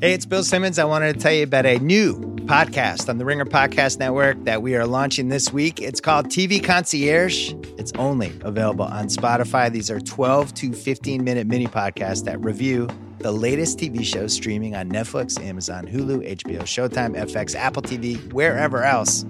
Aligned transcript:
Hey, 0.00 0.12
it's 0.12 0.26
Bill 0.26 0.44
Simmons. 0.44 0.78
I 0.78 0.84
wanted 0.84 1.14
to 1.14 1.18
tell 1.18 1.32
you 1.32 1.42
about 1.42 1.66
a 1.66 1.80
new 1.80 2.20
podcast 2.46 3.08
on 3.08 3.18
the 3.18 3.24
Ringer 3.24 3.44
Podcast 3.44 3.98
Network 3.98 4.44
that 4.44 4.62
we 4.62 4.76
are 4.76 4.86
launching 4.86 5.28
this 5.28 5.52
week. 5.52 5.80
It's 5.80 6.00
called 6.00 6.26
TV 6.26 6.62
Concierge. 6.62 7.52
It's 7.78 7.90
only 7.98 8.32
available 8.42 8.84
on 8.84 9.08
Spotify. 9.08 9.72
These 9.72 9.90
are 9.90 9.98
12 9.98 10.54
to 10.54 10.72
15 10.72 11.24
minute 11.24 11.48
mini 11.48 11.66
podcasts 11.66 12.22
that 12.26 12.38
review 12.44 12.86
the 13.18 13.32
latest 13.32 13.80
TV 13.80 14.04
shows 14.04 14.32
streaming 14.32 14.76
on 14.76 14.88
Netflix, 14.88 15.36
Amazon, 15.42 15.84
Hulu, 15.88 16.30
HBO, 16.36 16.60
Showtime, 16.60 17.16
FX, 17.16 17.56
Apple 17.56 17.82
TV, 17.82 18.32
wherever 18.32 18.84
else. 18.84 19.24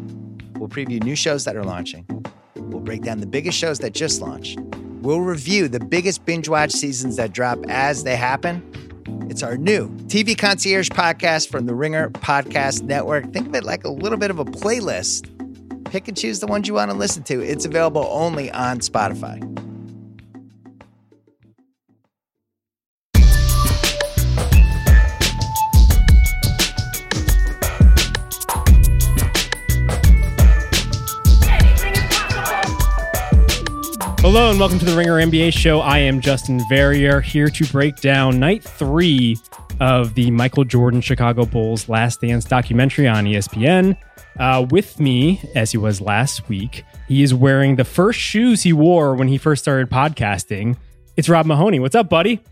We'll 0.59 0.69
preview 0.69 1.03
new 1.03 1.17
shows 1.17 1.47
that 1.47 1.57
are 1.57 1.65
launching. 1.65 2.05
We'll 2.57 2.83
break 2.83 3.01
down 3.01 3.21
the 3.21 3.27
biggest 3.27 3.57
shows 3.57 3.79
that 3.79 3.95
just 3.95 4.21
launched. 4.21 4.59
We'll 5.01 5.23
review 5.23 5.69
the 5.69 5.81
biggest 5.81 6.27
binge 6.27 6.47
watch 6.47 6.73
seasons 6.73 7.17
that 7.17 7.33
drop 7.33 7.59
as 7.69 8.05
they 8.05 8.17
happen. 8.17 8.68
It's 9.31 9.43
our 9.43 9.57
new 9.57 9.89
TV 10.07 10.37
Concierge 10.37 10.89
podcast 10.91 11.49
from 11.49 11.67
the 11.67 11.75
Ringer 11.75 12.11
Podcast 12.11 12.83
Network. 12.83 13.33
Think 13.33 13.49
of 13.49 13.55
it 13.55 13.65
like 13.65 13.85
a 13.85 13.91
little 13.91 14.19
bit 14.19 14.31
of 14.31 14.39
a 14.39 14.45
playlist. 14.45 15.35
Pick 15.85 16.09
and 16.09 16.17
choose 16.17 16.41
the 16.41 16.47
ones 16.47 16.69
you 16.69 16.75
want 16.75 16.91
to 16.91 16.97
listen 16.97 17.23
to. 17.25 17.41
It's 17.41 17.65
available 17.65 18.07
only 18.11 18.51
on 18.51 18.81
Spotify. 18.81 19.43
Hello 34.31 34.51
and 34.51 34.61
welcome 34.61 34.79
to 34.79 34.85
the 34.85 34.95
Ringer 34.95 35.15
NBA 35.15 35.55
show. 35.55 35.81
I 35.81 36.01
am 36.01 36.21
Justin 36.21 36.61
Verrier 36.69 37.23
here 37.23 37.49
to 37.49 37.65
break 37.69 37.97
down 37.97 38.39
night 38.39 38.63
three 38.63 39.39
of 39.81 40.13
the 40.13 40.31
Michael 40.31 40.65
Jordan 40.65 41.01
Chicago 41.01 41.47
Bulls 41.47 41.89
Last 41.89 42.21
Dance 42.21 42.45
documentary 42.45 43.09
on 43.09 43.25
ESPN. 43.25 43.97
Uh, 44.39 44.67
with 44.69 45.01
me, 45.01 45.41
as 45.55 45.71
he 45.71 45.79
was 45.79 46.03
last 46.03 46.47
week, 46.47 46.85
he 47.09 47.23
is 47.23 47.33
wearing 47.33 47.77
the 47.77 47.87
first 47.87 48.21
shoes 48.21 48.63
he 48.65 48.73
wore 48.75 49.15
when 49.15 49.29
he 49.29 49.39
first 49.39 49.65
started 49.65 49.89
podcasting. 49.89 50.77
It's 51.17 51.31
Rob 51.31 51.47
Mahoney. 51.47 51.81
What's 51.81 51.95
up, 51.95 52.11
buddy? 52.11 52.43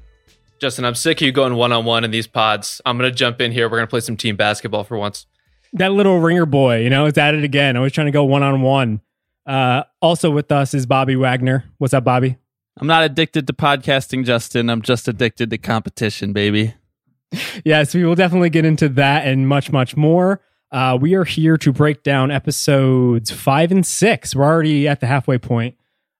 Justin, 0.58 0.86
I'm 0.86 0.94
sick 0.94 1.20
of 1.20 1.26
you 1.26 1.32
going 1.32 1.56
one 1.56 1.72
on 1.72 1.84
one 1.84 2.04
in 2.04 2.10
these 2.10 2.26
pods. 2.26 2.80
I'm 2.86 2.96
going 2.96 3.10
to 3.10 3.14
jump 3.14 3.42
in 3.42 3.52
here. 3.52 3.68
We're 3.68 3.76
going 3.76 3.86
to 3.86 3.90
play 3.90 4.00
some 4.00 4.16
team 4.16 4.34
basketball 4.36 4.84
for 4.84 4.96
once. 4.96 5.26
That 5.74 5.92
little 5.92 6.20
ringer 6.20 6.46
boy, 6.46 6.78
you 6.78 6.88
know, 6.88 7.04
it's 7.04 7.18
at 7.18 7.34
it 7.34 7.44
again. 7.44 7.76
Always 7.76 7.92
trying 7.92 8.06
to 8.06 8.12
go 8.12 8.24
one 8.24 8.42
on 8.42 8.62
one. 8.62 9.02
Uh, 9.46 9.84
also 10.02 10.30
with 10.30 10.50
us 10.50 10.74
is 10.74 10.86
Bobby 10.86 11.16
Wagner. 11.16 11.64
What's 11.78 11.94
up, 11.94 12.04
Bobby? 12.04 12.36
I'm 12.78 12.86
not 12.86 13.04
addicted 13.04 13.46
to 13.46 13.52
podcasting, 13.52 14.24
Justin. 14.24 14.68
I'm 14.68 14.82
just 14.82 15.08
addicted 15.08 15.50
to 15.50 15.58
competition, 15.58 16.32
baby. 16.32 16.74
yes, 17.64 17.94
we 17.94 18.04
will 18.04 18.14
definitely 18.14 18.50
get 18.50 18.64
into 18.64 18.88
that 18.90 19.26
and 19.26 19.48
much, 19.48 19.70
much 19.70 19.96
more. 19.96 20.42
Uh, 20.72 20.98
we 21.00 21.14
are 21.14 21.24
here 21.24 21.56
to 21.56 21.72
break 21.72 22.02
down 22.02 22.30
episodes 22.30 23.30
five 23.30 23.70
and 23.70 23.86
six. 23.86 24.34
We're 24.34 24.44
already 24.44 24.88
at 24.88 25.00
the 25.00 25.06
halfway 25.06 25.38
point 25.38 25.76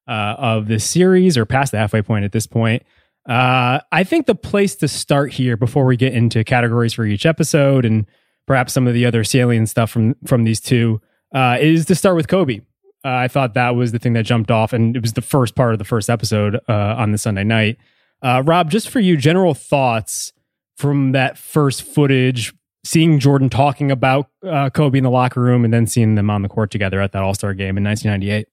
uh, 0.07 0.35
of 0.37 0.67
this 0.67 0.85
series, 0.85 1.37
or 1.37 1.45
past 1.45 1.73
the 1.73 1.77
halfway 1.77 2.01
point 2.01 2.25
at 2.25 2.31
this 2.31 2.47
point. 2.47 2.83
Uh, 3.27 3.81
I 3.91 4.05
think 4.05 4.25
the 4.25 4.35
place 4.35 4.75
to 4.77 4.87
start 4.87 5.33
here, 5.33 5.57
before 5.57 5.85
we 5.85 5.97
get 5.97 6.13
into 6.13 6.43
categories 6.45 6.93
for 6.93 7.05
each 7.05 7.25
episode 7.25 7.83
and 7.83 8.05
perhaps 8.47 8.71
some 8.71 8.87
of 8.87 8.93
the 8.93 9.05
other 9.05 9.25
salient 9.25 9.67
stuff 9.67 9.91
from 9.91 10.15
from 10.25 10.45
these 10.45 10.61
two, 10.61 11.01
uh, 11.35 11.57
is 11.59 11.85
to 11.85 11.95
start 11.95 12.15
with 12.15 12.29
Kobe. 12.29 12.61
Uh, 13.07 13.19
I 13.19 13.29
thought 13.29 13.53
that 13.53 13.73
was 13.73 13.93
the 13.93 13.99
thing 13.99 14.13
that 14.13 14.23
jumped 14.23 14.51
off, 14.51 14.73
and 14.73 14.93
it 14.93 15.01
was 15.01 15.13
the 15.13 15.21
first 15.21 15.55
part 15.55 15.71
of 15.71 15.79
the 15.79 15.85
first 15.85 16.09
episode 16.09 16.55
uh, 16.67 16.95
on 16.97 17.13
the 17.13 17.17
Sunday 17.17 17.45
night. 17.45 17.77
Uh, 18.21 18.43
Rob, 18.45 18.69
just 18.69 18.89
for 18.89 18.99
you, 18.99 19.15
general 19.15 19.53
thoughts 19.53 20.33
from 20.75 21.13
that 21.13 21.37
first 21.37 21.83
footage, 21.83 22.53
seeing 22.83 23.17
Jordan 23.19 23.49
talking 23.49 23.91
about 23.91 24.29
uh, 24.45 24.69
Kobe 24.71 24.97
in 24.97 25.05
the 25.05 25.09
locker 25.09 25.41
room, 25.41 25.63
and 25.63 25.73
then 25.73 25.87
seeing 25.87 26.15
them 26.15 26.29
on 26.29 26.41
the 26.41 26.49
court 26.49 26.69
together 26.69 26.99
at 26.99 27.13
that 27.13 27.23
All 27.23 27.33
Star 27.33 27.53
game 27.53 27.77
in 27.77 27.83
1998. 27.85 28.49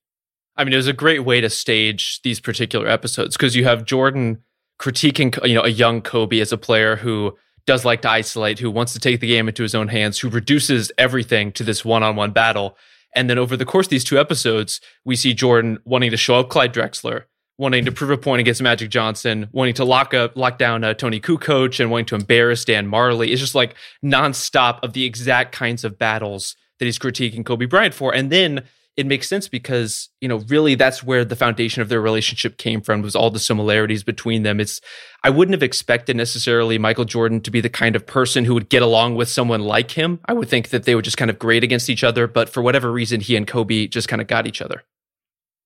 I 0.57 0.63
mean, 0.63 0.73
it 0.73 0.77
was 0.77 0.87
a 0.87 0.93
great 0.93 1.25
way 1.25 1.41
to 1.41 1.51
stage 1.51 2.23
these 2.23 2.39
particular 2.39 2.87
episodes 2.87 3.37
because 3.37 3.57
you 3.57 3.65
have 3.65 3.85
Jordan 3.85 4.45
critiquing, 4.79 5.37
you 5.45 5.57
know, 5.57 5.65
a 5.65 5.69
young 5.69 6.01
Kobe 6.01 6.39
as 6.39 6.53
a 6.53 6.59
player 6.59 6.95
who 6.95 7.37
does 7.67 7.85
like 7.85 8.03
to 8.03 8.11
isolate, 8.11 8.61
who 8.61 8.71
wants 8.71 8.93
to 8.93 9.01
take 9.01 9.19
the 9.19 9.27
game 9.27 9.49
into 9.49 9.65
his 9.65 9.75
own 9.75 9.89
hands, 9.89 10.21
who 10.21 10.29
reduces 10.29 10.93
everything 10.97 11.51
to 11.53 11.65
this 11.65 11.85
one-on-one 11.85 12.31
battle. 12.31 12.77
And 13.15 13.31
then 13.31 13.39
over 13.39 13.57
the 13.57 13.65
course 13.65 13.87
of 13.87 13.91
these 13.91 14.05
two 14.05 14.19
episodes, 14.19 14.81
we 15.05 15.17
see 15.17 15.35
Jordan 15.35 15.79
wanting 15.85 16.11
to 16.11 16.17
show 16.17 16.37
up 16.37 16.49
Clyde 16.49 16.75
Drexler, 16.75 17.25
wanting 17.59 17.85
to 17.85 17.93
prove 17.93 18.11
a 18.11 18.19
point 18.19 18.41
against 18.41 18.61
Magic 18.61 18.91
Johnson, 18.91 19.49
wanting 19.53 19.75
to 19.75 19.85
lock 19.85 20.15
up, 20.15 20.37
lock 20.37 20.59
down 20.59 20.83
uh, 20.83 20.95
Toni 20.95 21.21
Kukoc, 21.21 21.79
and 21.79 21.91
wanting 21.91 22.07
to 22.07 22.17
embarrass 22.17 22.65
Dan 22.65 22.89
Majerle. 22.89 23.29
It's 23.29 23.41
just 23.41 23.55
like 23.55 23.77
nonstop 24.05 24.81
of 24.83 24.93
the 24.93 25.05
exact 25.05 25.53
kinds 25.53 25.85
of 25.85 25.99
battles 25.99 26.57
that 26.79 26.87
he's 26.87 26.99
critiquing 26.99 27.45
Kobe 27.45 27.67
Bryant 27.67 27.95
for. 27.95 28.13
And 28.13 28.31
then 28.31 28.65
it 28.97 29.07
makes 29.07 29.29
sense 29.29 29.49
because 29.49 30.09
you 30.21 30.29
know 30.29 30.39
really 30.49 30.75
that's 30.75 31.03
where 31.03 31.25
the 31.25 31.37
foundation 31.37 31.83
of 31.83 31.89
their 31.89 32.01
relationship 32.01 32.57
came 32.59 32.81
from 32.81 33.03
was 33.03 33.17
all 33.17 33.31
the 33.31 33.39
similarities 33.39 34.03
between 34.03 34.43
them. 34.43 34.61
It's 34.61 34.81
i 35.23 35.31
wouldn't 35.31 35.55
have 35.55 35.63
expected 35.63 36.17
necessarily 36.17 36.79
michael 36.79 37.05
jordan 37.05 37.41
to 37.41 37.51
be 37.51 37.61
the 37.61 37.71
kind 37.71 37.97
of 37.97 38.07
person 38.07 38.45
who 38.45 38.55
would 38.55 38.69
get 38.69 38.83
along 38.83 39.15
with 39.15 39.29
someone 39.29 39.61
like 39.61 39.93
him. 39.93 40.21
I 40.27 40.33
would 40.33 40.49
think 40.49 40.69
that 40.69 40.85
they 40.85 40.95
would 40.95 41.05
just 41.05 41.17
kind 41.17 41.31
of 41.31 41.39
grade 41.39 41.65
against 41.65 41.91
each 41.91 42.05
other 42.05 42.27
but 42.27 42.49
for 42.49 42.63
whatever 42.63 42.93
reason 42.93 43.21
he 43.21 43.37
and 43.37 43.47
kobe 43.47 43.87
just 43.87 44.09
kind 44.09 44.23
of 44.23 44.29
got 44.29 44.47
each 44.47 44.63
other. 44.63 44.85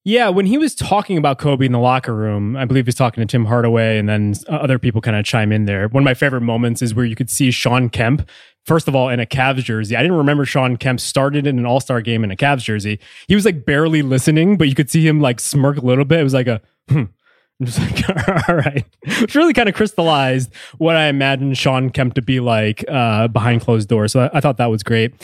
Yeah, 0.05 0.31
when 0.31 0.47
he 0.47 0.56
was 0.56 0.75
talking 0.75 1.19
about 1.19 1.38
Kobe 1.38 1.67
in 1.67 1.72
the 1.72 1.78
locker 1.78 2.15
room, 2.15 2.56
I 2.56 2.65
believe 2.65 2.87
he's 2.87 2.94
talking 2.94 3.21
to 3.21 3.27
Tim 3.27 3.44
Hardaway 3.44 3.99
and 3.99 4.09
then 4.09 4.33
uh, 4.49 4.53
other 4.53 4.78
people 4.78 5.03
kind 5.03 5.17
of 5.17 5.27
chime 5.27 5.53
in 5.53 5.67
there. 5.67 5.87
One 5.88 6.03
of 6.03 6.05
my 6.06 6.15
favorite 6.15 6.41
moments 6.41 6.81
is 6.81 6.94
where 6.94 7.05
you 7.05 7.15
could 7.15 7.28
see 7.28 7.50
Sean 7.50 7.91
Kemp 7.91 8.27
first 8.69 8.87
of 8.87 8.95
all, 8.95 9.09
in 9.09 9.19
a 9.19 9.27
Cavs 9.27 9.65
jersey. 9.65 9.97
I 9.97 10.03
didn't 10.03 10.19
remember 10.19 10.45
Sean 10.45 10.77
Kemp 10.77 11.01
started 11.01 11.47
in 11.47 11.59
an 11.59 11.67
All 11.67 11.81
Star 11.81 12.01
game 12.01 12.23
in 12.23 12.31
a 12.31 12.37
Cavs 12.37 12.62
jersey. 12.62 13.01
He 13.27 13.34
was 13.34 13.45
like 13.45 13.65
barely 13.65 14.03
listening, 14.03 14.56
but 14.56 14.69
you 14.69 14.75
could 14.75 14.91
see 14.91 15.06
him 15.06 15.21
like 15.21 15.41
smirk 15.41 15.79
a 15.79 15.81
little 15.81 16.05
bit. 16.05 16.21
It 16.21 16.25
was 16.25 16.34
like 16.34 16.47
a, 16.47 16.61
hmm. 16.89 17.05
I'm 17.61 17.67
just 17.67 17.81
like, 17.81 18.49
all 18.49 18.55
right. 18.55 18.84
Which 19.21 19.34
really 19.34 19.53
kind 19.53 19.69
of 19.69 19.75
crystallized 19.75 20.55
what 20.77 20.95
I 20.95 21.06
imagined 21.06 21.59
Sean 21.59 21.91
Kemp 21.91 22.15
to 22.15 22.23
be 22.23 22.39
like 22.39 22.84
uh, 22.89 23.27
behind 23.29 23.62
closed 23.62 23.89
doors. 23.89 24.12
So 24.12 24.21
I, 24.21 24.39
I 24.39 24.41
thought 24.41 24.59
that 24.59 24.67
was 24.67 24.83
great. 24.83 25.15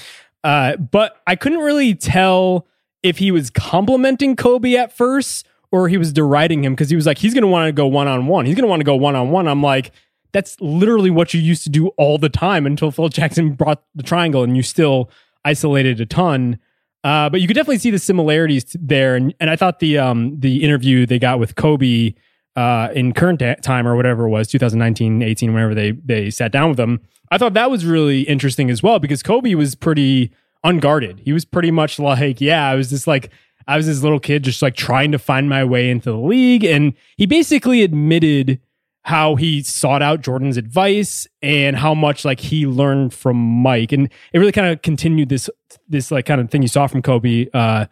Uh, 0.43 0.77
but 0.77 1.23
I 1.27 1.37
couldn't 1.37 1.61
really 1.61 1.95
tell 1.95 2.67
if 3.03 3.19
he 3.19 3.31
was 3.31 3.51
complimenting 3.51 4.35
Kobe 4.35 4.75
at 4.75 4.97
first 4.97 5.47
or 5.71 5.89
he 5.89 5.97
was 5.97 6.13
deriding 6.13 6.65
him 6.65 6.73
because 6.73 6.91
he 6.91 6.97
was 6.97 7.07
like, 7.07 7.19
he's 7.19 7.35
going 7.35 7.43
to 7.43 7.49
want 7.49 7.69
to 7.69 7.73
go 7.73 7.87
one 7.87 8.09
on 8.09 8.27
one. 8.27 8.47
He's 8.47 8.55
going 8.55 8.65
to 8.65 8.69
want 8.69 8.81
to 8.81 8.85
go 8.85 8.97
one 8.97 9.15
on 9.15 9.31
one. 9.31 9.47
I'm 9.47 9.63
like, 9.63 9.93
that's 10.35 10.61
literally 10.61 11.11
what 11.11 11.33
you 11.33 11.41
used 11.41 11.63
to 11.63 11.71
do 11.71 11.89
all 11.97 12.19
the 12.19 12.29
time 12.29 12.67
until 12.67 12.91
Phil 12.91 13.09
Jackson 13.09 13.53
brought 13.53 13.83
the 13.95 14.03
triangle 14.03 14.43
and 14.43 14.57
you 14.57 14.65
still 14.65 15.09
isolated 15.45 16.01
a 16.01 16.07
ton. 16.07 16.59
Uh, 17.05 17.31
but 17.31 17.41
you 17.41 17.47
could 17.47 17.55
definitely 17.55 17.79
see 17.79 17.91
the 17.91 17.99
similarities 17.99 18.77
there. 18.81 19.15
And, 19.15 19.33
and 19.39 19.49
I 19.49 19.57
thought 19.57 19.79
the 19.79 19.97
um, 19.97 20.41
the 20.41 20.65
interview 20.65 21.07
they 21.07 21.21
got 21.21 21.39
with 21.39 21.55
Kobe 21.55 22.15
uh, 22.57 22.89
in 22.95 23.13
current 23.13 23.43
time 23.63 23.87
or 23.87 23.95
whatever 23.95 24.27
it 24.27 24.31
was, 24.31 24.49
2019, 24.49 25.23
18, 25.23 25.55
whenever 25.55 25.75
they, 25.75 25.93
they 25.93 26.31
sat 26.31 26.51
down 26.51 26.71
with 26.71 26.79
them, 26.79 27.01
I 27.31 27.39
thought 27.39 27.55
that 27.55 27.71
was 27.71 27.87
really 27.87 28.23
interesting 28.23 28.71
as 28.71 28.83
well 28.83 28.99
because 28.99 29.23
Kobe 29.23 29.55
was 29.55 29.75
pretty 29.75 30.33
unguarded. 30.65 31.21
He 31.21 31.33
was 31.33 31.45
pretty 31.45 31.71
much 31.71 31.99
like, 31.99 32.41
yeah, 32.41 32.69
I 32.69 32.75
was 32.75 32.91
just 32.91 33.07
like, 33.07 33.31
I 33.69 33.77
was 33.77 33.87
this 33.87 34.03
little 34.03 34.21
kid 34.21 34.43
just 34.43 34.63
like 34.63 34.75
trying 34.75 35.13
to 35.13 35.19
find 35.19 35.49
my 35.49 35.65
way 35.65 35.91
into 35.91 36.11
the 36.11 36.19
league. 36.19 36.65
And 36.65 36.95
he 37.17 37.27
basically 37.27 37.83
admitted 37.83 38.61
how 39.05 39.37
he 39.37 39.63
sought 39.63 40.03
out 40.03 40.23
Jordan's 40.23 40.57
advice 40.57 41.27
and 41.43 41.77
how 41.77 41.95
much 41.95 42.25
like 42.25 42.41
he 42.41 42.67
learned 42.67 43.13
from 43.13 43.37
Mike. 43.37 43.93
And 43.93 44.11
it 44.33 44.39
really 44.39 44.53
kind 44.53 44.73
of 44.73 44.83
continued 44.83 45.29
this 45.29 45.49
this 45.89 46.11
like 46.11 46.27
kind 46.27 46.41
of 46.41 46.51
thing 46.51 46.63
you 46.63 46.69
saw 46.69 46.87
from 46.87 47.03
Kobe 47.03 47.47
uh 47.53 47.87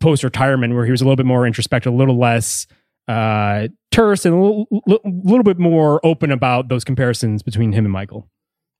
post 0.00 0.24
retirement 0.24 0.74
where 0.74 0.84
he 0.84 0.90
was 0.90 1.00
a 1.00 1.04
little 1.04 1.16
bit 1.16 1.26
more 1.26 1.46
introspective, 1.46 1.92
a 1.92 1.96
little 1.96 2.18
less 2.18 2.66
uh 3.08 3.68
terse 3.90 4.24
and 4.24 4.34
a 4.34 4.38
little, 4.38 4.66
little 5.04 5.42
bit 5.42 5.58
more 5.58 6.00
open 6.06 6.30
about 6.30 6.68
those 6.68 6.84
comparisons 6.84 7.42
between 7.42 7.72
him 7.72 7.84
and 7.84 7.92
Michael. 7.92 8.28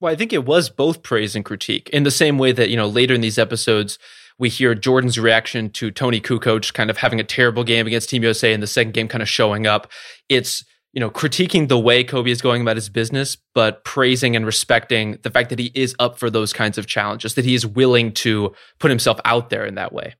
Well, 0.00 0.12
I 0.12 0.16
think 0.16 0.32
it 0.32 0.44
was 0.44 0.70
both 0.70 1.02
praise 1.02 1.36
and 1.36 1.44
critique 1.44 1.88
in 1.90 2.02
the 2.02 2.10
same 2.10 2.38
way 2.38 2.52
that, 2.52 2.70
you 2.70 2.76
know, 2.76 2.88
later 2.88 3.14
in 3.14 3.20
these 3.20 3.38
episodes, 3.38 3.98
we 4.38 4.48
hear 4.48 4.74
Jordan's 4.74 5.18
reaction 5.18 5.70
to 5.70 5.90
Toni 5.90 6.20
Kukoc 6.20 6.72
kind 6.74 6.90
of 6.90 6.98
having 6.98 7.20
a 7.20 7.24
terrible 7.24 7.62
game 7.62 7.86
against 7.86 8.10
Team 8.10 8.22
USA 8.22 8.52
and 8.52 8.62
the 8.62 8.66
second 8.66 8.94
game 8.94 9.06
kind 9.06 9.22
of 9.22 9.28
showing 9.28 9.66
up. 9.66 9.90
It's 10.28 10.64
you 10.92 11.00
know, 11.00 11.10
critiquing 11.10 11.68
the 11.68 11.78
way 11.78 12.04
Kobe 12.04 12.30
is 12.30 12.42
going 12.42 12.60
about 12.60 12.76
his 12.76 12.88
business, 12.88 13.36
but 13.54 13.82
praising 13.84 14.36
and 14.36 14.44
respecting 14.44 15.18
the 15.22 15.30
fact 15.30 15.48
that 15.50 15.58
he 15.58 15.72
is 15.74 15.94
up 15.98 16.18
for 16.18 16.28
those 16.28 16.52
kinds 16.52 16.76
of 16.76 16.86
challenges, 16.86 17.34
that 17.34 17.44
he 17.44 17.54
is 17.54 17.66
willing 17.66 18.12
to 18.12 18.52
put 18.78 18.90
himself 18.90 19.18
out 19.24 19.48
there 19.50 19.64
in 19.64 19.74
that 19.76 19.92
way. 19.92 20.14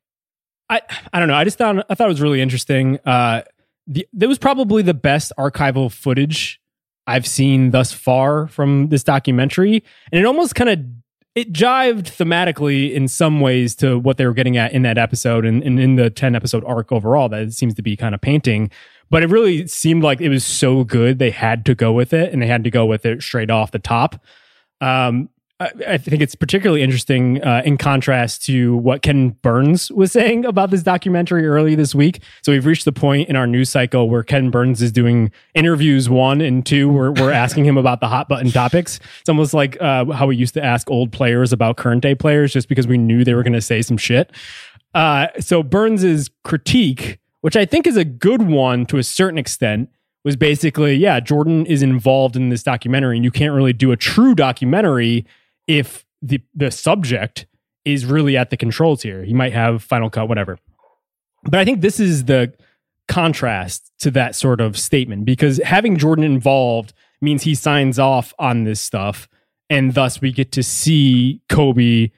I 0.71 0.81
I 1.13 1.19
don't 1.19 1.29
know. 1.29 1.35
I 1.35 1.45
just 1.45 1.59
thought 1.59 1.85
I 1.91 1.95
thought 1.95 2.07
it 2.07 2.13
was 2.13 2.23
really 2.23 2.41
interesting. 2.41 2.99
Uh, 3.05 3.43
the, 3.87 4.07
that 4.15 4.29
was 4.29 4.39
probably 4.39 4.83
the 4.83 4.95
best 4.95 5.33
archival 5.39 5.93
footage 5.93 6.61
I've 7.07 7.27
seen 7.27 7.73
thus 7.73 7.93
far 7.93 8.47
from 8.47 8.89
this 8.89 9.03
documentary, 9.03 9.83
and 10.11 10.21
it 10.21 10.25
almost 10.25 10.55
kind 10.55 10.71
of 10.71 10.81
it 11.35 11.53
jived 11.53 12.05
thematically 12.05 12.93
in 12.93 13.09
some 13.09 13.41
ways 13.41 13.75
to 13.77 13.99
what 13.99 14.17
they 14.17 14.27
were 14.27 14.35
getting 14.35 14.57
at 14.57 14.73
in 14.73 14.83
that 14.83 14.99
episode 14.99 15.47
and, 15.47 15.63
and 15.63 15.81
in 15.81 15.97
the 15.97 16.11
10 16.11 16.35
episode 16.35 16.63
arc 16.67 16.93
overall 16.93 17.29
that 17.31 17.41
it 17.41 17.55
seems 17.55 17.73
to 17.75 17.83
be 17.83 17.97
kind 17.97 18.15
of 18.15 18.21
painting 18.21 18.71
but 19.13 19.23
it 19.23 19.29
really 19.29 19.69
seemed 19.69 20.03
like 20.03 20.21
it 20.21 20.29
was 20.29 20.45
so 20.45 20.83
good 20.83 21.21
they 21.21 21.31
had 21.31 21.65
to 21.67 21.75
go 21.77 21.93
with 21.93 22.13
it 22.13 22.33
and 22.33 22.43
they 22.43 22.49
had 22.49 22.65
to 22.65 22.71
go 22.71 22.85
with 22.85 23.07
it 23.07 23.23
straight 23.23 23.51
off 23.51 23.71
the 23.71 23.79
top 23.79 24.21
Um, 24.81 25.29
I, 25.87 25.99
think 25.99 26.23
it's 26.23 26.35
particularly 26.35 26.83
interesting 26.83 27.43
uh, 27.43 27.63
in 27.65 27.77
contrast 27.77 28.45
to 28.47 28.77
what 28.77 29.03
Ken 29.03 29.31
Burns 29.43 29.93
was 29.93 30.13
saying 30.13 30.45
about 30.45 30.71
this 30.71 30.83
documentary 30.83 31.47
early 31.47 31.75
this 31.75 31.95
week. 31.95 32.23
So 32.43 32.53
we've 32.53 32.67
reached 32.67 32.85
the 32.85 32.93
point 32.93 33.29
in 33.29 33.37
our 33.37 33.47
news 33.47 33.71
cycle 33.71 34.09
where 34.09 34.23
Ken 34.23 34.51
Burns 34.51 34.83
is 34.83 34.91
doing 34.91 35.31
interviews 35.55 36.09
one 36.09 36.41
and 36.41 36.65
two, 36.65 36.89
where 36.89 37.13
we're 37.13 37.31
asking 37.31 37.65
him 37.65 37.77
about 37.77 38.01
the 38.01 38.09
hot 38.09 38.29
button 38.29 38.51
topics. 38.51 38.99
It's 39.21 39.29
almost 39.29 39.55
like 39.55 39.81
uh, 39.81 40.07
how 40.07 40.27
we 40.27 40.37
used 40.37 40.55
to 40.55 40.65
ask 40.65 40.91
old 40.91 41.13
players 41.13 41.53
about 41.53 41.77
current 41.77 42.03
day 42.03 42.15
players 42.15 42.53
just 42.53 42.69
because 42.69 42.87
we 42.87 42.99
knew 42.99 43.25
they 43.25 43.35
were 43.35 43.45
going 43.45 43.53
to 43.53 43.61
say 43.61 43.83
some 43.83 43.97
shit. 43.97 44.33
Uh, 44.95 45.29
so 45.39 45.63
Burns's 45.63 46.31
critique, 46.45 47.19
which 47.43 47.57
I 47.57 47.65
think 47.65 47.87
is 47.87 47.97
a 47.97 48.05
good 48.05 48.43
one 48.43 48.87
to 48.87 48.99
a 48.99 49.03
certain 49.03 49.39
extent, 49.39 49.91
was 50.25 50.37
basically, 50.37 50.95
yeah, 50.95 51.21
Jordan 51.21 51.67
is 51.67 51.83
involved 51.83 52.37
in 52.37 52.49
this 52.49 52.63
documentary, 52.63 53.17
and 53.17 53.25
you 53.25 53.31
can't 53.31 53.53
really 53.53 53.73
do 53.73 53.93
a 53.93 53.97
true 53.97 54.35
documentary 54.35 55.27
if 55.67 56.05
the 56.23 56.41
the 56.55 56.71
subject 56.71 57.47
is 57.85 58.07
really 58.07 58.37
at 58.37 58.51
the 58.51 58.57
controls 58.57 59.03
here. 59.03 59.25
He 59.25 59.35
might 59.35 59.53
have 59.53 59.83
Final 59.83 60.09
Cut, 60.09 60.29
whatever. 60.29 60.59
But 61.45 61.59
I 61.59 61.65
think 61.65 61.81
this 61.81 61.99
is 61.99 62.25
the 62.25 62.55
contrast 63.09 63.91
to 63.99 64.11
that 64.13 64.37
sort 64.37 64.61
of 64.61 64.79
statement 64.79 65.25
because 65.25 65.59
having 65.65 65.99
Jordan 65.99 66.25
involved 66.25 66.93
means 67.21 67.43
he 67.43 67.57
signs 67.57 67.99
off 67.99 68.33
on 68.39 68.63
this 68.63 68.81
stuff, 68.81 69.29
and 69.69 69.95
thus 69.95 70.21
we 70.21 70.31
get 70.31 70.53
to 70.53 70.63
see 70.63 71.41
Kobe 71.49 72.11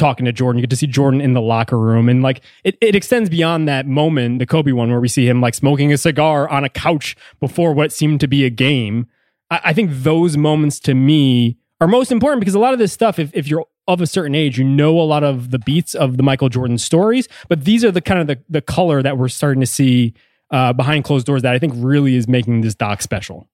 talking 0.00 0.26
to 0.26 0.32
Jordan. 0.32 0.58
You 0.58 0.62
get 0.62 0.70
to 0.70 0.76
see 0.76 0.86
Jordan 0.88 1.20
in 1.20 1.34
the 1.34 1.40
locker 1.40 1.78
room. 1.78 2.08
And 2.08 2.22
like 2.22 2.42
it, 2.64 2.76
it 2.80 2.96
extends 2.96 3.30
beyond 3.30 3.68
that 3.68 3.86
moment, 3.86 4.40
the 4.40 4.46
Kobe 4.46 4.72
one, 4.72 4.90
where 4.90 5.00
we 5.00 5.08
see 5.08 5.28
him 5.28 5.40
like 5.40 5.54
smoking 5.54 5.92
a 5.92 5.98
cigar 5.98 6.48
on 6.48 6.64
a 6.64 6.68
couch 6.68 7.16
before 7.38 7.72
what 7.72 7.92
seemed 7.92 8.20
to 8.20 8.26
be 8.26 8.44
a 8.44 8.50
game. 8.50 9.06
I, 9.50 9.60
I 9.66 9.72
think 9.72 9.90
those 9.92 10.36
moments 10.36 10.80
to 10.80 10.94
me 10.94 11.58
are 11.80 11.86
most 11.86 12.10
important 12.10 12.40
because 12.40 12.54
a 12.54 12.58
lot 12.58 12.72
of 12.72 12.78
this 12.78 12.92
stuff, 12.92 13.18
if, 13.18 13.30
if 13.34 13.46
you're 13.46 13.66
of 13.86 14.00
a 14.00 14.06
certain 14.06 14.34
age, 14.34 14.58
you 14.58 14.64
know 14.64 14.98
a 14.98 15.02
lot 15.02 15.22
of 15.22 15.50
the 15.50 15.58
beats 15.58 15.94
of 15.94 16.16
the 16.16 16.22
Michael 16.22 16.48
Jordan 16.48 16.78
stories, 16.78 17.28
but 17.48 17.64
these 17.64 17.84
are 17.84 17.90
the 17.90 18.00
kind 18.00 18.20
of 18.20 18.26
the, 18.26 18.42
the 18.48 18.60
color 18.60 19.02
that 19.02 19.18
we're 19.18 19.28
starting 19.28 19.60
to 19.60 19.66
see 19.66 20.14
uh, 20.50 20.72
behind 20.72 21.04
closed 21.04 21.26
doors 21.26 21.42
that 21.42 21.54
I 21.54 21.58
think 21.58 21.74
really 21.76 22.16
is 22.16 22.26
making 22.28 22.60
this 22.60 22.74
doc 22.74 23.02
special. 23.02 23.48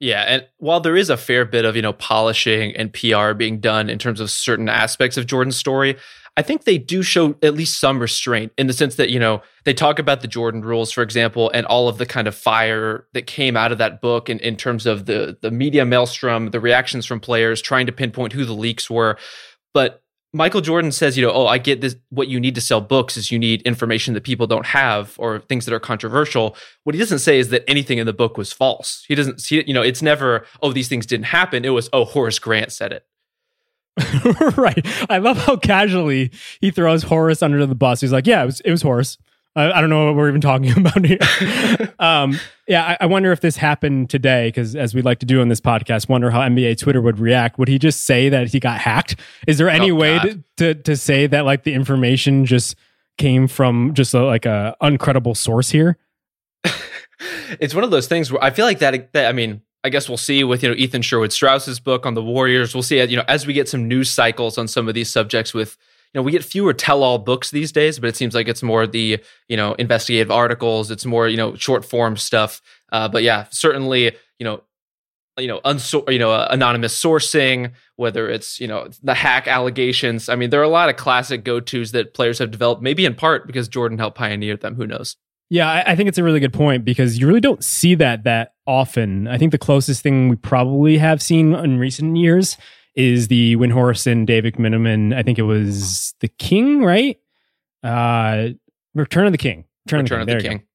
Yeah, 0.00 0.22
and 0.22 0.46
while 0.56 0.80
there 0.80 0.96
is 0.96 1.10
a 1.10 1.16
fair 1.18 1.44
bit 1.44 1.66
of, 1.66 1.76
you 1.76 1.82
know, 1.82 1.92
polishing 1.92 2.74
and 2.74 2.92
PR 2.92 3.34
being 3.34 3.60
done 3.60 3.90
in 3.90 3.98
terms 3.98 4.18
of 4.18 4.30
certain 4.30 4.68
aspects 4.68 5.18
of 5.18 5.26
Jordan's 5.26 5.58
story, 5.58 5.96
I 6.38 6.42
think 6.42 6.64
they 6.64 6.78
do 6.78 7.02
show 7.02 7.34
at 7.42 7.52
least 7.52 7.78
some 7.78 8.00
restraint 8.00 8.52
in 8.56 8.66
the 8.66 8.72
sense 8.72 8.94
that, 8.94 9.10
you 9.10 9.18
know, 9.18 9.42
they 9.64 9.74
talk 9.74 9.98
about 9.98 10.22
the 10.22 10.28
Jordan 10.28 10.62
rules, 10.62 10.90
for 10.90 11.02
example, 11.02 11.50
and 11.52 11.66
all 11.66 11.86
of 11.86 11.98
the 11.98 12.06
kind 12.06 12.26
of 12.26 12.34
fire 12.34 13.06
that 13.12 13.26
came 13.26 13.58
out 13.58 13.72
of 13.72 13.78
that 13.78 14.00
book 14.00 14.30
in, 14.30 14.38
in 14.38 14.56
terms 14.56 14.86
of 14.86 15.04
the 15.04 15.36
the 15.42 15.50
media 15.50 15.84
maelstrom, 15.84 16.50
the 16.50 16.60
reactions 16.60 17.04
from 17.04 17.20
players, 17.20 17.60
trying 17.60 17.84
to 17.84 17.92
pinpoint 17.92 18.32
who 18.32 18.46
the 18.46 18.54
leaks 18.54 18.88
were. 18.88 19.18
But 19.74 20.02
Michael 20.32 20.60
Jordan 20.60 20.92
says, 20.92 21.16
you 21.16 21.26
know, 21.26 21.32
oh, 21.32 21.46
I 21.46 21.58
get 21.58 21.80
this. 21.80 21.96
What 22.10 22.28
you 22.28 22.38
need 22.38 22.54
to 22.54 22.60
sell 22.60 22.80
books 22.80 23.16
is 23.16 23.32
you 23.32 23.38
need 23.38 23.62
information 23.62 24.14
that 24.14 24.22
people 24.22 24.46
don't 24.46 24.66
have 24.66 25.16
or 25.18 25.40
things 25.40 25.64
that 25.64 25.74
are 25.74 25.80
controversial. 25.80 26.56
What 26.84 26.94
he 26.94 27.00
doesn't 27.00 27.18
say 27.18 27.38
is 27.38 27.48
that 27.48 27.68
anything 27.68 27.98
in 27.98 28.06
the 28.06 28.12
book 28.12 28.38
was 28.38 28.52
false. 28.52 29.04
He 29.08 29.16
doesn't 29.16 29.40
see 29.40 29.58
it. 29.58 29.66
You 29.66 29.74
know, 29.74 29.82
it's 29.82 30.02
never, 30.02 30.46
oh, 30.62 30.72
these 30.72 30.88
things 30.88 31.04
didn't 31.04 31.26
happen. 31.26 31.64
It 31.64 31.70
was, 31.70 31.88
oh, 31.92 32.04
Horace 32.04 32.38
Grant 32.38 32.70
said 32.70 32.92
it. 32.92 33.06
right. 34.56 34.86
I 35.10 35.18
love 35.18 35.36
how 35.38 35.56
casually 35.56 36.30
he 36.60 36.70
throws 36.70 37.02
Horace 37.02 37.42
under 37.42 37.66
the 37.66 37.74
bus. 37.74 38.00
He's 38.00 38.12
like, 38.12 38.26
yeah, 38.26 38.42
it 38.42 38.46
was, 38.46 38.60
it 38.60 38.70
was 38.70 38.82
Horace. 38.82 39.18
I, 39.56 39.72
I 39.72 39.80
don't 39.80 39.90
know 39.90 40.06
what 40.06 40.16
we're 40.16 40.28
even 40.28 40.40
talking 40.40 40.70
about 40.76 41.04
here. 41.04 41.18
um, 41.98 42.38
yeah, 42.66 42.84
I, 42.84 43.04
I, 43.04 43.06
wonder 43.06 43.32
if 43.32 43.40
this 43.40 43.56
happened 43.56 44.10
today 44.10 44.48
because, 44.48 44.76
as 44.76 44.94
we 44.94 45.02
like 45.02 45.18
to 45.20 45.26
do 45.26 45.40
on 45.40 45.48
this 45.48 45.60
podcast, 45.60 46.08
wonder 46.08 46.30
how 46.30 46.40
NBA 46.40 46.78
Twitter 46.78 47.00
would 47.00 47.18
react. 47.18 47.58
Would 47.58 47.68
he 47.68 47.78
just 47.78 48.04
say 48.04 48.28
that 48.28 48.48
he 48.48 48.60
got 48.60 48.78
hacked? 48.78 49.16
Is 49.46 49.58
there 49.58 49.68
any 49.68 49.90
oh, 49.90 49.96
way 49.96 50.18
to, 50.20 50.44
to, 50.58 50.74
to 50.74 50.96
say 50.96 51.26
that 51.26 51.44
like 51.44 51.64
the 51.64 51.74
information 51.74 52.46
just 52.46 52.76
came 53.18 53.48
from 53.48 53.92
just 53.94 54.14
a, 54.14 54.24
like 54.24 54.46
a 54.46 54.76
uncredible 54.80 55.36
source 55.36 55.70
here? 55.70 55.98
it's 57.58 57.74
one 57.74 57.84
of 57.84 57.90
those 57.90 58.06
things 58.06 58.30
where 58.30 58.42
I 58.42 58.50
feel 58.50 58.66
like 58.66 58.78
that. 58.78 59.12
that 59.14 59.28
I 59.28 59.32
mean, 59.32 59.62
I 59.82 59.88
guess 59.88 60.08
we'll 60.08 60.18
see 60.18 60.44
with 60.44 60.62
you 60.62 60.68
know 60.68 60.76
Ethan 60.76 61.02
Sherwood 61.02 61.32
Strauss's 61.32 61.80
book 61.80 62.06
on 62.06 62.14
the 62.14 62.22
Warriors. 62.22 62.74
We'll 62.74 62.82
see 62.82 63.02
you 63.02 63.16
know 63.16 63.24
as 63.26 63.46
we 63.46 63.52
get 63.52 63.68
some 63.68 63.88
news 63.88 64.10
cycles 64.10 64.58
on 64.58 64.68
some 64.68 64.88
of 64.88 64.94
these 64.94 65.10
subjects 65.10 65.52
with 65.52 65.76
you 66.12 66.18
know 66.18 66.22
we 66.22 66.32
get 66.32 66.44
fewer 66.44 66.72
tell-all 66.72 67.18
books 67.18 67.50
these 67.50 67.72
days 67.72 67.98
but 67.98 68.08
it 68.08 68.16
seems 68.16 68.34
like 68.34 68.48
it's 68.48 68.62
more 68.62 68.86
the 68.86 69.18
you 69.48 69.56
know 69.56 69.74
investigative 69.74 70.30
articles 70.30 70.90
it's 70.90 71.06
more 71.06 71.28
you 71.28 71.36
know 71.36 71.54
short 71.54 71.84
form 71.84 72.16
stuff. 72.16 72.60
Uh, 72.92 73.08
but 73.08 73.22
yeah 73.22 73.46
certainly 73.50 74.12
you 74.38 74.44
know 74.44 74.62
you 75.38 75.46
know 75.46 75.60
you 76.08 76.18
know 76.18 76.32
uh, 76.32 76.48
anonymous 76.50 77.00
sourcing 77.00 77.72
whether 77.96 78.28
it's 78.28 78.60
you 78.60 78.66
know 78.66 78.88
the 79.02 79.14
hack 79.14 79.46
allegations. 79.46 80.28
I 80.28 80.36
mean 80.36 80.50
there 80.50 80.60
are 80.60 80.64
a 80.64 80.68
lot 80.68 80.88
of 80.88 80.96
classic 80.96 81.44
go-to's 81.44 81.92
that 81.92 82.14
players 82.14 82.38
have 82.38 82.50
developed 82.50 82.82
maybe 82.82 83.04
in 83.04 83.14
part 83.14 83.46
because 83.46 83.68
jordan 83.68 83.98
helped 83.98 84.18
pioneer 84.18 84.56
them 84.56 84.74
who 84.74 84.86
knows? 84.86 85.16
Yeah, 85.52 85.68
I, 85.68 85.92
I 85.92 85.96
think 85.96 86.08
it's 86.08 86.18
a 86.18 86.22
really 86.22 86.38
good 86.38 86.52
point 86.52 86.84
because 86.84 87.18
you 87.18 87.26
really 87.26 87.40
don't 87.40 87.64
see 87.64 87.96
that 87.96 88.22
that 88.22 88.54
often. 88.68 89.26
I 89.26 89.36
think 89.36 89.50
the 89.50 89.58
closest 89.58 90.00
thing 90.00 90.28
we 90.28 90.36
probably 90.36 90.96
have 90.98 91.20
seen 91.20 91.54
in 91.54 91.78
recent 91.78 92.16
years 92.16 92.56
is 93.00 93.28
the 93.28 93.56
Windhorst, 93.56 94.26
David 94.26 94.54
McMenamin. 94.54 95.14
I 95.14 95.22
think 95.22 95.38
it 95.38 95.42
was 95.42 96.14
the 96.20 96.28
King, 96.28 96.82
right? 96.82 97.18
Uh, 97.82 98.50
Return 98.94 99.26
of 99.26 99.32
the 99.32 99.38
King. 99.38 99.64
Return, 99.86 100.00
Return 100.02 100.20
of 100.20 100.26
the 100.26 100.32
King. 100.32 100.36
Of 100.36 100.42
the 100.42 100.48
King. 100.48 100.66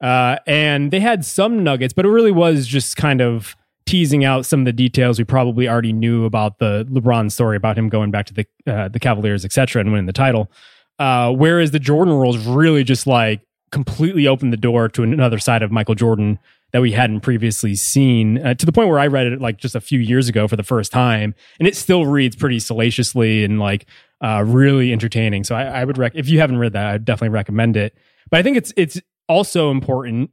Uh, 0.00 0.36
and 0.46 0.90
they 0.90 1.00
had 1.00 1.24
some 1.24 1.64
nuggets, 1.64 1.92
but 1.92 2.04
it 2.04 2.10
really 2.10 2.30
was 2.30 2.66
just 2.66 2.96
kind 2.96 3.20
of 3.20 3.56
teasing 3.86 4.24
out 4.24 4.44
some 4.44 4.60
of 4.60 4.66
the 4.66 4.72
details 4.72 5.18
we 5.18 5.24
probably 5.24 5.68
already 5.68 5.92
knew 5.92 6.24
about 6.24 6.58
the 6.58 6.86
LeBron 6.90 7.32
story 7.32 7.56
about 7.56 7.76
him 7.76 7.88
going 7.88 8.10
back 8.10 8.26
to 8.26 8.34
the 8.34 8.46
uh, 8.66 8.88
the 8.88 9.00
Cavaliers, 9.00 9.44
etc., 9.44 9.80
and 9.80 9.90
winning 9.90 10.06
the 10.06 10.12
title. 10.12 10.50
Uh, 10.98 11.32
whereas 11.32 11.70
the 11.70 11.78
Jordan 11.78 12.14
rules 12.14 12.38
really 12.46 12.84
just 12.84 13.06
like 13.06 13.40
completely 13.70 14.26
opened 14.26 14.52
the 14.52 14.58
door 14.58 14.88
to 14.88 15.02
another 15.02 15.38
side 15.38 15.62
of 15.62 15.70
Michael 15.70 15.94
Jordan 15.94 16.38
that 16.72 16.82
we 16.82 16.92
hadn't 16.92 17.20
previously 17.20 17.74
seen 17.74 18.44
uh, 18.44 18.54
to 18.54 18.66
the 18.66 18.72
point 18.72 18.88
where 18.88 18.98
I 18.98 19.06
read 19.06 19.26
it 19.26 19.40
like 19.40 19.56
just 19.56 19.74
a 19.74 19.80
few 19.80 19.98
years 19.98 20.28
ago 20.28 20.46
for 20.46 20.56
the 20.56 20.62
first 20.62 20.92
time, 20.92 21.34
and 21.58 21.66
it 21.66 21.76
still 21.76 22.06
reads 22.06 22.36
pretty 22.36 22.60
salaciously 22.60 23.44
and 23.44 23.58
like 23.58 23.86
uh, 24.22 24.44
really 24.46 24.92
entertaining. 24.92 25.44
So 25.44 25.54
I, 25.54 25.64
I 25.64 25.84
would 25.84 25.98
rec- 25.98 26.14
if 26.14 26.28
you 26.28 26.40
haven't 26.40 26.58
read 26.58 26.72
that, 26.74 26.86
I 26.86 26.98
definitely 26.98 27.34
recommend 27.34 27.76
it. 27.76 27.96
But 28.30 28.40
I 28.40 28.42
think 28.42 28.56
it's 28.56 28.72
it's 28.76 29.00
also 29.28 29.70
important 29.70 30.30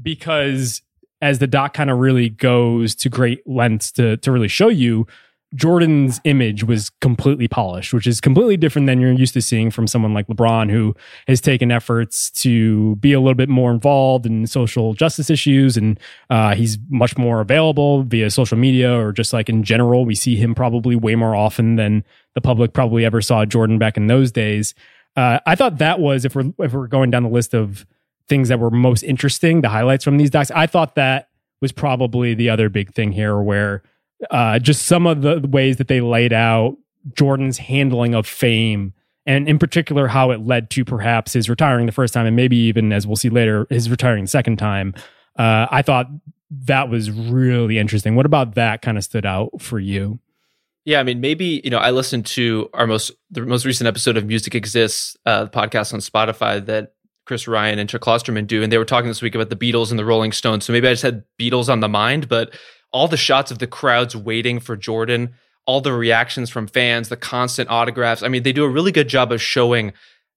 because 0.00 0.82
as 1.22 1.38
the 1.38 1.46
doc 1.46 1.74
kind 1.74 1.90
of 1.90 1.98
really 1.98 2.28
goes 2.28 2.94
to 2.94 3.08
great 3.08 3.46
lengths 3.46 3.92
to 3.92 4.16
to 4.18 4.32
really 4.32 4.48
show 4.48 4.68
you 4.68 5.06
Jordan's 5.56 6.20
image 6.24 6.62
was 6.62 6.90
completely 7.00 7.48
polished, 7.48 7.92
which 7.92 8.06
is 8.06 8.20
completely 8.20 8.56
different 8.56 8.86
than 8.86 9.00
you're 9.00 9.12
used 9.12 9.34
to 9.34 9.42
seeing 9.42 9.70
from 9.70 9.86
someone 9.86 10.14
like 10.14 10.26
LeBron, 10.28 10.70
who 10.70 10.94
has 11.26 11.40
taken 11.40 11.72
efforts 11.72 12.30
to 12.42 12.96
be 12.96 13.12
a 13.12 13.20
little 13.20 13.34
bit 13.34 13.48
more 13.48 13.70
involved 13.72 14.26
in 14.26 14.46
social 14.46 14.94
justice 14.94 15.30
issues. 15.30 15.76
And 15.76 15.98
uh, 16.30 16.54
he's 16.54 16.78
much 16.90 17.16
more 17.16 17.40
available 17.40 18.02
via 18.02 18.30
social 18.30 18.58
media 18.58 18.94
or 18.96 19.12
just 19.12 19.32
like 19.32 19.48
in 19.48 19.62
general. 19.62 20.04
We 20.04 20.14
see 20.14 20.36
him 20.36 20.54
probably 20.54 20.94
way 20.94 21.14
more 21.14 21.34
often 21.34 21.76
than 21.76 22.04
the 22.34 22.40
public 22.40 22.72
probably 22.72 23.04
ever 23.04 23.22
saw 23.22 23.44
Jordan 23.44 23.78
back 23.78 23.96
in 23.96 24.06
those 24.06 24.30
days. 24.30 24.74
Uh, 25.16 25.40
I 25.46 25.54
thought 25.54 25.78
that 25.78 25.98
was, 25.98 26.26
if 26.26 26.34
we're, 26.34 26.52
if 26.58 26.74
we're 26.74 26.86
going 26.86 27.10
down 27.10 27.22
the 27.22 27.30
list 27.30 27.54
of 27.54 27.86
things 28.28 28.48
that 28.50 28.60
were 28.60 28.70
most 28.70 29.02
interesting, 29.02 29.62
the 29.62 29.70
highlights 29.70 30.04
from 30.04 30.18
these 30.18 30.30
docs, 30.30 30.50
I 30.50 30.66
thought 30.66 30.96
that 30.96 31.30
was 31.62 31.72
probably 31.72 32.34
the 32.34 32.50
other 32.50 32.68
big 32.68 32.92
thing 32.92 33.12
here 33.12 33.40
where 33.40 33.82
uh, 34.30 34.58
just 34.58 34.86
some 34.86 35.06
of 35.06 35.22
the 35.22 35.40
ways 35.48 35.76
that 35.76 35.88
they 35.88 36.00
laid 36.00 36.32
out 36.32 36.76
Jordan's 37.14 37.58
handling 37.58 38.14
of 38.14 38.26
fame, 38.26 38.92
and 39.26 39.48
in 39.48 39.58
particular 39.58 40.08
how 40.08 40.30
it 40.30 40.40
led 40.40 40.70
to 40.70 40.84
perhaps 40.84 41.32
his 41.32 41.48
retiring 41.48 41.86
the 41.86 41.92
first 41.92 42.14
time, 42.14 42.26
and 42.26 42.36
maybe 42.36 42.56
even 42.56 42.92
as 42.92 43.06
we'll 43.06 43.16
see 43.16 43.28
later, 43.28 43.66
his 43.70 43.90
retiring 43.90 44.24
the 44.24 44.28
second 44.28 44.56
time. 44.56 44.94
Uh, 45.38 45.66
I 45.70 45.82
thought 45.82 46.08
that 46.50 46.88
was 46.88 47.10
really 47.10 47.78
interesting. 47.78 48.14
What 48.14 48.26
about 48.26 48.54
that 48.54 48.82
kind 48.82 48.96
of 48.96 49.04
stood 49.04 49.26
out 49.26 49.60
for 49.60 49.78
you? 49.78 50.18
Yeah, 50.84 51.00
I 51.00 51.02
mean, 51.02 51.20
maybe 51.20 51.60
you 51.64 51.70
know, 51.70 51.78
I 51.78 51.90
listened 51.90 52.26
to 52.26 52.70
our 52.72 52.86
most 52.86 53.10
the 53.30 53.42
most 53.42 53.64
recent 53.64 53.88
episode 53.88 54.16
of 54.16 54.24
Music 54.24 54.54
Exists, 54.54 55.16
uh, 55.26 55.44
the 55.44 55.50
podcast 55.50 55.92
on 55.92 56.00
Spotify 56.00 56.64
that 56.64 56.92
Chris 57.26 57.48
Ryan 57.48 57.80
and 57.80 57.88
Chuck 57.88 58.02
Klosterman 58.02 58.46
do, 58.46 58.62
and 58.62 58.72
they 58.72 58.78
were 58.78 58.84
talking 58.84 59.08
this 59.08 59.20
week 59.20 59.34
about 59.34 59.50
the 59.50 59.56
Beatles 59.56 59.90
and 59.90 59.98
the 59.98 60.04
Rolling 60.04 60.30
Stones. 60.30 60.64
So 60.64 60.72
maybe 60.72 60.86
I 60.86 60.92
just 60.92 61.02
had 61.02 61.24
Beatles 61.40 61.68
on 61.68 61.80
the 61.80 61.88
mind, 61.88 62.28
but 62.28 62.54
all 62.96 63.08
the 63.08 63.16
shots 63.18 63.50
of 63.50 63.58
the 63.58 63.66
crowds 63.66 64.16
waiting 64.16 64.58
for 64.58 64.74
Jordan, 64.74 65.34
all 65.66 65.82
the 65.82 65.92
reactions 65.92 66.48
from 66.48 66.66
fans, 66.66 67.10
the 67.10 67.16
constant 67.16 67.68
autographs. 67.68 68.22
I 68.22 68.28
mean, 68.28 68.42
they 68.42 68.54
do 68.54 68.64
a 68.64 68.70
really 68.70 68.90
good 68.90 69.06
job 69.06 69.32
of 69.32 69.42
showing 69.42 69.92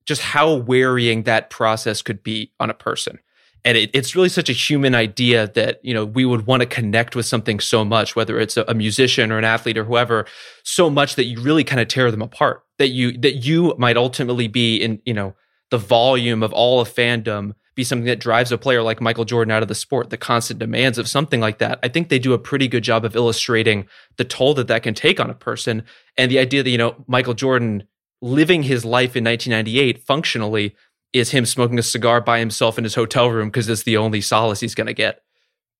just 0.06 0.22
how 0.22 0.56
wearying 0.56 1.24
that 1.24 1.50
process 1.50 2.02
could 2.02 2.22
be 2.22 2.52
on 2.60 2.70
a 2.70 2.74
person. 2.74 3.20
And 3.64 3.78
it, 3.78 3.92
it's 3.94 4.14
really 4.14 4.28
such 4.28 4.50
a 4.50 4.54
human 4.54 4.94
idea 4.94 5.48
that, 5.56 5.80
you 5.84 5.94
know, 5.94 6.04
we 6.04 6.26
would 6.26 6.48
want 6.48 6.62
to 6.62 6.66
connect 6.66 7.16
with 7.16 7.26
something 7.26 7.62
so 7.62 7.86
much, 7.86 8.16
whether 8.16 8.38
it's 8.38 8.58
a, 8.58 8.66
a 8.68 8.74
musician 8.74 9.32
or 9.32 9.38
an 9.38 9.46
athlete 9.46 9.78
or 9.78 9.86
whoever, 9.86 10.26
so 10.64 10.90
much 10.90 11.16
that 11.16 11.26
you 11.26 11.40
really 11.40 11.64
kind 11.64 11.80
of 11.80 11.88
tear 11.88 12.12
them 12.12 12.22
apart. 12.22 12.64
That 12.78 12.90
you 12.90 13.18
that 13.20 13.36
you 13.36 13.74
might 13.78 13.96
ultimately 13.96 14.50
be 14.50 14.78
in, 14.78 15.02
you 15.06 15.14
know, 15.14 15.34
the 15.72 15.78
volume 15.78 16.44
of 16.44 16.52
all 16.52 16.82
of 16.82 16.94
fandom 16.94 17.54
be 17.76 17.84
something 17.84 18.06
that 18.06 18.20
drives 18.20 18.52
a 18.52 18.58
player 18.58 18.82
like 18.82 19.02
Michael 19.02 19.26
Jordan 19.26 19.52
out 19.52 19.62
of 19.62 19.68
the 19.68 19.76
sport, 19.76 20.10
the 20.10 20.18
constant 20.18 20.60
demands 20.60 20.98
of 20.98 21.08
something 21.08 21.40
like 21.40 21.60
that. 21.60 21.80
I 21.84 21.88
think 21.88 22.10
they 22.10 22.20
do 22.20 22.34
a 22.34 22.40
pretty 22.40 22.68
good 22.68 22.84
job 22.84 23.06
of 23.06 23.16
illustrating 23.16 23.88
the 24.18 24.26
toll 24.26 24.54
that 24.56 24.68
that 24.68 24.84
can 24.84 24.94
take 24.94 25.20
on 25.20 25.30
a 25.30 25.36
person 25.36 25.84
and 26.18 26.30
the 26.30 26.40
idea 26.40 26.64
that, 26.64 26.70
you 26.70 26.78
know, 26.78 26.96
Michael 27.08 27.34
Jordan 27.34 27.84
living 28.22 28.64
his 28.64 28.84
life 28.84 29.16
in 29.16 29.24
1998 29.24 30.04
functionally 30.04 30.76
is 31.14 31.32
him 31.32 31.46
smoking 31.46 31.80
a 31.80 31.84
cigar 31.84 32.22
by 32.22 32.40
himself 32.40 32.78
in 32.78 32.84
his 32.84 32.96
hotel 32.96 33.30
room 33.32 33.50
because 33.50 33.70
it's 33.70 33.84
the 33.84 33.98
only 33.98 34.22
solace 34.22 34.60
he's 34.60 34.76
going 34.76 34.88
to 34.88 34.94
get. 34.94 35.22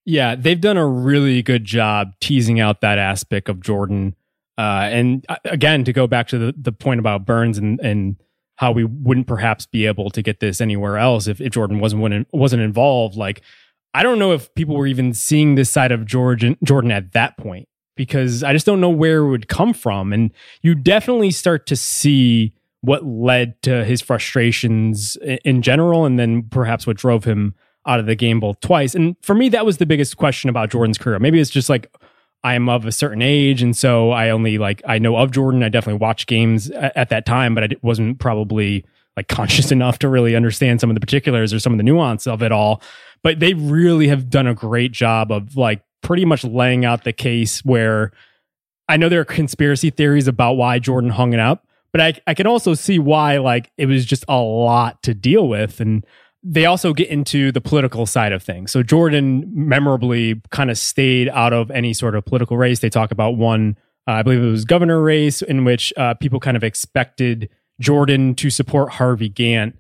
Yeah, 0.06 0.36
they've 0.36 0.60
done 0.60 0.78
a 0.78 0.88
really 0.88 1.44
good 1.44 1.66
job 1.66 2.14
teasing 2.20 2.60
out 2.60 2.82
that 2.82 2.98
aspect 2.98 3.50
of 3.50 3.62
Jordan. 3.62 4.16
Uh, 4.58 4.90
and 4.92 5.26
uh, 5.30 5.36
again, 5.46 5.84
to 5.84 5.94
go 5.94 6.08
back 6.08 6.28
to 6.30 6.38
the, 6.38 6.56
the 6.58 6.72
point 6.72 7.00
about 7.00 7.26
Burns 7.26 7.58
and, 7.58 7.80
and 7.80 8.16
how 8.60 8.74
we 8.74 8.84
wouldn't 8.84 9.26
perhaps 9.26 9.66
be 9.66 9.86
able 9.86 10.10
to 10.10 10.22
get 10.22 10.42
this 10.42 10.60
anywhere 10.60 10.98
else 10.98 11.28
if, 11.28 11.40
if 11.40 11.54
Jordan 11.54 11.80
wasn't 11.80 12.28
wasn't 12.34 12.62
involved. 12.62 13.16
Like, 13.16 13.42
I 13.94 14.04
don't 14.04 14.20
know 14.20 14.34
if 14.34 14.54
people 14.54 14.76
were 14.76 14.86
even 14.86 15.14
seeing 15.14 15.56
this 15.56 15.70
side 15.70 15.94
of 15.94 16.06
Jordan 16.06 16.58
Jordan 16.62 16.92
at 16.92 17.14
that 17.14 17.38
point 17.38 17.70
because 17.96 18.44
I 18.44 18.52
just 18.52 18.66
don't 18.66 18.82
know 18.82 18.90
where 18.90 19.20
it 19.20 19.30
would 19.30 19.48
come 19.48 19.74
from. 19.74 20.12
And 20.12 20.32
you 20.62 20.76
definitely 20.76 21.32
start 21.32 21.68
to 21.68 21.78
see 21.78 22.54
what 22.82 23.06
led 23.06 23.62
to 23.62 23.86
his 23.86 24.02
frustrations 24.02 25.16
in 25.46 25.62
general, 25.62 26.04
and 26.04 26.20
then 26.20 26.44
perhaps 26.44 26.86
what 26.86 26.98
drove 26.98 27.24
him 27.24 27.56
out 27.88 28.02
of 28.02 28.08
the 28.08 28.16
game 28.16 28.42
both 28.42 28.60
twice. 28.60 28.94
And 28.94 29.16
for 29.22 29.36
me, 29.36 29.48
that 29.50 29.66
was 29.66 29.78
the 29.78 29.86
biggest 29.86 30.18
question 30.18 30.50
about 30.50 30.70
Jordan's 30.70 30.98
career. 30.98 31.18
Maybe 31.18 31.40
it's 31.40 31.50
just 31.50 31.70
like 31.70 31.90
I 32.44 32.56
am 32.56 32.70
of 32.70 32.86
a 32.86 32.92
certain 32.92 33.22
age, 33.22 33.62
and 33.62 33.76
so 33.76 34.12
I 34.12 34.30
only 34.30 34.58
like 34.58 34.82
I 34.88 34.98
know 34.98 35.18
of 35.18 35.32
Jordan. 35.32 35.64
I 35.64 35.70
definitely 35.70 36.00
watched 36.00 36.28
games 36.28 36.70
at, 36.72 36.96
at 36.96 37.10
that 37.10 37.26
time, 37.26 37.54
but 37.54 37.64
I 37.64 37.70
wasn't 37.82 38.20
probably 38.20 38.86
like 39.18 39.28
conscious 39.30 39.72
enough 39.72 40.00
to 40.00 40.10
really 40.10 40.36
understand 40.36 40.80
some 40.80 40.90
of 40.90 40.96
the 40.96 41.02
particulars 41.02 41.54
or 41.54 41.60
some 41.60 41.74
of 41.74 41.78
the 41.78 41.84
nuance 41.84 42.28
of 42.28 42.42
it 42.42 42.52
all. 42.52 42.82
But 43.22 43.40
they 43.40 43.54
really 43.54 44.08
have 44.08 44.30
done 44.30 44.48
a 44.48 44.54
great 44.54 44.94
job 44.94 45.32
of 45.32 45.58
like 45.58 45.82
pretty 46.02 46.24
much 46.24 46.44
laying 46.46 46.86
out 46.86 47.04
the 47.04 47.12
case 47.12 47.64
where 47.66 48.12
I 48.88 48.96
know 48.96 49.10
there 49.10 49.20
are 49.20 49.26
conspiracy 49.26 49.90
theories 49.90 50.28
about 50.28 50.54
why 50.54 50.80
Jordan 50.80 51.10
hung 51.10 51.34
it 51.34 51.40
up, 51.40 51.68
but 51.92 52.00
I 52.00 52.14
I 52.26 52.34
can 52.34 52.48
also 52.48 52.74
see 52.74 53.00
why 53.00 53.38
like 53.38 53.72
it 53.78 53.88
was 53.88 54.06
just 54.06 54.24
a 54.30 54.38
lot 54.40 55.04
to 55.04 55.14
deal 55.14 55.48
with 55.48 55.82
and 55.82 56.06
they 56.44 56.66
also 56.66 56.94
get 56.94 57.10
into 57.10 57.52
the 57.52 57.62
political 57.62 58.06
side 58.06 58.32
of 58.32 58.42
things. 58.42 58.72
So 58.72 58.82
Jordan 58.82 59.44
memorably 59.54 60.42
kind 60.52 60.72
of 60.72 60.78
stayed 60.78 61.30
out 61.30 61.54
of 61.54 61.70
any 61.72 61.94
sort 61.94 62.16
of 62.16 62.26
political 62.26 62.58
race. 62.58 62.80
They 62.80 62.90
talk 62.90 63.12
about 63.12 63.36
one, 63.36 63.78
uh, 64.08 64.14
I 64.14 64.24
believe 64.24 64.42
it 64.42 64.50
was 64.50 64.66
governor 64.66 65.02
race, 65.02 65.42
in 65.42 65.66
which 65.66 65.92
uh, 65.98 66.14
people 66.16 66.40
kind 66.40 66.56
of 66.56 66.64
expected 66.64 67.50
Jordan 67.82 68.36
to 68.36 68.50
support 68.50 68.92
Harvey 68.94 69.30
Gantt, 69.30 69.74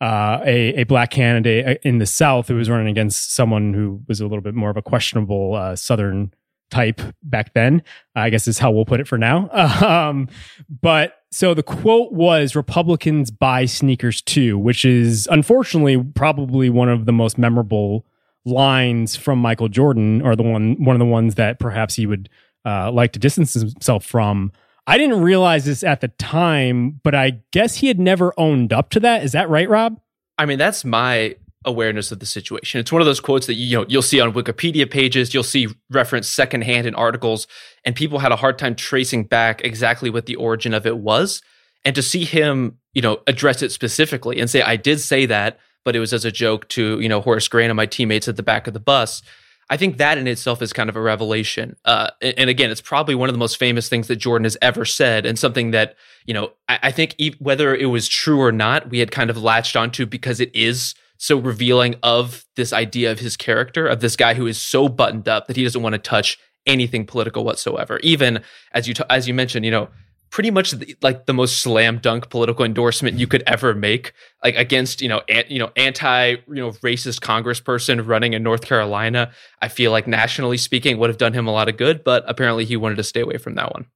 uh, 0.00 0.40
a, 0.44 0.80
a 0.80 0.84
black 0.84 1.10
candidate 1.10 1.66
uh, 1.66 1.80
in 1.82 1.98
the 1.98 2.06
South 2.06 2.48
who 2.48 2.56
was 2.56 2.70
running 2.70 2.88
against 2.88 3.34
someone 3.34 3.74
who 3.74 4.00
was 4.08 4.20
a 4.20 4.24
little 4.26 4.40
bit 4.40 4.54
more 4.54 4.70
of 4.70 4.76
a 4.76 4.82
questionable 4.82 5.54
uh, 5.54 5.76
Southern 5.76 6.32
type 6.70 7.00
back 7.22 7.52
then. 7.54 7.82
I 8.14 8.30
guess 8.30 8.46
is 8.46 8.58
how 8.58 8.70
we'll 8.70 8.84
put 8.84 9.00
it 9.00 9.08
for 9.08 9.18
now. 9.18 9.48
Um, 9.88 10.28
but 10.68 11.17
so 11.30 11.54
the 11.54 11.62
quote 11.62 12.12
was 12.12 12.56
Republicans 12.56 13.30
buy 13.30 13.64
sneakers 13.64 14.22
too, 14.22 14.58
which 14.58 14.84
is 14.84 15.28
unfortunately 15.30 16.02
probably 16.14 16.70
one 16.70 16.88
of 16.88 17.06
the 17.06 17.12
most 17.12 17.38
memorable 17.38 18.06
lines 18.44 19.14
from 19.14 19.38
Michael 19.38 19.68
Jordan, 19.68 20.22
or 20.22 20.34
the 20.34 20.42
one 20.42 20.82
one 20.82 20.96
of 20.96 21.00
the 21.00 21.04
ones 21.04 21.34
that 21.34 21.58
perhaps 21.58 21.96
he 21.96 22.06
would 22.06 22.28
uh, 22.64 22.90
like 22.90 23.12
to 23.12 23.18
distance 23.18 23.54
himself 23.54 24.04
from. 24.04 24.52
I 24.86 24.96
didn't 24.96 25.20
realize 25.20 25.66
this 25.66 25.84
at 25.84 26.00
the 26.00 26.08
time, 26.08 27.00
but 27.02 27.14
I 27.14 27.40
guess 27.50 27.76
he 27.76 27.88
had 27.88 28.00
never 28.00 28.32
owned 28.38 28.72
up 28.72 28.88
to 28.90 29.00
that. 29.00 29.22
Is 29.22 29.32
that 29.32 29.50
right, 29.50 29.68
Rob? 29.68 30.00
I 30.38 30.46
mean, 30.46 30.58
that's 30.58 30.82
my 30.82 31.36
awareness 31.64 32.12
of 32.12 32.20
the 32.20 32.26
situation. 32.26 32.80
It's 32.80 32.92
one 32.92 33.02
of 33.02 33.06
those 33.06 33.20
quotes 33.20 33.46
that 33.46 33.54
you 33.54 33.78
know 33.78 33.86
you'll 33.88 34.02
see 34.02 34.20
on 34.20 34.32
Wikipedia 34.32 34.90
pages, 34.90 35.34
you'll 35.34 35.42
see 35.42 35.68
referenced 35.90 36.34
secondhand 36.34 36.86
in 36.86 36.94
articles, 36.94 37.46
and 37.84 37.94
people 37.96 38.18
had 38.18 38.32
a 38.32 38.36
hard 38.36 38.58
time 38.58 38.74
tracing 38.74 39.24
back 39.24 39.62
exactly 39.64 40.10
what 40.10 40.26
the 40.26 40.36
origin 40.36 40.74
of 40.74 40.86
it 40.86 40.98
was. 40.98 41.42
And 41.84 41.94
to 41.94 42.02
see 42.02 42.24
him, 42.24 42.78
you 42.92 43.02
know, 43.02 43.20
address 43.26 43.62
it 43.62 43.72
specifically 43.72 44.40
and 44.40 44.48
say, 44.48 44.62
"I 44.62 44.76
did 44.76 45.00
say 45.00 45.26
that, 45.26 45.58
but 45.84 45.96
it 45.96 46.00
was 46.00 46.12
as 46.12 46.24
a 46.24 46.32
joke 46.32 46.68
to 46.70 47.00
you 47.00 47.08
know 47.08 47.20
Horace 47.20 47.48
Grant 47.48 47.70
and 47.70 47.76
my 47.76 47.86
teammates 47.86 48.28
at 48.28 48.36
the 48.36 48.42
back 48.42 48.66
of 48.66 48.74
the 48.74 48.80
bus." 48.80 49.22
I 49.70 49.76
think 49.76 49.98
that 49.98 50.16
in 50.16 50.26
itself 50.26 50.62
is 50.62 50.72
kind 50.72 50.88
of 50.88 50.96
a 50.96 51.00
revelation. 51.00 51.76
Uh, 51.84 52.10
and, 52.22 52.48
again, 52.48 52.70
it's 52.70 52.80
probably 52.80 53.14
one 53.14 53.28
of 53.28 53.34
the 53.34 53.38
most 53.38 53.58
famous 53.58 53.86
things 53.86 54.08
that 54.08 54.16
Jordan 54.16 54.44
has 54.44 54.56
ever 54.62 54.86
said, 54.86 55.26
and 55.26 55.38
something 55.38 55.72
that 55.72 55.96
you 56.24 56.34
know 56.34 56.52
I, 56.68 56.78
I 56.84 56.90
think 56.90 57.16
whether 57.38 57.74
it 57.74 57.86
was 57.86 58.08
true 58.08 58.40
or 58.40 58.52
not, 58.52 58.90
we 58.90 59.00
had 59.00 59.10
kind 59.10 59.28
of 59.28 59.36
latched 59.36 59.76
onto 59.76 60.06
because 60.06 60.40
it 60.40 60.54
is 60.54 60.94
so 61.18 61.36
revealing 61.36 61.96
of 62.02 62.46
this 62.56 62.72
idea 62.72 63.12
of 63.12 63.18
his 63.18 63.36
character 63.36 63.86
of 63.86 64.00
this 64.00 64.16
guy 64.16 64.34
who 64.34 64.46
is 64.46 64.60
so 64.60 64.88
buttoned 64.88 65.28
up 65.28 65.46
that 65.48 65.56
he 65.56 65.64
doesn't 65.64 65.82
want 65.82 65.92
to 65.92 65.98
touch 65.98 66.38
anything 66.66 67.04
political 67.04 67.44
whatsoever. 67.44 67.98
Even 68.02 68.42
as 68.72 68.88
you 68.88 68.94
t- 68.94 69.04
as 69.10 69.28
you 69.28 69.34
mentioned, 69.34 69.64
you 69.64 69.70
know, 69.70 69.88
pretty 70.30 70.50
much 70.50 70.72
the, 70.72 70.94
like 71.02 71.26
the 71.26 71.32
most 71.32 71.60
slam 71.60 71.98
dunk 71.98 72.28
political 72.30 72.64
endorsement 72.64 73.18
you 73.18 73.26
could 73.26 73.42
ever 73.46 73.74
make, 73.74 74.12
like 74.44 74.54
against 74.56 75.02
you 75.02 75.08
know 75.08 75.22
an, 75.28 75.44
you 75.48 75.58
know 75.58 75.70
anti 75.76 76.30
you 76.30 76.54
know 76.54 76.70
racist 76.70 77.20
Congressperson 77.20 78.06
running 78.06 78.34
in 78.34 78.42
North 78.42 78.62
Carolina. 78.64 79.32
I 79.60 79.68
feel 79.68 79.90
like 79.90 80.06
nationally 80.06 80.56
speaking 80.56 80.98
would 80.98 81.10
have 81.10 81.18
done 81.18 81.32
him 81.32 81.48
a 81.48 81.52
lot 81.52 81.68
of 81.68 81.76
good, 81.76 82.04
but 82.04 82.24
apparently 82.28 82.64
he 82.64 82.76
wanted 82.76 82.96
to 82.96 83.04
stay 83.04 83.20
away 83.20 83.38
from 83.38 83.56
that 83.56 83.72
one. 83.72 83.86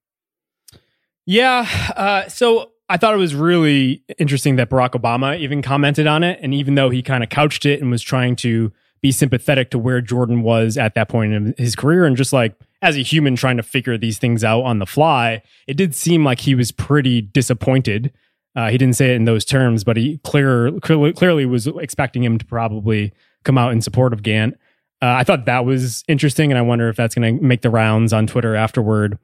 Yeah. 1.24 1.68
Uh, 1.96 2.28
so 2.28 2.72
I 2.92 2.98
thought 2.98 3.14
it 3.14 3.16
was 3.16 3.34
really 3.34 4.04
interesting 4.18 4.56
that 4.56 4.68
Barack 4.68 4.90
Obama 4.90 5.38
even 5.38 5.62
commented 5.62 6.06
on 6.06 6.22
it. 6.22 6.38
And 6.42 6.52
even 6.52 6.74
though 6.74 6.90
he 6.90 7.02
kind 7.02 7.24
of 7.24 7.30
couched 7.30 7.64
it 7.64 7.80
and 7.80 7.90
was 7.90 8.02
trying 8.02 8.36
to 8.36 8.70
be 9.00 9.10
sympathetic 9.10 9.70
to 9.70 9.78
where 9.78 10.02
Jordan 10.02 10.42
was 10.42 10.76
at 10.76 10.94
that 10.94 11.08
point 11.08 11.32
in 11.32 11.54
his 11.56 11.74
career 11.74 12.04
and 12.04 12.18
just 12.18 12.34
like 12.34 12.54
as 12.82 12.98
a 12.98 13.00
human 13.00 13.34
trying 13.34 13.56
to 13.56 13.62
figure 13.62 13.96
these 13.96 14.18
things 14.18 14.44
out 14.44 14.60
on 14.64 14.78
the 14.78 14.84
fly, 14.84 15.40
it 15.66 15.78
did 15.78 15.94
seem 15.94 16.22
like 16.22 16.40
he 16.40 16.54
was 16.54 16.70
pretty 16.70 17.22
disappointed. 17.22 18.12
Uh, 18.54 18.68
he 18.68 18.76
didn't 18.76 18.96
say 18.96 19.12
it 19.12 19.16
in 19.16 19.24
those 19.24 19.46
terms, 19.46 19.84
but 19.84 19.96
he 19.96 20.18
clear, 20.18 20.70
clearly, 20.80 21.14
clearly 21.14 21.46
was 21.46 21.66
expecting 21.66 22.22
him 22.22 22.36
to 22.36 22.44
probably 22.44 23.10
come 23.42 23.56
out 23.56 23.72
in 23.72 23.80
support 23.80 24.12
of 24.12 24.20
Gantt. 24.20 24.52
Uh, 25.00 25.16
I 25.16 25.24
thought 25.24 25.46
that 25.46 25.64
was 25.64 26.04
interesting, 26.08 26.52
and 26.52 26.58
I 26.58 26.62
wonder 26.62 26.90
if 26.90 26.96
that's 26.96 27.14
going 27.14 27.38
to 27.38 27.42
make 27.42 27.62
the 27.62 27.70
rounds 27.70 28.12
on 28.12 28.26
Twitter 28.26 28.54
afterward. 28.54 29.18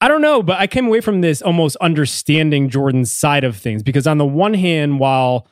I 0.00 0.08
don't 0.08 0.22
know, 0.22 0.42
but 0.42 0.58
I 0.58 0.66
came 0.66 0.86
away 0.86 1.00
from 1.00 1.22
this 1.22 1.42
almost 1.42 1.76
understanding 1.76 2.68
Jordan's 2.68 3.10
side 3.10 3.44
of 3.44 3.56
things 3.56 3.82
because 3.82 4.06
on 4.06 4.18
the 4.18 4.26
one 4.26 4.54
hand, 4.54 5.00
while 5.00 5.48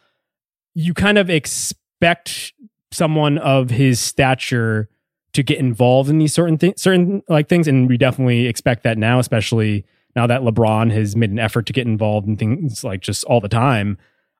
you 0.74 0.94
kind 0.94 1.18
of 1.18 1.28
expect 1.28 2.52
someone 2.92 3.38
of 3.38 3.70
his 3.70 3.98
stature 3.98 4.88
to 5.32 5.42
get 5.42 5.58
involved 5.58 6.08
in 6.08 6.18
these 6.18 6.32
certain 6.32 6.58
things, 6.58 6.80
certain 6.80 7.22
like 7.28 7.48
things, 7.48 7.66
and 7.66 7.88
we 7.88 7.96
definitely 7.96 8.46
expect 8.46 8.84
that 8.84 8.96
now, 8.98 9.18
especially 9.18 9.84
now 10.14 10.26
that 10.26 10.42
LeBron 10.42 10.92
has 10.92 11.16
made 11.16 11.30
an 11.30 11.38
effort 11.38 11.66
to 11.66 11.72
get 11.72 11.86
involved 11.86 12.28
in 12.28 12.36
things 12.36 12.84
like 12.84 13.00
just 13.00 13.24
all 13.24 13.40
the 13.40 13.48
time. 13.48 13.98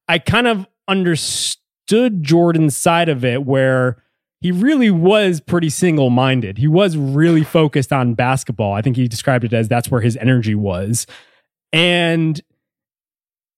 I 0.08 0.18
kind 0.18 0.46
of 0.46 0.66
understood 0.86 2.22
Jordan's 2.22 2.76
side 2.76 3.08
of 3.08 3.25
it 3.25 3.44
where 3.44 4.02
he 4.40 4.52
really 4.52 4.90
was 4.90 5.40
pretty 5.40 5.70
single 5.70 6.10
minded. 6.10 6.58
He 6.58 6.68
was 6.68 6.96
really 6.96 7.44
focused 7.44 7.92
on 7.92 8.14
basketball. 8.14 8.74
I 8.74 8.82
think 8.82 8.96
he 8.96 9.08
described 9.08 9.44
it 9.44 9.52
as 9.52 9.68
that's 9.68 9.90
where 9.90 10.00
his 10.00 10.16
energy 10.18 10.54
was. 10.54 11.06
And 11.72 12.40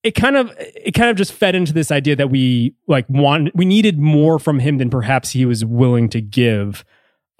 it 0.04 0.14
kind 0.14 0.36
of 0.36 0.54
it 0.58 0.92
kind 0.92 1.10
of 1.10 1.16
just 1.16 1.32
fed 1.32 1.54
into 1.54 1.72
this 1.72 1.90
idea 1.90 2.14
that 2.16 2.30
we 2.30 2.74
like 2.86 3.08
want 3.08 3.54
we 3.54 3.64
needed 3.64 3.98
more 3.98 4.38
from 4.38 4.60
him 4.60 4.78
than 4.78 4.90
perhaps 4.90 5.30
he 5.30 5.44
was 5.44 5.64
willing 5.64 6.08
to 6.10 6.20
give. 6.20 6.84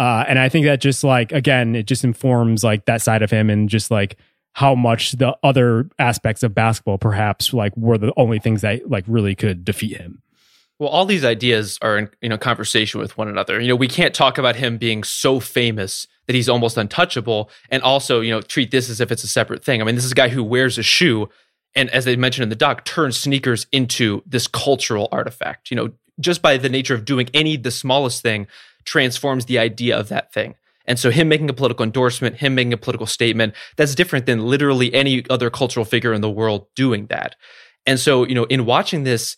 Uh, 0.00 0.24
and 0.28 0.38
I 0.38 0.48
think 0.48 0.66
that 0.66 0.80
just 0.80 1.04
like 1.04 1.32
again, 1.32 1.76
it 1.76 1.86
just 1.86 2.04
informs 2.04 2.64
like 2.64 2.86
that 2.86 3.02
side 3.02 3.22
of 3.22 3.30
him 3.30 3.48
and 3.50 3.68
just 3.68 3.90
like 3.90 4.16
how 4.54 4.74
much 4.74 5.12
the 5.12 5.36
other 5.44 5.88
aspects 6.00 6.42
of 6.42 6.54
basketball 6.54 6.98
perhaps 6.98 7.54
like 7.54 7.76
were 7.76 7.98
the 7.98 8.12
only 8.16 8.40
things 8.40 8.62
that 8.62 8.90
like 8.90 9.04
really 9.06 9.36
could 9.36 9.64
defeat 9.64 9.96
him. 9.96 10.20
Well, 10.78 10.90
all 10.90 11.06
these 11.06 11.24
ideas 11.24 11.78
are 11.82 11.98
in 11.98 12.10
you 12.20 12.28
know 12.28 12.38
conversation 12.38 13.00
with 13.00 13.16
one 13.18 13.28
another. 13.28 13.60
You 13.60 13.68
know, 13.68 13.76
we 13.76 13.88
can't 13.88 14.14
talk 14.14 14.38
about 14.38 14.56
him 14.56 14.78
being 14.78 15.02
so 15.02 15.40
famous 15.40 16.06
that 16.26 16.34
he's 16.36 16.48
almost 16.48 16.76
untouchable, 16.76 17.50
and 17.70 17.82
also 17.82 18.20
you 18.20 18.30
know 18.30 18.40
treat 18.40 18.70
this 18.70 18.88
as 18.88 19.00
if 19.00 19.10
it's 19.10 19.24
a 19.24 19.28
separate 19.28 19.64
thing. 19.64 19.80
I 19.80 19.84
mean, 19.84 19.96
this 19.96 20.04
is 20.04 20.12
a 20.12 20.16
guy 20.16 20.28
who 20.28 20.44
wears 20.44 20.78
a 20.78 20.82
shoe, 20.82 21.28
and 21.74 21.90
as 21.90 22.04
they 22.04 22.16
mentioned 22.16 22.44
in 22.44 22.48
the 22.48 22.56
doc, 22.56 22.84
turns 22.84 23.16
sneakers 23.16 23.66
into 23.72 24.22
this 24.24 24.46
cultural 24.46 25.08
artifact. 25.10 25.70
You 25.70 25.76
know, 25.76 25.90
just 26.20 26.42
by 26.42 26.56
the 26.56 26.68
nature 26.68 26.94
of 26.94 27.04
doing 27.04 27.28
any 27.34 27.56
the 27.56 27.70
smallest 27.72 28.22
thing, 28.22 28.46
transforms 28.84 29.46
the 29.46 29.58
idea 29.58 29.98
of 29.98 30.08
that 30.08 30.32
thing. 30.32 30.54
And 30.84 30.98
so, 30.98 31.10
him 31.10 31.28
making 31.28 31.50
a 31.50 31.54
political 31.54 31.82
endorsement, 31.82 32.36
him 32.36 32.54
making 32.54 32.72
a 32.72 32.78
political 32.78 33.06
statement, 33.06 33.54
that's 33.76 33.96
different 33.96 34.26
than 34.26 34.46
literally 34.46 34.94
any 34.94 35.24
other 35.28 35.50
cultural 35.50 35.84
figure 35.84 36.12
in 36.12 36.20
the 36.20 36.30
world 36.30 36.66
doing 36.76 37.06
that. 37.06 37.34
And 37.84 37.98
so, 37.98 38.24
you 38.26 38.34
know, 38.34 38.44
in 38.44 38.64
watching 38.64 39.04
this 39.04 39.36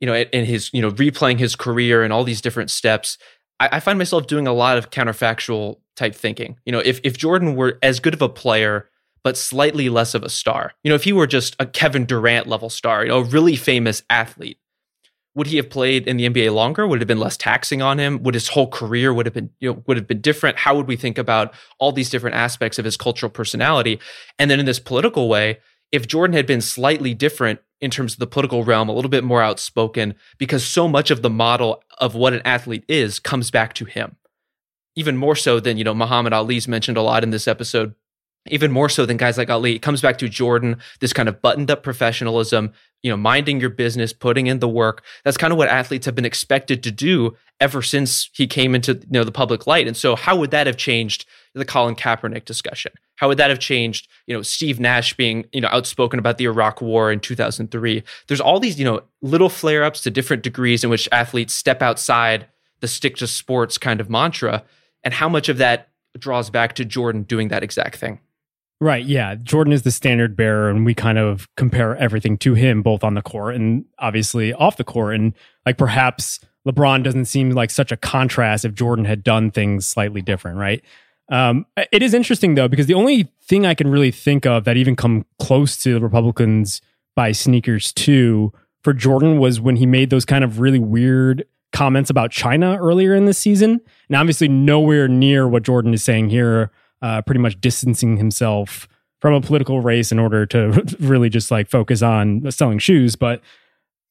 you 0.00 0.06
know, 0.06 0.14
in 0.14 0.44
his, 0.44 0.70
you 0.72 0.82
know, 0.82 0.90
replaying 0.90 1.38
his 1.38 1.54
career 1.54 2.02
and 2.02 2.12
all 2.12 2.24
these 2.24 2.40
different 2.40 2.70
steps, 2.70 3.18
I, 3.60 3.68
I 3.72 3.80
find 3.80 3.98
myself 3.98 4.26
doing 4.26 4.46
a 4.46 4.52
lot 4.52 4.78
of 4.78 4.90
counterfactual 4.90 5.78
type 5.96 6.14
thinking. 6.14 6.58
You 6.64 6.72
know, 6.72 6.80
if 6.80 7.00
if 7.04 7.16
Jordan 7.16 7.54
were 7.54 7.78
as 7.82 8.00
good 8.00 8.14
of 8.14 8.22
a 8.22 8.28
player 8.28 8.88
but 9.22 9.36
slightly 9.36 9.90
less 9.90 10.14
of 10.14 10.22
a 10.22 10.30
star, 10.30 10.72
you 10.82 10.88
know, 10.88 10.94
if 10.94 11.04
he 11.04 11.12
were 11.12 11.26
just 11.26 11.54
a 11.58 11.66
Kevin 11.66 12.06
Durant 12.06 12.46
level 12.46 12.70
star, 12.70 13.02
you 13.02 13.10
know, 13.10 13.18
a 13.18 13.24
really 13.24 13.54
famous 13.54 14.02
athlete, 14.08 14.58
would 15.34 15.46
he 15.46 15.58
have 15.58 15.70
played 15.70 16.08
in 16.08 16.16
the 16.16 16.28
NBA 16.28 16.52
longer? 16.54 16.86
Would 16.86 16.96
it 16.96 17.02
have 17.02 17.08
been 17.08 17.20
less 17.20 17.36
taxing 17.36 17.82
on 17.82 17.98
him? 17.98 18.22
Would 18.22 18.34
his 18.34 18.48
whole 18.48 18.68
career 18.68 19.12
would 19.12 19.26
have 19.26 19.34
been, 19.34 19.50
you 19.60 19.70
know, 19.70 19.82
would 19.86 19.96
have 19.96 20.06
been 20.06 20.20
different? 20.20 20.58
How 20.58 20.74
would 20.74 20.88
we 20.88 20.96
think 20.96 21.18
about 21.18 21.54
all 21.78 21.92
these 21.92 22.10
different 22.10 22.36
aspects 22.36 22.78
of 22.78 22.84
his 22.84 22.96
cultural 22.96 23.30
personality? 23.30 24.00
And 24.38 24.50
then 24.50 24.58
in 24.58 24.66
this 24.66 24.80
political 24.80 25.28
way, 25.28 25.58
if 25.92 26.08
Jordan 26.08 26.34
had 26.34 26.46
been 26.46 26.60
slightly 26.60 27.14
different 27.14 27.60
in 27.80 27.90
terms 27.90 28.14
of 28.14 28.18
the 28.18 28.26
political 28.26 28.64
realm, 28.64 28.88
a 28.88 28.92
little 28.92 29.10
bit 29.10 29.24
more 29.24 29.42
outspoken, 29.42 30.14
because 30.38 30.66
so 30.66 30.86
much 30.86 31.10
of 31.10 31.22
the 31.22 31.30
model 31.30 31.82
of 31.98 32.14
what 32.14 32.32
an 32.32 32.42
athlete 32.44 32.84
is 32.88 33.18
comes 33.18 33.50
back 33.50 33.74
to 33.74 33.84
him. 33.84 34.16
Even 34.96 35.16
more 35.16 35.36
so 35.36 35.60
than, 35.60 35.76
you 35.76 35.84
know, 35.84 35.94
Muhammad 35.94 36.32
Ali's 36.32 36.68
mentioned 36.68 36.96
a 36.96 37.02
lot 37.02 37.22
in 37.22 37.30
this 37.30 37.48
episode 37.48 37.94
even 38.48 38.70
more 38.70 38.88
so 38.88 39.04
than 39.04 39.16
guys 39.16 39.36
like 39.36 39.50
Ali. 39.50 39.74
It 39.74 39.82
comes 39.82 40.00
back 40.00 40.18
to 40.18 40.28
Jordan, 40.28 40.78
this 41.00 41.12
kind 41.12 41.28
of 41.28 41.42
buttoned 41.42 41.70
up 41.70 41.82
professionalism, 41.82 42.72
you 43.02 43.10
know, 43.10 43.16
minding 43.16 43.60
your 43.60 43.70
business, 43.70 44.12
putting 44.12 44.46
in 44.46 44.60
the 44.60 44.68
work. 44.68 45.04
That's 45.24 45.36
kind 45.36 45.52
of 45.52 45.58
what 45.58 45.68
athletes 45.68 46.06
have 46.06 46.14
been 46.14 46.24
expected 46.24 46.82
to 46.84 46.90
do 46.90 47.36
ever 47.60 47.82
since 47.82 48.30
he 48.32 48.46
came 48.46 48.74
into 48.74 48.94
you 48.94 49.06
know 49.10 49.24
the 49.24 49.32
public 49.32 49.66
light. 49.66 49.86
And 49.86 49.96
so, 49.96 50.16
how 50.16 50.36
would 50.36 50.50
that 50.52 50.66
have 50.66 50.76
changed 50.76 51.26
the 51.54 51.64
Colin 51.64 51.96
Kaepernick 51.96 52.44
discussion? 52.44 52.92
How 53.20 53.28
would 53.28 53.36
that 53.36 53.50
have 53.50 53.58
changed, 53.58 54.08
you 54.26 54.34
know, 54.34 54.40
Steve 54.40 54.80
Nash 54.80 55.14
being, 55.14 55.44
you 55.52 55.60
know, 55.60 55.68
outspoken 55.68 56.18
about 56.18 56.38
the 56.38 56.46
Iraq 56.46 56.80
War 56.80 57.12
in 57.12 57.20
2003? 57.20 58.02
There's 58.28 58.40
all 58.40 58.58
these, 58.58 58.78
you 58.78 58.84
know, 58.86 59.02
little 59.20 59.50
flare 59.50 59.84
ups 59.84 60.00
to 60.02 60.10
different 60.10 60.42
degrees 60.42 60.82
in 60.82 60.88
which 60.88 61.06
athletes 61.12 61.52
step 61.52 61.82
outside 61.82 62.46
the 62.80 62.88
stick 62.88 63.16
to 63.16 63.26
sports 63.26 63.76
kind 63.76 64.00
of 64.00 64.08
mantra, 64.08 64.64
and 65.04 65.12
how 65.12 65.28
much 65.28 65.50
of 65.50 65.58
that 65.58 65.90
draws 66.18 66.48
back 66.48 66.74
to 66.76 66.84
Jordan 66.86 67.24
doing 67.24 67.48
that 67.48 67.62
exact 67.62 67.96
thing. 67.96 68.20
Right. 68.80 69.04
Yeah. 69.04 69.34
Jordan 69.34 69.74
is 69.74 69.82
the 69.82 69.90
standard 69.90 70.34
bearer, 70.34 70.70
and 70.70 70.86
we 70.86 70.94
kind 70.94 71.18
of 71.18 71.46
compare 71.58 71.94
everything 71.98 72.38
to 72.38 72.54
him, 72.54 72.80
both 72.80 73.04
on 73.04 73.12
the 73.12 73.20
court 73.20 73.54
and 73.54 73.84
obviously 73.98 74.54
off 74.54 74.78
the 74.78 74.84
court. 74.84 75.14
And 75.14 75.34
like 75.66 75.76
perhaps 75.76 76.40
LeBron 76.66 77.02
doesn't 77.02 77.26
seem 77.26 77.50
like 77.50 77.70
such 77.70 77.92
a 77.92 77.98
contrast 77.98 78.64
if 78.64 78.72
Jordan 78.72 79.04
had 79.04 79.22
done 79.22 79.50
things 79.50 79.86
slightly 79.86 80.22
different. 80.22 80.56
Right. 80.56 80.82
Um, 81.30 81.64
it 81.92 82.02
is 82.02 82.12
interesting 82.12 82.54
though, 82.54 82.68
because 82.68 82.86
the 82.86 82.94
only 82.94 83.32
thing 83.42 83.64
I 83.64 83.74
can 83.74 83.88
really 83.88 84.10
think 84.10 84.46
of 84.46 84.64
that 84.64 84.76
even 84.76 84.96
come 84.96 85.24
close 85.38 85.76
to 85.84 85.94
the 85.94 86.00
Republicans 86.00 86.80
buy 87.16 87.32
sneakers 87.32 87.92
too 87.92 88.52
for 88.82 88.92
Jordan 88.92 89.38
was 89.38 89.60
when 89.60 89.76
he 89.76 89.86
made 89.86 90.10
those 90.10 90.24
kind 90.24 90.42
of 90.42 90.60
really 90.60 90.78
weird 90.78 91.44
comments 91.72 92.10
about 92.10 92.30
China 92.30 92.76
earlier 92.78 93.14
in 93.14 93.26
the 93.26 93.34
season. 93.34 93.80
And 94.08 94.16
obviously, 94.16 94.48
nowhere 94.48 95.06
near 95.06 95.46
what 95.46 95.62
Jordan 95.62 95.94
is 95.94 96.02
saying 96.02 96.30
here 96.30 96.70
uh, 97.02 97.22
pretty 97.22 97.40
much 97.40 97.60
distancing 97.60 98.16
himself 98.16 98.88
from 99.20 99.34
a 99.34 99.40
political 99.40 99.80
race 99.80 100.10
in 100.10 100.18
order 100.18 100.46
to 100.46 100.96
really 101.00 101.28
just 101.28 101.50
like 101.50 101.68
focus 101.68 102.02
on 102.02 102.50
selling 102.50 102.78
shoes. 102.78 103.16
But 103.16 103.42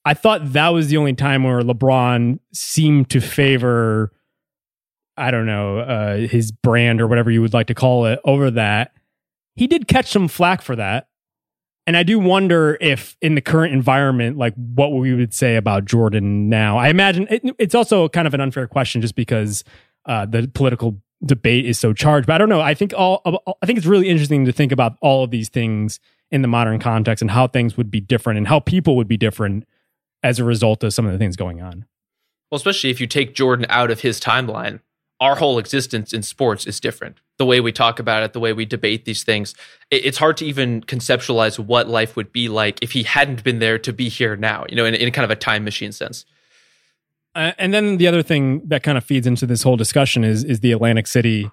I 0.06 0.14
thought 0.14 0.54
that 0.54 0.70
was 0.70 0.88
the 0.88 0.98
only 0.98 1.14
time 1.14 1.44
where 1.44 1.62
LeBron 1.62 2.40
seemed 2.54 3.10
to 3.10 3.20
favor, 3.20 4.12
I 5.20 5.32
don't 5.32 5.46
know, 5.46 5.80
uh, 5.80 6.18
his 6.18 6.52
brand 6.52 7.02
or 7.02 7.08
whatever 7.08 7.30
you 7.30 7.42
would 7.42 7.54
like 7.54 7.68
to 7.68 7.76
call 7.76 8.06
it 8.06 8.20
over 8.24 8.50
that. 8.52 8.94
He 9.56 9.68
did 9.68 9.88
catch 9.88 10.10
some 10.10 10.28
flack 10.28 10.62
for 10.62 10.76
that. 10.76 11.10
And 11.86 11.98
I 11.98 12.04
do 12.04 12.20
wonder 12.20 12.78
if 12.80 13.18
in 13.22 13.36
the 13.36 13.42
current 13.42 13.74
environment, 13.74 14.38
like 14.38 14.54
what 14.56 14.94
we 14.94 15.14
would 15.14 15.34
say 15.34 15.56
about 15.56 15.86
Jordan 15.86 16.48
now. 16.48 16.78
I 16.78 16.90
imagine 16.90 17.28
it, 17.30 17.44
it's 17.58 17.74
also 17.74 18.08
kind 18.10 18.28
of 18.28 18.34
an 18.34 18.42
unfair 18.42 18.68
question 18.68 19.02
just 19.02 19.16
because 19.16 19.64
uh, 20.06 20.26
the 20.26 20.50
political 20.54 21.02
debate 21.26 21.66
is 21.66 21.80
so 21.80 21.94
charged. 21.94 22.28
But 22.28 22.34
I 22.34 22.38
don't 22.38 22.50
know. 22.50 22.62
I 22.62 22.74
think 22.74 22.94
all 22.96 23.22
I 23.62 23.66
think 23.66 23.78
it's 23.78 23.88
really 23.88 24.08
interesting 24.08 24.46
to 24.46 24.52
think 24.52 24.72
about 24.72 24.98
all 25.02 25.24
of 25.24 25.32
these 25.32 25.50
things 25.50 26.00
in 26.32 26.44
the 26.44 26.48
modern 26.48 26.80
context 26.80 27.22
and 27.22 27.32
how 27.32 27.48
things 27.48 27.76
would 27.76 27.90
be 27.90 28.00
different 28.00 28.38
and 28.38 28.48
how 28.48 28.60
people 28.60 28.96
would 28.96 29.08
be 29.08 29.18
different 29.18 29.66
as 30.22 30.38
a 30.38 30.44
result 30.44 30.84
of 30.84 30.94
some 30.94 31.06
of 31.06 31.12
the 31.12 31.18
things 31.18 31.36
going 31.36 31.62
on. 31.62 31.86
Well, 32.52 32.58
especially 32.58 32.90
if 32.92 33.02
you 33.02 33.08
take 33.08 33.34
Jordan 33.34 33.66
out 33.70 33.90
of 33.90 34.02
his 34.02 34.20
timeline, 34.20 34.82
our 35.20 35.36
whole 35.36 35.60
existence 35.60 36.14
in 36.14 36.24
sports 36.24 36.66
is 36.66 36.80
different. 36.80 37.20
The 37.38 37.46
way 37.46 37.60
we 37.60 37.72
talk 37.72 38.00
about 38.00 38.24
it, 38.24 38.34
the 38.34 38.40
way 38.40 38.54
we 38.54 38.66
debate 38.66 39.06
these 39.06 39.24
things, 39.24 39.54
it's 39.92 40.18
hard 40.18 40.38
to 40.38 40.46
even 40.46 40.82
conceptualize 40.82 41.60
what 41.60 41.88
life 41.88 42.16
would 42.16 42.32
be 42.32 42.48
like 42.48 42.82
if 42.82 42.92
he 42.92 43.04
hadn't 43.04 43.44
been 43.44 43.60
there 43.60 43.78
to 43.80 43.94
be 43.94 44.10
here 44.10 44.36
now, 44.36 44.66
you 44.70 44.76
know, 44.76 44.86
in, 44.86 44.96
in 44.96 45.12
kind 45.12 45.26
of 45.26 45.32
a 45.32 45.36
time 45.36 45.64
machine 45.64 45.92
sense. 45.92 46.26
Uh, 47.36 47.52
and 47.58 47.74
then 47.74 47.98
the 47.98 48.08
other 48.08 48.24
thing 48.24 48.62
that 48.68 48.84
kind 48.84 48.98
of 48.98 49.04
feeds 49.04 49.28
into 49.28 49.46
this 49.46 49.64
whole 49.64 49.78
discussion 49.78 50.24
is 50.24 50.44
is 50.44 50.62
the 50.62 50.72
Atlantic 50.72 51.08
City 51.08 51.50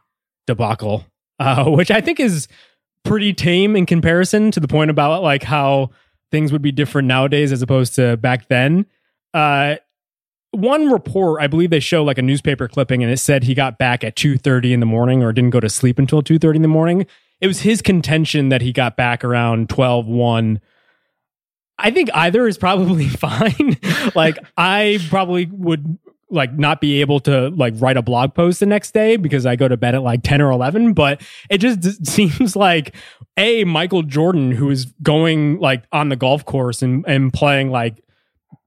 debacle, 0.46 1.04
uh, 1.38 1.64
which 1.70 1.90
I 1.90 2.00
think 2.00 2.18
is 2.18 2.48
pretty 3.04 3.32
tame 3.32 3.76
in 3.76 3.86
comparison 3.86 4.50
to 4.50 4.60
the 4.60 4.68
point 4.68 4.90
about 4.90 5.22
like 5.22 5.42
how 5.42 5.90
things 6.30 6.50
would 6.50 6.62
be 6.62 6.72
different 6.72 7.06
nowadays 7.06 7.52
as 7.52 7.62
opposed 7.62 7.94
to 7.96 8.16
back 8.16 8.48
then. 8.48 8.86
Uh, 9.32 9.76
one 10.56 10.90
report, 10.90 11.40
I 11.40 11.46
believe 11.46 11.70
they 11.70 11.80
show 11.80 12.02
like 12.04 12.18
a 12.18 12.22
newspaper 12.22 12.68
clipping, 12.68 13.02
and 13.02 13.12
it 13.12 13.18
said 13.18 13.44
he 13.44 13.54
got 13.54 13.78
back 13.78 14.02
at 14.04 14.16
two 14.16 14.36
thirty 14.38 14.72
in 14.72 14.80
the 14.80 14.86
morning 14.86 15.22
or 15.22 15.32
didn't 15.32 15.50
go 15.50 15.60
to 15.60 15.68
sleep 15.68 15.98
until 15.98 16.22
two 16.22 16.38
thirty 16.38 16.56
in 16.56 16.62
the 16.62 16.68
morning. 16.68 17.06
It 17.40 17.46
was 17.46 17.60
his 17.60 17.82
contention 17.82 18.48
that 18.48 18.62
he 18.62 18.72
got 18.72 18.96
back 18.96 19.22
around 19.22 19.68
12, 19.68 20.06
1 20.06 20.60
I 21.78 21.90
think 21.90 22.08
either 22.14 22.46
is 22.46 22.58
probably 22.58 23.08
fine. 23.08 23.76
like 24.14 24.38
I 24.56 24.98
probably 25.08 25.46
would 25.46 25.98
like 26.28 26.52
not 26.54 26.80
be 26.80 27.00
able 27.00 27.20
to 27.20 27.50
like 27.50 27.74
write 27.76 27.96
a 27.96 28.02
blog 28.02 28.34
post 28.34 28.60
the 28.60 28.66
next 28.66 28.92
day 28.92 29.16
because 29.16 29.46
I 29.46 29.54
go 29.54 29.68
to 29.68 29.76
bed 29.76 29.94
at 29.94 30.02
like 30.02 30.22
10 30.22 30.40
or 30.40 30.50
11, 30.50 30.92
but 30.92 31.20
it 31.50 31.58
just 31.58 32.06
seems 32.10 32.56
like 32.56 32.94
a 33.36 33.64
Michael 33.64 34.02
Jordan 34.02 34.52
who 34.52 34.70
is 34.70 34.86
going 35.02 35.60
like 35.60 35.84
on 35.92 36.08
the 36.08 36.16
golf 36.16 36.44
course 36.44 36.82
and 36.82 37.04
and 37.06 37.32
playing 37.32 37.70
like 37.70 38.02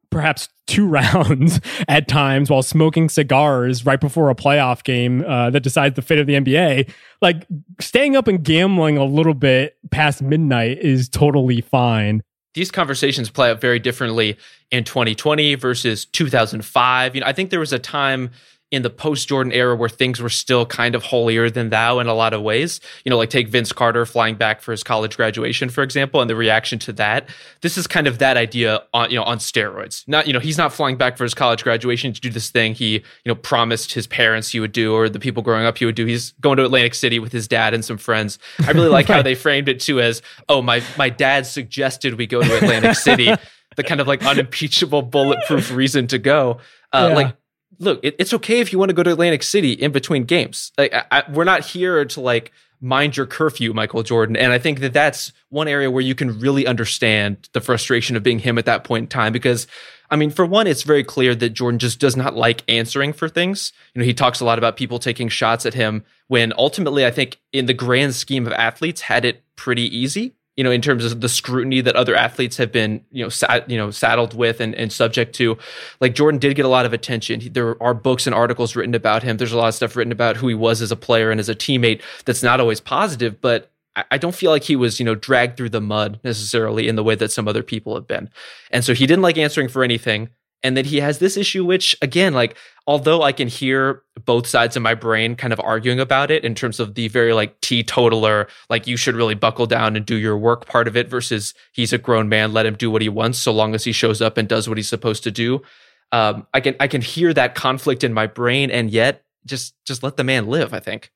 perhaps 0.09 0.49
two 0.67 0.87
rounds 0.89 1.59
at 1.87 2.07
times 2.07 2.49
while 2.49 2.63
smoking 2.63 3.09
cigars 3.09 3.85
right 3.85 3.99
before 3.99 4.29
a 4.29 4.35
playoff 4.35 4.83
game 4.83 5.23
uh, 5.25 5.49
that 5.49 5.61
decides 5.61 5.95
the 5.95 6.01
fate 6.01 6.19
of 6.19 6.27
the 6.27 6.33
NBA. 6.33 6.89
Like 7.21 7.45
staying 7.79 8.15
up 8.15 8.27
and 8.27 8.43
gambling 8.43 8.97
a 8.97 9.05
little 9.05 9.33
bit 9.33 9.77
past 9.91 10.21
midnight 10.21 10.79
is 10.79 11.09
totally 11.09 11.61
fine 11.61 12.23
these 12.55 12.71
conversations 12.71 13.29
play 13.29 13.51
out 13.51 13.61
very 13.61 13.79
differently 13.79 14.37
in 14.71 14.83
2020 14.83 15.55
versus 15.55 16.05
2005. 16.05 17.15
You 17.15 17.21
know, 17.21 17.27
I 17.27 17.33
think 17.33 17.51
there 17.51 17.59
was 17.59 17.73
a 17.73 17.79
time 17.79 18.31
in 18.71 18.83
the 18.83 18.89
post 18.89 19.27
Jordan 19.27 19.51
era 19.51 19.75
where 19.75 19.89
things 19.89 20.21
were 20.21 20.29
still 20.29 20.65
kind 20.65 20.93
of 20.93 21.03
holier 21.03 21.49
than 21.49 21.69
thou 21.69 21.99
in 21.99 22.07
a 22.07 22.13
lot 22.13 22.33
of 22.33 22.41
ways. 22.41 22.79
You 23.03 23.09
know, 23.09 23.17
like 23.17 23.29
take 23.29 23.47
Vince 23.47 23.71
Carter 23.71 24.05
flying 24.05 24.35
back 24.35 24.61
for 24.61 24.71
his 24.71 24.83
college 24.83 25.17
graduation, 25.17 25.69
for 25.69 25.83
example, 25.83 26.21
and 26.21 26.29
the 26.29 26.35
reaction 26.35 26.77
to 26.79 26.93
that. 26.93 27.29
This 27.61 27.77
is 27.77 27.87
kind 27.87 28.05
of 28.05 28.19
that 28.19 28.37
idea 28.37 28.83
on, 28.93 29.09
you 29.09 29.15
know, 29.15 29.23
on 29.23 29.39
steroids. 29.39 30.07
Not, 30.07 30.27
you 30.27 30.33
know, 30.33 30.39
he's 30.39 30.57
not 30.57 30.71
flying 30.71 30.97
back 30.97 31.17
for 31.17 31.23
his 31.23 31.33
college 31.33 31.63
graduation 31.63 32.13
to 32.13 32.21
do 32.21 32.29
this 32.29 32.51
thing 32.51 32.75
he, 32.75 32.93
you 32.93 33.01
know, 33.25 33.35
promised 33.35 33.93
his 33.93 34.05
parents 34.05 34.49
he 34.49 34.59
would 34.59 34.71
do 34.71 34.93
or 34.93 35.09
the 35.09 35.19
people 35.19 35.41
growing 35.41 35.65
up 35.65 35.77
he 35.77 35.85
would 35.85 35.95
do. 35.95 36.05
He's 36.05 36.31
going 36.33 36.57
to 36.57 36.63
Atlantic 36.63 36.93
City 36.93 37.17
with 37.17 37.31
his 37.31 37.47
dad 37.47 37.73
and 37.73 37.83
some 37.83 37.97
friends. 37.97 38.37
I 38.65 38.71
really 38.71 38.89
like 38.89 39.09
right. 39.09 39.15
how 39.15 39.21
they 39.23 39.35
framed 39.35 39.67
it 39.67 39.79
too 39.79 39.99
as, 39.99 40.21
oh, 40.47 40.61
my 40.61 40.83
my 40.97 41.09
dad 41.09 41.47
suggested 41.47 42.17
we 42.17 42.27
go 42.27 42.41
to 42.41 42.57
Atlantic 42.57 42.95
City. 42.95 43.33
the 43.75 43.83
kind 43.83 44.01
of 44.01 44.07
like 44.07 44.25
unimpeachable 44.25 45.01
bulletproof 45.03 45.71
reason 45.71 46.07
to 46.07 46.17
go. 46.17 46.59
Uh, 46.91 47.07
yeah. 47.09 47.15
Like 47.15 47.35
look, 47.79 47.99
it, 48.03 48.15
it's 48.19 48.33
okay 48.33 48.59
if 48.59 48.71
you 48.71 48.79
want 48.79 48.89
to 48.89 48.93
go 48.93 49.03
to 49.03 49.11
Atlantic 49.11 49.43
City 49.43 49.73
in 49.73 49.91
between 49.91 50.25
games. 50.25 50.71
Like, 50.77 50.93
I, 51.11 51.23
we're 51.31 51.45
not 51.45 51.65
here 51.65 52.05
to 52.05 52.21
like 52.21 52.51
mind 52.81 53.17
your 53.17 53.25
curfew, 53.25 53.73
Michael 53.73 54.03
Jordan. 54.03 54.37
And 54.37 54.53
I 54.53 54.59
think 54.59 54.79
that 54.79 54.93
that's 54.93 55.33
one 55.49 55.67
area 55.67 55.91
where 55.91 56.03
you 56.03 56.15
can 56.15 56.39
really 56.39 56.65
understand 56.67 57.49
the 57.53 57.61
frustration 57.61 58.15
of 58.15 58.23
being 58.23 58.39
him 58.39 58.57
at 58.57 58.65
that 58.65 58.83
point 58.83 59.03
in 59.03 59.07
time 59.07 59.33
because. 59.33 59.67
I 60.11 60.15
mean, 60.15 60.31
for 60.31 60.43
one, 60.43 60.65
it's 60.65 60.81
very 60.81 61.03
clear 61.03 61.35
that 61.35 61.49
Jordan 61.51 61.77
just 61.77 61.99
does 61.99 62.17
not 62.17 62.33
like 62.33 62.63
answering 62.67 63.13
for 63.13 63.29
things. 63.29 63.71
You 63.93 63.99
know, 63.99 64.05
he 64.07 64.13
talks 64.15 64.39
a 64.39 64.43
lot 64.43 64.57
about 64.57 64.75
people 64.75 64.97
taking 64.97 65.29
shots 65.29 65.67
at 65.67 65.75
him 65.75 66.03
when 66.27 66.51
ultimately, 66.57 67.05
I 67.05 67.11
think, 67.11 67.37
in 67.53 67.67
the 67.67 67.75
grand 67.75 68.15
scheme 68.15 68.47
of 68.47 68.53
athletes, 68.53 69.01
had 69.01 69.23
it 69.23 69.43
pretty 69.55 69.83
easy 69.95 70.33
you 70.59 70.63
know, 70.65 70.71
in 70.71 70.81
terms 70.81 71.05
of 71.05 71.21
the 71.21 71.29
scrutiny 71.29 71.79
that 71.79 71.95
other 71.95 72.13
athletes 72.13 72.57
have 72.57 72.69
been, 72.69 73.01
you 73.11 73.23
know, 73.23 73.61
you 73.69 73.77
know, 73.77 73.91
saddled 73.91 74.33
with 74.33 74.59
and, 74.59 74.75
and 74.75 74.91
subject 74.91 75.33
to. 75.35 75.57
Like 76.01 76.13
Jordan 76.13 76.37
did 76.37 76.53
get 76.57 76.65
a 76.65 76.67
lot 76.67 76.85
of 76.85 76.91
attention. 76.91 77.39
There 77.53 77.81
are 77.81 77.93
books 77.93 78.27
and 78.27 78.35
articles 78.35 78.75
written 78.75 78.93
about 78.93 79.23
him. 79.23 79.37
There's 79.37 79.53
a 79.53 79.57
lot 79.57 79.69
of 79.69 79.75
stuff 79.75 79.95
written 79.95 80.11
about 80.11 80.35
who 80.35 80.49
he 80.49 80.55
was 80.55 80.81
as 80.81 80.91
a 80.91 80.97
player 80.97 81.31
and 81.31 81.39
as 81.39 81.47
a 81.47 81.55
teammate 81.55 82.01
that's 82.25 82.43
not 82.43 82.59
always 82.59 82.81
positive, 82.81 83.39
but 83.39 83.71
I 84.11 84.17
don't 84.17 84.35
feel 84.35 84.51
like 84.51 84.63
he 84.63 84.75
was, 84.75 84.99
you 84.99 85.05
know, 85.05 85.15
dragged 85.15 85.55
through 85.55 85.69
the 85.69 85.79
mud 85.79 86.19
necessarily 86.25 86.89
in 86.89 86.97
the 86.97 87.05
way 87.05 87.15
that 87.15 87.31
some 87.31 87.47
other 87.47 87.63
people 87.63 87.95
have 87.95 88.05
been. 88.05 88.29
And 88.69 88.83
so 88.83 88.93
he 88.93 89.07
didn't 89.07 89.23
like 89.23 89.37
answering 89.37 89.69
for 89.69 89.81
anything 89.81 90.27
and 90.63 90.75
that 90.75 90.85
he 90.85 90.99
has 90.99 91.19
this 91.19 91.37
issue 91.37 91.63
which 91.63 91.95
again 92.01 92.33
like 92.33 92.57
although 92.87 93.21
i 93.21 93.31
can 93.31 93.47
hear 93.47 94.03
both 94.25 94.45
sides 94.45 94.75
of 94.75 94.81
my 94.81 94.93
brain 94.93 95.35
kind 95.35 95.53
of 95.53 95.59
arguing 95.59 95.99
about 95.99 96.31
it 96.31 96.43
in 96.43 96.53
terms 96.53 96.79
of 96.79 96.95
the 96.95 97.07
very 97.07 97.33
like 97.33 97.59
teetotaler 97.61 98.47
like 98.69 98.87
you 98.87 98.97
should 98.97 99.15
really 99.15 99.35
buckle 99.35 99.65
down 99.65 99.95
and 99.95 100.05
do 100.05 100.15
your 100.15 100.37
work 100.37 100.65
part 100.65 100.87
of 100.87 100.97
it 100.97 101.07
versus 101.07 101.53
he's 101.71 101.93
a 101.93 101.97
grown 101.97 102.29
man 102.29 102.53
let 102.53 102.65
him 102.65 102.75
do 102.75 102.91
what 102.91 103.01
he 103.01 103.09
wants 103.09 103.39
so 103.39 103.51
long 103.51 103.73
as 103.73 103.83
he 103.83 103.91
shows 103.91 104.21
up 104.21 104.37
and 104.37 104.47
does 104.47 104.67
what 104.67 104.77
he's 104.77 104.89
supposed 104.89 105.23
to 105.23 105.31
do. 105.31 105.61
Um, 106.11 106.47
i 106.53 106.59
can 106.59 106.75
i 106.79 106.87
can 106.87 107.01
hear 107.01 107.33
that 107.33 107.55
conflict 107.55 108.03
in 108.03 108.13
my 108.13 108.27
brain 108.27 108.71
and 108.71 108.89
yet 108.89 109.23
just 109.45 109.75
just 109.85 110.01
let 110.03 110.17
the 110.17 110.23
man 110.23 110.47
live 110.47 110.73
i 110.73 110.79
think. 110.79 111.11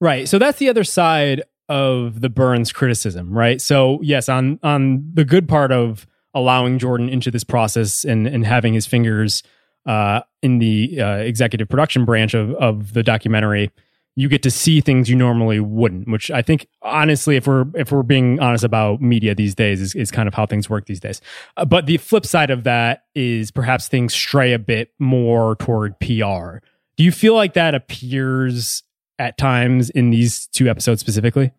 Right. 0.00 0.28
So 0.28 0.38
that's 0.38 0.58
the 0.58 0.68
other 0.68 0.84
side 0.84 1.42
of 1.68 2.20
the 2.20 2.28
burns 2.28 2.72
criticism 2.72 3.36
right? 3.36 3.60
So 3.60 4.00
yes 4.02 4.28
on 4.28 4.60
on 4.62 5.10
the 5.14 5.24
good 5.24 5.48
part 5.48 5.72
of 5.72 6.06
allowing 6.34 6.78
Jordan 6.78 7.08
into 7.08 7.30
this 7.30 7.44
process 7.44 8.04
and 8.04 8.26
and 8.26 8.46
having 8.46 8.74
his 8.74 8.86
fingers 8.86 9.42
uh, 9.86 10.20
in 10.42 10.58
the 10.58 11.00
uh, 11.00 11.16
executive 11.16 11.68
production 11.68 12.04
branch 12.04 12.34
of 12.34 12.52
of 12.54 12.92
the 12.92 13.02
documentary, 13.02 13.70
you 14.16 14.28
get 14.28 14.42
to 14.42 14.50
see 14.50 14.80
things 14.80 15.08
you 15.08 15.16
normally 15.16 15.60
wouldn't. 15.60 16.08
Which 16.08 16.30
I 16.30 16.42
think, 16.42 16.68
honestly, 16.82 17.36
if 17.36 17.46
we're 17.46 17.66
if 17.74 17.92
we're 17.92 18.02
being 18.02 18.40
honest 18.40 18.64
about 18.64 19.00
media 19.00 19.34
these 19.34 19.54
days, 19.54 19.80
is, 19.80 19.94
is 19.94 20.10
kind 20.10 20.28
of 20.28 20.34
how 20.34 20.46
things 20.46 20.68
work 20.70 20.86
these 20.86 21.00
days. 21.00 21.20
Uh, 21.56 21.64
but 21.64 21.86
the 21.86 21.98
flip 21.98 22.26
side 22.26 22.50
of 22.50 22.64
that 22.64 23.04
is 23.14 23.50
perhaps 23.50 23.88
things 23.88 24.14
stray 24.14 24.52
a 24.52 24.58
bit 24.58 24.92
more 24.98 25.56
toward 25.56 25.98
PR. 26.00 26.58
Do 26.96 27.02
you 27.02 27.12
feel 27.12 27.34
like 27.34 27.54
that 27.54 27.74
appears 27.74 28.82
at 29.18 29.36
times 29.36 29.90
in 29.90 30.10
these 30.10 30.46
two 30.48 30.68
episodes 30.68 31.00
specifically? 31.00 31.52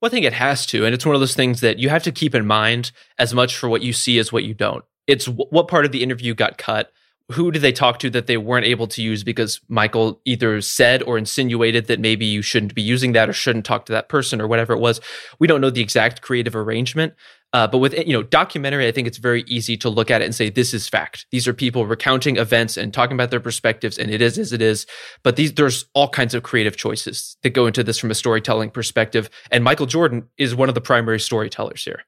Well, 0.00 0.08
I 0.08 0.10
think 0.10 0.26
it 0.26 0.32
has 0.34 0.64
to. 0.66 0.84
And 0.84 0.94
it's 0.94 1.04
one 1.04 1.14
of 1.14 1.20
those 1.20 1.34
things 1.34 1.60
that 1.60 1.78
you 1.78 1.88
have 1.88 2.04
to 2.04 2.12
keep 2.12 2.34
in 2.34 2.46
mind 2.46 2.92
as 3.18 3.34
much 3.34 3.56
for 3.56 3.68
what 3.68 3.82
you 3.82 3.92
see 3.92 4.18
as 4.18 4.32
what 4.32 4.44
you 4.44 4.54
don't. 4.54 4.84
It's 5.06 5.24
w- 5.24 5.48
what 5.50 5.68
part 5.68 5.84
of 5.84 5.92
the 5.92 6.02
interview 6.02 6.34
got 6.34 6.58
cut. 6.58 6.92
Who 7.32 7.50
did 7.50 7.60
they 7.60 7.72
talk 7.72 7.98
to 7.98 8.10
that 8.10 8.26
they 8.26 8.38
weren't 8.38 8.64
able 8.64 8.86
to 8.86 9.02
use 9.02 9.22
because 9.22 9.60
Michael 9.68 10.20
either 10.24 10.62
said 10.62 11.02
or 11.02 11.18
insinuated 11.18 11.86
that 11.88 12.00
maybe 12.00 12.24
you 12.24 12.40
shouldn't 12.40 12.74
be 12.74 12.80
using 12.80 13.12
that 13.12 13.28
or 13.28 13.34
shouldn't 13.34 13.66
talk 13.66 13.84
to 13.86 13.92
that 13.92 14.08
person 14.08 14.40
or 14.40 14.46
whatever 14.46 14.72
it 14.72 14.78
was? 14.78 15.00
We 15.38 15.46
don't 15.46 15.60
know 15.60 15.68
the 15.68 15.82
exact 15.82 16.22
creative 16.22 16.56
arrangement, 16.56 17.14
uh, 17.52 17.66
but 17.66 17.78
with 17.78 17.94
you 17.94 18.12
know 18.12 18.22
documentary, 18.22 18.86
I 18.86 18.92
think 18.92 19.06
it's 19.08 19.18
very 19.18 19.42
easy 19.46 19.76
to 19.78 19.88
look 19.88 20.10
at 20.10 20.20
it 20.20 20.26
and 20.26 20.34
say 20.34 20.50
this 20.50 20.74
is 20.74 20.86
fact. 20.86 21.26
These 21.30 21.48
are 21.48 21.54
people 21.54 21.86
recounting 21.86 22.36
events 22.36 22.76
and 22.76 22.92
talking 22.92 23.14
about 23.14 23.30
their 23.30 23.40
perspectives, 23.40 23.98
and 23.98 24.10
it 24.10 24.20
is 24.20 24.38
as 24.38 24.52
it 24.52 24.60
is. 24.60 24.86
But 25.22 25.36
these 25.36 25.54
there's 25.54 25.86
all 25.94 26.08
kinds 26.08 26.34
of 26.34 26.42
creative 26.42 26.76
choices 26.76 27.36
that 27.42 27.50
go 27.50 27.66
into 27.66 27.82
this 27.82 27.98
from 27.98 28.10
a 28.10 28.14
storytelling 28.14 28.70
perspective. 28.70 29.30
And 29.50 29.64
Michael 29.64 29.86
Jordan 29.86 30.28
is 30.36 30.54
one 30.54 30.68
of 30.68 30.74
the 30.74 30.80
primary 30.82 31.20
storytellers 31.20 31.82
here. 31.82 32.02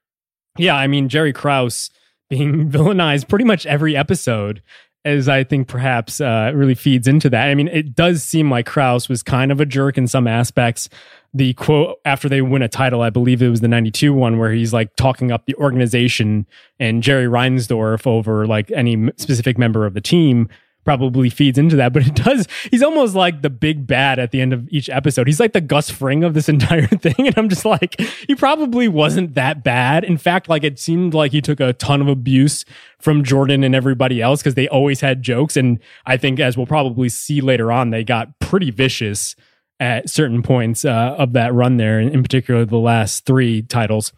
Yeah, 0.59 0.76
I 0.76 0.87
mean 0.87 1.09
Jerry 1.09 1.33
Krause 1.33 1.90
being 2.29 2.70
villainized 2.70 3.29
pretty 3.29 3.46
much 3.46 3.64
every 3.64 3.96
episode 3.96 4.62
as 5.07 5.29
I 5.29 5.44
think 5.44 5.66
perhaps 5.66 6.20
uh, 6.20 6.53
really 6.55 6.74
feeds 6.74 7.09
into 7.09 7.31
that. 7.31 7.48
I 7.48 7.55
mean, 7.55 7.68
it 7.68 7.94
does 7.94 8.22
seem 8.22 8.50
like 8.50 8.66
Krause 8.66 9.09
was 9.09 9.22
kind 9.22 9.50
of 9.50 9.59
a 9.59 9.64
jerk 9.64 9.96
in 9.96 10.07
some 10.07 10.26
aspects 10.26 10.90
the 11.33 11.55
quote 11.55 12.01
after 12.05 12.29
they 12.29 12.43
win 12.43 12.62
a 12.62 12.69
title, 12.69 13.03
I 13.03 13.11
believe 13.11 13.43
it 13.43 13.49
was 13.49 13.61
the 13.61 13.69
92 13.69 14.12
one 14.12 14.38
where 14.38 14.53
he's 14.53 14.73
like 14.73 14.95
talking 14.97 15.31
up 15.31 15.47
the 15.47 15.55
organization 15.57 16.47
and 16.79 17.03
Jerry 17.03 17.27
Reinsdorf 17.27 18.07
over 18.07 18.47
like 18.47 18.71
any 18.73 19.11
specific 19.16 19.57
member 19.57 19.87
of 19.87 19.95
the 19.95 20.01
team 20.01 20.49
probably 20.85 21.29
feeds 21.31 21.59
into 21.59 21.77
that, 21.77 21.93
but 21.93 22.07
it 22.07 22.14
does. 22.14 22.49
He's 22.71 22.83
almost 22.83 23.14
like 23.14 23.43
the 23.43 23.51
big 23.51 23.87
bad 23.87 24.19
at 24.19 24.31
the 24.31 24.40
end 24.40 24.53
of 24.53 24.66
each 24.71 24.88
episode. 24.88 25.27
He's 25.27 25.38
like 25.38 25.53
the 25.53 25.61
Gus 25.61 25.90
Fring 25.90 26.25
of 26.25 26.35
this 26.35 26.49
entire 26.55 26.87
thing. 26.87 27.27
And 27.27 27.38
I'm 27.38 27.49
just 27.49 27.64
like, 27.64 28.01
he 28.27 28.35
probably 28.35 28.88
wasn't 28.88 29.35
that 29.35 29.62
bad. 29.62 30.05
In 30.05 30.19
fact, 30.19 30.49
like 30.49 30.64
it 30.64 30.79
seemed 30.79 31.14
like 31.14 31.33
he 31.33 31.40
took 31.40 31.61
a 31.61 31.75
ton 31.75 32.01
of 32.01 32.09
abuse 32.09 32.64
from 32.99 33.25
Jordan 33.25 33.62
and 33.62 33.75
everybody 33.75 34.21
else 34.21 34.40
because 34.40 34.55
they 34.55 34.69
always 34.69 35.01
had 35.01 35.23
jokes. 35.23 35.57
And 35.57 35.79
I 36.07 36.16
think, 36.16 36.40
as 36.40 36.57
we'll 36.57 36.66
probably 36.66 37.09
see 37.09 37.40
later 37.40 37.71
on, 37.71 37.90
they 37.90 38.03
got 38.03 38.38
pretty 38.40 38.71
vicious 38.71 39.37
at 39.81 40.09
certain 40.11 40.43
points 40.43 40.85
uh, 40.85 41.16
of 41.19 41.33
that 41.33 41.55
run 41.55 41.79
there, 41.79 41.99
in 41.99 42.23
particular 42.23 42.64
the 42.64 42.79
last 42.79 43.25
three 43.25 43.62
titles. 43.62 44.12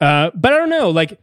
Uh, 0.00 0.30
but 0.34 0.52
I 0.52 0.56
don't 0.56 0.70
know, 0.70 0.90
like 0.90 1.20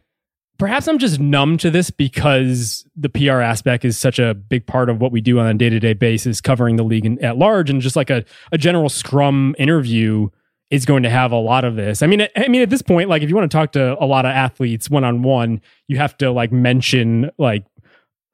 perhaps 0.58 0.86
I'm 0.86 0.98
just 0.98 1.18
numb 1.18 1.58
to 1.58 1.70
this 1.70 1.90
because 1.90 2.86
the 2.94 3.08
PR 3.08 3.40
aspect 3.40 3.84
is 3.84 3.98
such 3.98 4.20
a 4.20 4.32
big 4.32 4.64
part 4.66 4.88
of 4.88 5.00
what 5.00 5.10
we 5.10 5.20
do 5.20 5.40
on 5.40 5.46
a 5.46 5.54
day 5.54 5.68
to 5.68 5.80
day 5.80 5.92
basis, 5.92 6.40
covering 6.40 6.76
the 6.76 6.84
league 6.84 7.04
in, 7.04 7.22
at 7.22 7.36
large, 7.36 7.68
and 7.68 7.80
just 7.80 7.96
like 7.96 8.10
a, 8.10 8.24
a 8.52 8.58
general 8.58 8.88
Scrum 8.88 9.56
interview 9.58 10.28
is 10.70 10.86
going 10.86 11.02
to 11.02 11.10
have 11.10 11.32
a 11.32 11.36
lot 11.36 11.64
of 11.64 11.76
this. 11.76 12.00
I 12.02 12.06
mean, 12.06 12.26
I 12.34 12.48
mean, 12.48 12.62
at 12.62 12.70
this 12.70 12.80
point, 12.80 13.10
like 13.10 13.22
if 13.22 13.28
you 13.28 13.34
want 13.34 13.50
to 13.50 13.54
talk 13.54 13.72
to 13.72 14.02
a 14.02 14.06
lot 14.06 14.24
of 14.24 14.30
athletes 14.30 14.88
one 14.88 15.04
on 15.04 15.22
one, 15.22 15.60
you 15.86 15.98
have 15.98 16.16
to 16.18 16.30
like 16.30 16.50
mention 16.50 17.30
like 17.36 17.66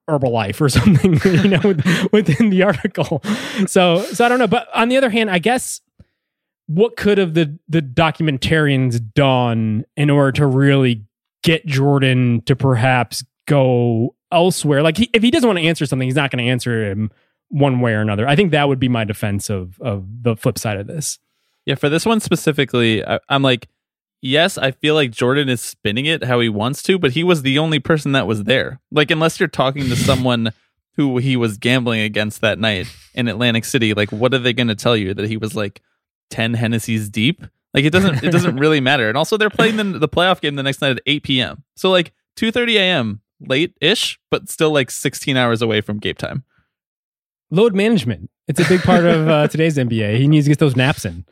Herbalife 0.08 0.60
or 0.60 0.68
something, 0.68 1.20
you 1.24 1.48
know, 1.48 2.08
within 2.12 2.50
the 2.50 2.62
article. 2.62 3.22
So, 3.66 4.02
so 4.02 4.24
I 4.24 4.28
don't 4.28 4.38
know. 4.38 4.46
But 4.46 4.68
on 4.74 4.88
the 4.88 4.96
other 4.96 5.10
hand, 5.10 5.30
I 5.30 5.38
guess 5.38 5.80
what 6.66 6.96
could 6.96 7.18
have 7.18 7.34
the 7.34 7.58
the 7.68 7.80
documentarians 7.80 9.00
done 9.14 9.84
in 9.96 10.10
order 10.10 10.32
to 10.32 10.46
really 10.46 11.04
get 11.42 11.64
Jordan 11.66 12.42
to 12.42 12.54
perhaps 12.54 13.24
go 13.46 14.14
elsewhere? 14.30 14.82
Like, 14.82 14.98
he, 14.98 15.10
if 15.12 15.22
he 15.22 15.30
doesn't 15.30 15.48
want 15.48 15.58
to 15.58 15.64
answer 15.64 15.86
something, 15.86 16.06
he's 16.06 16.14
not 16.14 16.30
going 16.30 16.44
to 16.44 16.50
answer 16.50 16.90
him 16.90 17.10
one 17.48 17.80
way 17.80 17.92
or 17.92 18.00
another. 18.00 18.28
I 18.28 18.36
think 18.36 18.52
that 18.52 18.68
would 18.68 18.78
be 18.78 18.88
my 18.88 19.04
defense 19.04 19.50
of 19.50 19.80
of 19.80 20.04
the 20.22 20.36
flip 20.36 20.58
side 20.58 20.78
of 20.78 20.86
this. 20.86 21.18
Yeah, 21.64 21.74
for 21.74 21.88
this 21.88 22.06
one 22.06 22.20
specifically, 22.20 23.04
I, 23.04 23.18
I'm 23.28 23.42
like 23.42 23.68
yes, 24.20 24.58
I 24.58 24.70
feel 24.70 24.94
like 24.94 25.10
Jordan 25.10 25.48
is 25.48 25.60
spinning 25.60 26.06
it 26.06 26.24
how 26.24 26.40
he 26.40 26.48
wants 26.48 26.82
to, 26.84 26.98
but 26.98 27.12
he 27.12 27.24
was 27.24 27.42
the 27.42 27.58
only 27.58 27.78
person 27.78 28.12
that 28.12 28.26
was 28.26 28.44
there. 28.44 28.80
Like, 28.90 29.10
unless 29.10 29.38
you're 29.38 29.48
talking 29.48 29.84
to 29.84 29.96
someone 29.96 30.52
who 30.96 31.18
he 31.18 31.36
was 31.36 31.58
gambling 31.58 32.00
against 32.00 32.40
that 32.40 32.58
night 32.58 32.92
in 33.14 33.28
Atlantic 33.28 33.64
City, 33.64 33.94
like, 33.94 34.10
what 34.10 34.34
are 34.34 34.38
they 34.38 34.52
going 34.52 34.68
to 34.68 34.74
tell 34.74 34.96
you 34.96 35.14
that 35.14 35.28
he 35.28 35.36
was 35.36 35.54
like 35.54 35.80
10 36.30 36.54
Hennessy's 36.54 37.08
deep? 37.08 37.44
Like, 37.74 37.84
it 37.84 37.90
doesn't, 37.90 38.24
it 38.24 38.30
doesn't 38.32 38.56
really 38.58 38.80
matter. 38.80 39.08
And 39.08 39.16
also, 39.16 39.36
they're 39.36 39.50
playing 39.50 39.76
the, 39.76 39.84
the 39.98 40.08
playoff 40.08 40.40
game 40.40 40.56
the 40.56 40.62
next 40.62 40.80
night 40.80 40.92
at 40.92 41.02
8 41.06 41.22
p.m. 41.22 41.64
So, 41.76 41.90
like, 41.90 42.12
2.30 42.36 42.74
a.m., 42.76 43.20
late 43.40 43.74
ish, 43.80 44.18
but 44.30 44.48
still 44.48 44.70
like 44.72 44.90
16 44.90 45.36
hours 45.36 45.62
away 45.62 45.80
from 45.80 45.98
game 45.98 46.14
time. 46.14 46.44
Load 47.50 47.74
management. 47.74 48.30
It's 48.46 48.60
a 48.60 48.68
big 48.68 48.82
part 48.82 49.04
of 49.04 49.28
uh, 49.28 49.48
today's 49.48 49.76
NBA. 49.76 50.18
He 50.18 50.26
needs 50.26 50.46
to 50.46 50.50
get 50.50 50.58
those 50.58 50.76
naps 50.76 51.04
in 51.04 51.24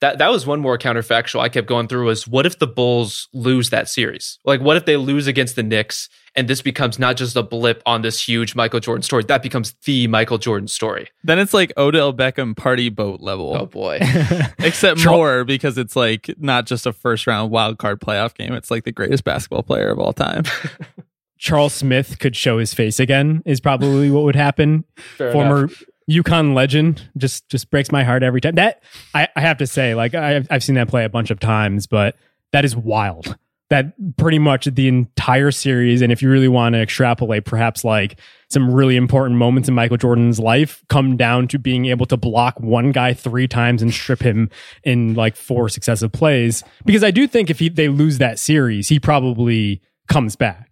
that 0.00 0.18
that 0.18 0.28
was 0.28 0.46
one 0.46 0.60
more 0.60 0.76
counterfactual 0.78 1.40
I 1.40 1.48
kept 1.48 1.66
going 1.66 1.88
through 1.88 2.06
was 2.06 2.28
what 2.28 2.46
if 2.46 2.58
the 2.58 2.66
Bulls 2.66 3.28
lose 3.32 3.70
that 3.70 3.88
series? 3.88 4.38
Like 4.44 4.60
what 4.60 4.76
if 4.76 4.84
they 4.84 4.96
lose 4.96 5.26
against 5.26 5.56
the 5.56 5.62
Knicks 5.62 6.08
and 6.34 6.48
this 6.48 6.60
becomes 6.60 6.98
not 6.98 7.16
just 7.16 7.34
a 7.34 7.42
blip 7.42 7.82
on 7.86 8.02
this 8.02 8.26
huge 8.26 8.54
Michael 8.54 8.80
Jordan 8.80 9.02
story, 9.02 9.24
that 9.24 9.42
becomes 9.42 9.74
the 9.86 10.06
Michael 10.06 10.36
Jordan 10.36 10.68
story. 10.68 11.08
Then 11.24 11.38
it's 11.38 11.54
like 11.54 11.72
Odell 11.78 12.12
Beckham 12.12 12.54
party 12.54 12.90
boat 12.90 13.20
level. 13.20 13.56
Oh 13.56 13.66
boy. 13.66 13.98
Except 14.58 15.04
more 15.04 15.44
because 15.44 15.78
it's 15.78 15.96
like 15.96 16.34
not 16.38 16.66
just 16.66 16.86
a 16.86 16.92
first 16.92 17.26
round 17.26 17.50
wild 17.50 17.78
card 17.78 18.00
playoff 18.00 18.34
game. 18.34 18.52
It's 18.52 18.70
like 18.70 18.84
the 18.84 18.92
greatest 18.92 19.24
basketball 19.24 19.62
player 19.62 19.88
of 19.88 19.98
all 19.98 20.12
time. 20.12 20.44
Charles 21.38 21.74
Smith 21.74 22.18
could 22.18 22.34
show 22.34 22.58
his 22.58 22.72
face 22.72 22.98
again 22.98 23.42
is 23.44 23.60
probably 23.60 24.10
what 24.10 24.24
would 24.24 24.36
happen. 24.36 24.84
Fair 24.96 25.32
Former 25.32 25.64
enough. 25.64 25.82
UConn 26.10 26.54
legend 26.54 27.08
just 27.16 27.48
just 27.48 27.70
breaks 27.70 27.90
my 27.90 28.04
heart 28.04 28.22
every 28.22 28.40
time. 28.40 28.54
That 28.54 28.82
I, 29.14 29.28
I 29.34 29.40
have 29.40 29.58
to 29.58 29.66
say, 29.66 29.94
like 29.94 30.14
I've 30.14 30.46
I've 30.50 30.62
seen 30.62 30.76
that 30.76 30.88
play 30.88 31.04
a 31.04 31.08
bunch 31.08 31.30
of 31.30 31.40
times, 31.40 31.86
but 31.86 32.16
that 32.52 32.64
is 32.64 32.76
wild. 32.76 33.36
That 33.68 33.94
pretty 34.16 34.38
much 34.38 34.66
the 34.66 34.86
entire 34.86 35.50
series, 35.50 36.00
and 36.00 36.12
if 36.12 36.22
you 36.22 36.30
really 36.30 36.46
want 36.46 36.74
to 36.74 36.80
extrapolate, 36.80 37.44
perhaps 37.44 37.84
like 37.84 38.20
some 38.48 38.72
really 38.72 38.94
important 38.94 39.38
moments 39.38 39.68
in 39.68 39.74
Michael 39.74 39.96
Jordan's 39.96 40.38
life 40.38 40.84
come 40.88 41.16
down 41.16 41.48
to 41.48 41.58
being 41.58 41.86
able 41.86 42.06
to 42.06 42.16
block 42.16 42.60
one 42.60 42.92
guy 42.92 43.12
three 43.12 43.48
times 43.48 43.82
and 43.82 43.92
strip 43.92 44.22
him 44.22 44.50
in 44.84 45.14
like 45.14 45.34
four 45.34 45.68
successive 45.68 46.12
plays. 46.12 46.62
Because 46.84 47.02
I 47.02 47.10
do 47.10 47.26
think 47.26 47.50
if 47.50 47.58
he, 47.58 47.68
they 47.68 47.88
lose 47.88 48.18
that 48.18 48.38
series, 48.38 48.88
he 48.88 49.00
probably 49.00 49.82
comes 50.06 50.36
back. 50.36 50.70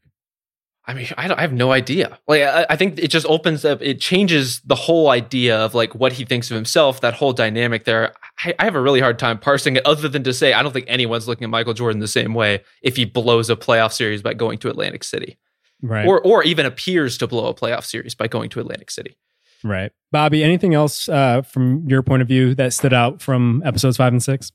I 0.87 0.93
mean, 0.93 1.07
I, 1.17 1.33
I, 1.33 1.41
have 1.41 1.53
no 1.53 1.73
idea. 1.73 2.19
Like, 2.29 2.43
I, 2.43 2.67
I, 2.69 2.77
think 2.77 2.99
it 2.99 3.09
just 3.09 3.25
opens 3.27 3.65
up, 3.65 3.81
it 3.81 4.01
changes 4.01 4.61
the 4.61 4.75
whole 4.75 5.09
idea 5.09 5.57
of 5.57 5.75
like 5.75 5.95
what 5.95 6.13
he 6.13 6.27
thinks 6.27 6.51
of 6.51 6.55
himself, 6.57 7.01
that 7.01 7.15
whole 7.15 7.33
dynamic 7.33 7.85
there. 7.85 8.13
I, 8.45 8.55
I, 8.59 8.65
have 8.65 8.75
a 8.75 8.81
really 8.81 9.01
hard 9.01 9.19
time 9.19 9.39
parsing 9.39 9.77
it, 9.77 9.87
other 9.87 10.09
than 10.09 10.23
to 10.25 10.35
say, 10.35 10.53
I 10.53 10.63
don't 10.63 10.73
think 10.73 10.85
anyone's 10.87 11.27
looking 11.27 11.45
at 11.45 11.51
Michael 11.51 11.73
Jordan 11.73 12.01
the 12.01 12.09
same 12.09 12.35
way 12.35 12.63
if 12.83 12.97
he 12.97 13.07
blows 13.07 13.49
a 13.49 13.57
playoff 13.57 13.93
series 13.93 14.21
by 14.21 14.35
going 14.35 14.59
to 14.59 14.69
Atlantic 14.69 15.05
City. 15.05 15.39
Right. 15.81 16.07
Or, 16.07 16.21
or 16.21 16.43
even 16.45 16.67
appears 16.67 17.17
to 17.19 17.27
blow 17.27 17.47
a 17.47 17.55
playoff 17.55 17.85
series 17.85 18.15
by 18.15 18.29
going 18.29 18.51
to 18.51 18.61
Atlantic 18.61 18.91
City. 18.91 19.17
Right. 19.63 19.91
Bobby, 20.13 20.45
anything 20.45 20.75
else 20.75 21.09
uh, 21.09 21.41
from 21.43 21.89
your 21.89 22.03
point 22.03 22.21
of 22.21 22.29
view 22.29 22.55
that 22.57 22.75
stood 22.75 22.93
out 22.93 23.23
from 23.23 23.63
episodes 23.65 23.97
five 23.97 24.13
and 24.13 24.23
six? 24.23 24.53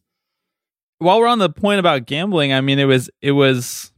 While 0.99 1.19
we're 1.19 1.27
on 1.27 1.39
the 1.39 1.49
point 1.49 1.79
about 1.79 2.05
gambling, 2.05 2.53
I 2.53 2.61
mean, 2.61 2.77
it 2.77 2.85
was, 2.85 3.09
it 3.19 3.31
was 3.31 3.91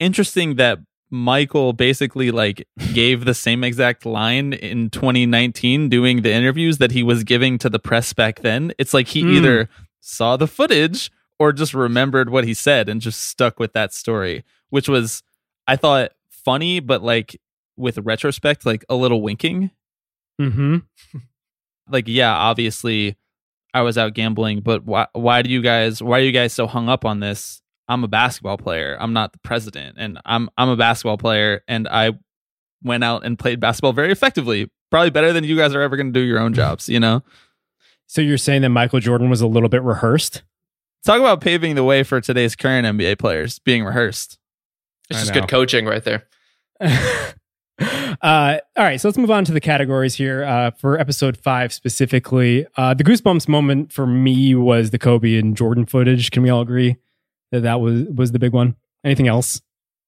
interesting 0.00 0.56
that 0.56 0.80
Michael 1.14 1.72
basically 1.72 2.32
like 2.32 2.66
gave 2.92 3.24
the 3.24 3.34
same 3.34 3.62
exact 3.62 4.04
line 4.04 4.52
in 4.52 4.90
2019 4.90 5.88
doing 5.88 6.22
the 6.22 6.32
interviews 6.32 6.78
that 6.78 6.90
he 6.90 7.04
was 7.04 7.22
giving 7.22 7.56
to 7.58 7.70
the 7.70 7.78
press 7.78 8.12
back 8.12 8.40
then. 8.40 8.72
It's 8.78 8.92
like 8.92 9.06
he 9.06 9.22
mm. 9.22 9.34
either 9.36 9.68
saw 10.00 10.36
the 10.36 10.48
footage 10.48 11.12
or 11.38 11.52
just 11.52 11.72
remembered 11.72 12.30
what 12.30 12.42
he 12.42 12.52
said 12.52 12.88
and 12.88 13.00
just 13.00 13.28
stuck 13.28 13.60
with 13.60 13.74
that 13.74 13.94
story, 13.94 14.44
which 14.70 14.88
was 14.88 15.22
I 15.68 15.76
thought 15.76 16.10
funny 16.30 16.80
but 16.80 17.00
like 17.00 17.40
with 17.76 17.96
retrospect 17.98 18.66
like 18.66 18.84
a 18.88 18.96
little 18.96 19.22
winking. 19.22 19.70
Mhm. 20.40 20.82
like 21.88 22.08
yeah, 22.08 22.34
obviously 22.34 23.16
I 23.72 23.82
was 23.82 23.96
out 23.96 24.14
gambling, 24.14 24.62
but 24.62 24.84
why 24.84 25.06
why 25.12 25.42
do 25.42 25.50
you 25.50 25.62
guys 25.62 26.02
why 26.02 26.18
are 26.18 26.24
you 26.24 26.32
guys 26.32 26.52
so 26.52 26.66
hung 26.66 26.88
up 26.88 27.04
on 27.04 27.20
this? 27.20 27.62
I'm 27.88 28.04
a 28.04 28.08
basketball 28.08 28.56
player. 28.56 28.96
I'm 28.98 29.12
not 29.12 29.32
the 29.32 29.38
president. 29.38 29.96
And 29.98 30.18
I'm 30.24 30.48
I'm 30.56 30.68
a 30.68 30.76
basketball 30.76 31.18
player 31.18 31.62
and 31.68 31.86
I 31.88 32.12
went 32.82 33.04
out 33.04 33.24
and 33.24 33.38
played 33.38 33.60
basketball 33.60 33.92
very 33.92 34.12
effectively. 34.12 34.70
Probably 34.90 35.10
better 35.10 35.32
than 35.32 35.44
you 35.44 35.56
guys 35.56 35.74
are 35.74 35.82
ever 35.82 35.96
going 35.96 36.12
to 36.12 36.18
do 36.18 36.24
your 36.24 36.38
own 36.38 36.54
jobs, 36.54 36.88
you 36.88 37.00
know? 37.00 37.22
So 38.06 38.20
you're 38.20 38.38
saying 38.38 38.62
that 38.62 38.68
Michael 38.68 39.00
Jordan 39.00 39.30
was 39.30 39.40
a 39.40 39.46
little 39.46 39.68
bit 39.68 39.82
rehearsed? 39.82 40.42
Talk 41.04 41.20
about 41.20 41.40
paving 41.40 41.74
the 41.74 41.84
way 41.84 42.02
for 42.02 42.20
today's 42.20 42.54
current 42.56 42.86
NBA 42.86 43.18
players 43.18 43.58
being 43.58 43.84
rehearsed. 43.84 44.38
It's 45.10 45.18
I 45.18 45.22
just 45.22 45.34
good 45.34 45.48
coaching 45.48 45.84
right 45.84 46.02
there. 46.02 46.26
uh, 46.80 48.58
all 48.76 48.84
right, 48.84 48.98
so 48.98 49.08
let's 49.08 49.18
move 49.18 49.30
on 49.30 49.44
to 49.44 49.52
the 49.52 49.60
categories 49.60 50.14
here 50.14 50.44
uh, 50.44 50.70
for 50.70 50.98
episode 50.98 51.36
five 51.36 51.72
specifically. 51.72 52.66
Uh, 52.76 52.94
the 52.94 53.04
goosebumps 53.04 53.48
moment 53.48 53.92
for 53.92 54.06
me 54.06 54.54
was 54.54 54.90
the 54.90 54.98
Kobe 54.98 55.36
and 55.36 55.56
Jordan 55.56 55.84
footage. 55.84 56.30
Can 56.30 56.42
we 56.42 56.48
all 56.48 56.62
agree 56.62 56.96
that 57.62 57.80
was 57.80 58.04
was 58.04 58.32
the 58.32 58.38
big 58.38 58.52
one? 58.52 58.76
Anything 59.04 59.28
else? 59.28 59.60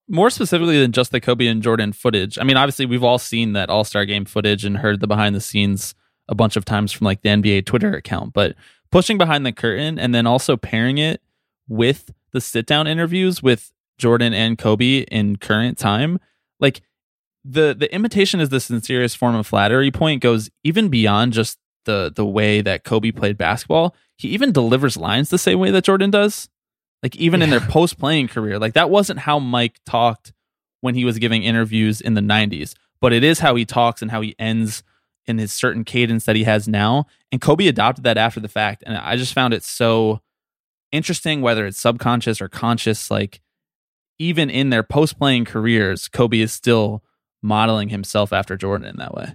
More 0.09 0.31
specifically 0.31 0.79
than 0.79 0.93
just 0.93 1.11
the 1.11 1.21
Kobe 1.21 1.47
and 1.47 1.63
Jordan 1.63 1.93
footage. 1.93 2.39
I 2.39 2.45
mean, 2.45 2.57
obviously, 2.57 2.87
we've 2.87 3.03
all 3.03 3.19
seen 3.19 3.55
that 3.55 3.71
All 3.71 3.85
Star 3.85 4.05
game 4.05 4.25
footage 4.25 4.65
and 4.65 4.79
heard 4.79 5.01
the 5.01 5.07
behind 5.07 5.35
the 5.35 5.41
scenes 5.41 5.95
a 6.29 6.35
bunch 6.35 6.57
of 6.57 6.65
times 6.65 6.93
from 6.93 7.05
like 7.05 7.23
the 7.23 7.29
NBA 7.29 7.67
Twitter 7.67 7.95
account. 7.95 8.33
But 8.33 8.55
pushing 8.91 9.19
behind 9.19 9.45
the 9.45 9.53
curtain 9.53 9.99
and 9.99 10.15
then 10.15 10.27
also 10.27 10.57
pairing 10.57 10.99
it 10.99 11.21
with 11.69 12.13
the 12.33 12.41
sit 12.41 12.67
down 12.67 12.87
interviews 12.87 13.43
with 13.43 13.73
Jordan 13.99 14.33
and 14.33 14.59
Kobe 14.59 15.01
in 15.03 15.37
current 15.37 15.79
time, 15.79 16.21
like 16.61 16.83
the 17.45 17.75
the 17.79 17.93
imitation 17.95 18.41
is 18.41 18.49
the 18.49 18.61
sincerest 18.61 19.17
form 19.17 19.35
of 19.35 19.47
flattery 19.47 19.91
point 19.91 20.23
goes 20.23 20.51
even 20.65 20.89
beyond 20.89 21.33
just 21.33 21.59
the 21.85 22.13
the 22.15 22.27
way 22.27 22.61
that 22.61 22.85
Kobe 22.85 23.11
played 23.11 23.39
basketball. 23.39 23.95
He 24.17 24.29
even 24.29 24.53
delivers 24.53 24.97
lines 24.97 25.31
the 25.31 25.39
same 25.39 25.59
way 25.59 25.71
that 25.71 25.85
Jordan 25.85 26.11
does. 26.11 26.49
Like 27.03 27.17
even 27.17 27.43
in 27.43 27.51
their 27.51 27.61
post 27.61 27.99
playing 27.99 28.29
career, 28.29 28.59
like 28.59 28.75
that 28.75 28.91
wasn't 28.91 29.21
how 29.21 29.39
Mike 29.39 29.81
talked 29.85 30.33
when 30.81 30.95
he 30.95 31.05
was 31.05 31.19
giving 31.19 31.43
interviews 31.43 32.01
in 32.01 32.15
the 32.15 32.21
90s, 32.21 32.75
but 33.01 33.13
it 33.13 33.23
is 33.23 33.41
how 33.41 33.55
he 33.55 33.65
talks 33.65 34.03
and 34.03 34.11
how 34.11 34.21
he 34.21 34.35
ends 34.39 34.83
in 35.27 35.39
his 35.39 35.53
certain 35.53 35.85
cadence 35.85 36.25
that 36.25 36.37
he 36.37 36.45
has 36.45 36.69
now. 36.69 37.07
And 37.33 37.41
Kobe 37.41 37.67
adopted 37.67 38.05
that 38.05 38.19
after 38.19 38.41
the 38.41 38.49
fact, 38.49 38.83
and 38.87 38.97
I 38.97 39.17
just 39.17 39.35
found 39.35 39.53
it 39.53 39.63
so 39.63 40.21
interesting 40.93 41.43
whether 41.43 41.67
it's 41.67 41.79
subconscious 41.79 42.41
or 42.41 42.49
conscious 42.49 43.11
like 43.11 43.41
even 44.19 44.49
in 44.49 44.71
their 44.71 44.83
post 44.83 45.19
playing 45.19 45.45
careers, 45.45 46.09
Kobe 46.09 46.41
is 46.41 46.53
still 46.53 47.03
modeling 47.43 47.91
himself 47.91 48.33
after 48.33 48.57
Jordan 48.57 48.89
in 48.89 48.97
that 48.97 49.15
way. 49.15 49.35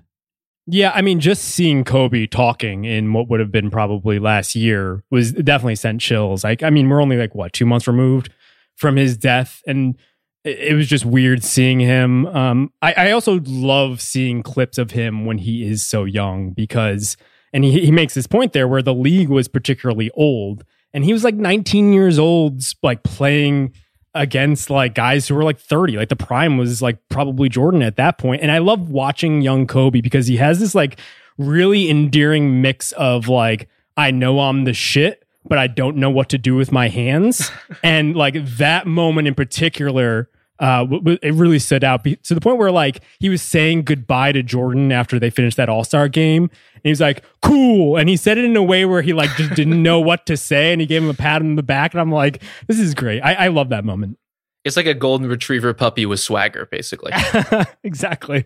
Yeah, 0.67 0.91
I 0.93 1.01
mean, 1.01 1.19
just 1.19 1.43
seeing 1.43 1.83
Kobe 1.83 2.27
talking 2.27 2.85
in 2.85 3.13
what 3.13 3.27
would 3.29 3.39
have 3.39 3.51
been 3.51 3.71
probably 3.71 4.19
last 4.19 4.55
year 4.55 5.03
was 5.09 5.31
definitely 5.31 5.75
sent 5.75 6.01
chills. 6.01 6.43
Like, 6.43 6.61
I 6.61 6.69
mean, 6.69 6.87
we're 6.87 7.01
only 7.01 7.17
like 7.17 7.33
what 7.33 7.53
two 7.53 7.65
months 7.65 7.87
removed 7.87 8.31
from 8.75 8.95
his 8.95 9.17
death, 9.17 9.61
and 9.65 9.97
it, 10.43 10.75
was 10.75 10.87
just 10.87 11.05
weird 11.05 11.43
seeing 11.43 11.79
him. 11.79 12.25
Um, 12.27 12.71
I, 12.81 12.93
I 12.93 13.11
also 13.11 13.41
love 13.45 14.01
seeing 14.01 14.43
clips 14.43 14.77
of 14.77 14.91
him 14.91 15.25
when 15.25 15.39
he 15.39 15.63
is 15.63 15.83
so 15.83 16.03
young 16.03 16.51
because, 16.51 17.17
and 17.53 17.63
he 17.63 17.85
he 17.85 17.91
makes 17.91 18.13
this 18.13 18.27
point 18.27 18.53
there 18.53 18.67
where 18.67 18.81
the 18.81 18.93
league 18.93 19.29
was 19.29 19.47
particularly 19.47 20.11
old, 20.11 20.63
and 20.93 21.03
he 21.03 21.13
was 21.13 21.23
like 21.23 21.35
19 21.35 21.93
years 21.93 22.19
old, 22.19 22.61
like 22.83 23.03
playing 23.03 23.73
against 24.13 24.69
like 24.69 24.93
guys 24.93 25.27
who 25.27 25.35
were 25.35 25.43
like 25.43 25.59
30 25.59 25.97
like 25.97 26.09
the 26.09 26.15
prime 26.15 26.57
was 26.57 26.81
like 26.81 26.97
probably 27.09 27.47
jordan 27.47 27.81
at 27.81 27.95
that 27.95 28.17
point. 28.17 28.41
And 28.41 28.51
i 28.51 28.57
love 28.57 28.89
watching 28.89 29.41
young 29.41 29.67
kobe 29.67 30.01
because 30.01 30.27
he 30.27 30.37
has 30.37 30.59
this 30.59 30.75
like 30.75 30.99
really 31.37 31.89
endearing 31.89 32.61
mix 32.61 32.91
of 32.93 33.27
like 33.27 33.69
i 33.95 34.11
know 34.11 34.41
i'm 34.41 34.65
the 34.65 34.73
shit 34.73 35.25
but 35.45 35.57
i 35.57 35.67
don't 35.67 35.95
know 35.95 36.09
what 36.09 36.29
to 36.29 36.37
do 36.37 36.55
with 36.55 36.71
my 36.71 36.89
hands. 36.89 37.51
And 37.83 38.15
like 38.15 38.35
that 38.57 38.85
moment 38.85 39.27
in 39.27 39.33
particular 39.33 40.29
uh, 40.61 40.79
w- 40.83 40.99
w- 41.01 41.17
it 41.21 41.33
really 41.33 41.59
stood 41.59 41.83
out 41.83 42.03
be- 42.03 42.15
to 42.17 42.33
the 42.33 42.39
point 42.39 42.57
where 42.57 42.71
like 42.71 43.01
he 43.19 43.27
was 43.27 43.41
saying 43.41 43.81
goodbye 43.83 44.31
to 44.31 44.41
Jordan 44.43 44.91
after 44.91 45.19
they 45.19 45.29
finished 45.29 45.57
that 45.57 45.67
All 45.67 45.83
Star 45.83 46.07
game, 46.07 46.43
and 46.43 46.81
he 46.83 46.89
was 46.89 47.01
like, 47.01 47.23
"Cool," 47.41 47.97
and 47.97 48.07
he 48.07 48.15
said 48.15 48.37
it 48.37 48.45
in 48.45 48.55
a 48.55 48.63
way 48.63 48.85
where 48.85 49.01
he 49.01 49.11
like 49.11 49.29
just 49.35 49.53
didn't 49.55 49.81
know 49.83 49.99
what 49.99 50.25
to 50.27 50.37
say, 50.37 50.71
and 50.71 50.79
he 50.79 50.87
gave 50.87 51.03
him 51.03 51.09
a 51.09 51.13
pat 51.13 51.41
on 51.41 51.55
the 51.55 51.63
back, 51.63 51.93
and 51.93 51.99
I'm 51.99 52.11
like, 52.11 52.41
"This 52.67 52.79
is 52.79 52.93
great." 52.93 53.21
I, 53.21 53.33
I 53.33 53.47
love 53.49 53.69
that 53.69 53.83
moment. 53.83 54.17
It's 54.63 54.77
like 54.77 54.85
a 54.85 54.93
golden 54.93 55.27
retriever 55.27 55.73
puppy 55.73 56.05
with 56.05 56.19
swagger, 56.19 56.67
basically. 56.69 57.11
exactly. 57.83 58.45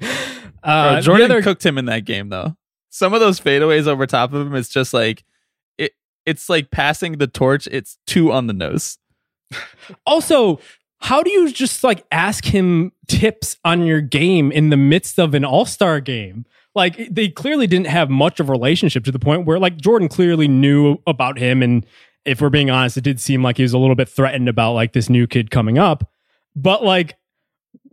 Uh, 0.64 0.96
the 0.96 1.02
Jordan 1.02 1.26
other- 1.26 1.42
cooked 1.42 1.66
him 1.66 1.78
in 1.78 1.86
that 1.86 2.06
game 2.06 2.30
though. 2.30 2.56
Some 2.90 3.14
of 3.14 3.20
those 3.20 3.42
fadeaways 3.42 3.88
over 3.88 4.08
top 4.08 4.32
of 4.32 4.48
him, 4.48 4.56
it's 4.56 4.70
just 4.70 4.94
like 4.94 5.26
it. 5.78 5.92
It's 6.26 6.48
like 6.48 6.72
passing 6.72 7.18
the 7.18 7.28
torch. 7.28 7.68
It's 7.70 7.98
two 8.08 8.32
on 8.32 8.48
the 8.48 8.54
nose. 8.54 8.98
also, 10.06 10.62
how 11.00 11.22
do 11.22 11.30
you 11.30 11.52
just 11.52 11.84
like 11.84 12.06
ask 12.12 12.46
him 12.46 12.92
tips 13.08 13.58
on 13.64 13.86
your 13.86 14.02
game 14.02 14.52
in 14.52 14.70
the 14.70 14.78
midst 14.78 15.20
of 15.20 15.34
an 15.34 15.46
All 15.46 15.66
Star 15.66 16.00
game? 16.00 16.46
Like 16.74 17.14
they 17.14 17.30
clearly 17.30 17.68
didn't 17.68 17.88
have 17.88 18.10
much 18.10 18.40
of 18.40 18.50
a 18.50 18.52
relationship 18.52 19.06
to 19.06 19.12
the 19.12 19.20
point 19.20 19.46
where 19.46 19.60
like 19.60 19.78
Jordan 19.78 20.10
clearly 20.10 20.48
knew 20.48 20.98
about 21.08 21.38
him, 21.38 21.62
and 21.64 21.86
if 22.26 22.42
we're 22.42 22.50
being 22.50 22.70
honest, 22.70 22.98
it 22.98 23.04
did 23.04 23.20
seem 23.20 23.44
like 23.44 23.58
he 23.58 23.64
was 23.64 23.74
a 23.74 23.78
little 23.78 23.96
bit 23.96 24.10
threatened 24.10 24.50
about 24.50 24.74
like 24.74 24.94
this 24.94 25.10
new 25.10 25.28
kid 25.28 25.52
coming 25.52 25.78
up. 25.78 26.12
But 26.56 26.84
like, 26.84 27.18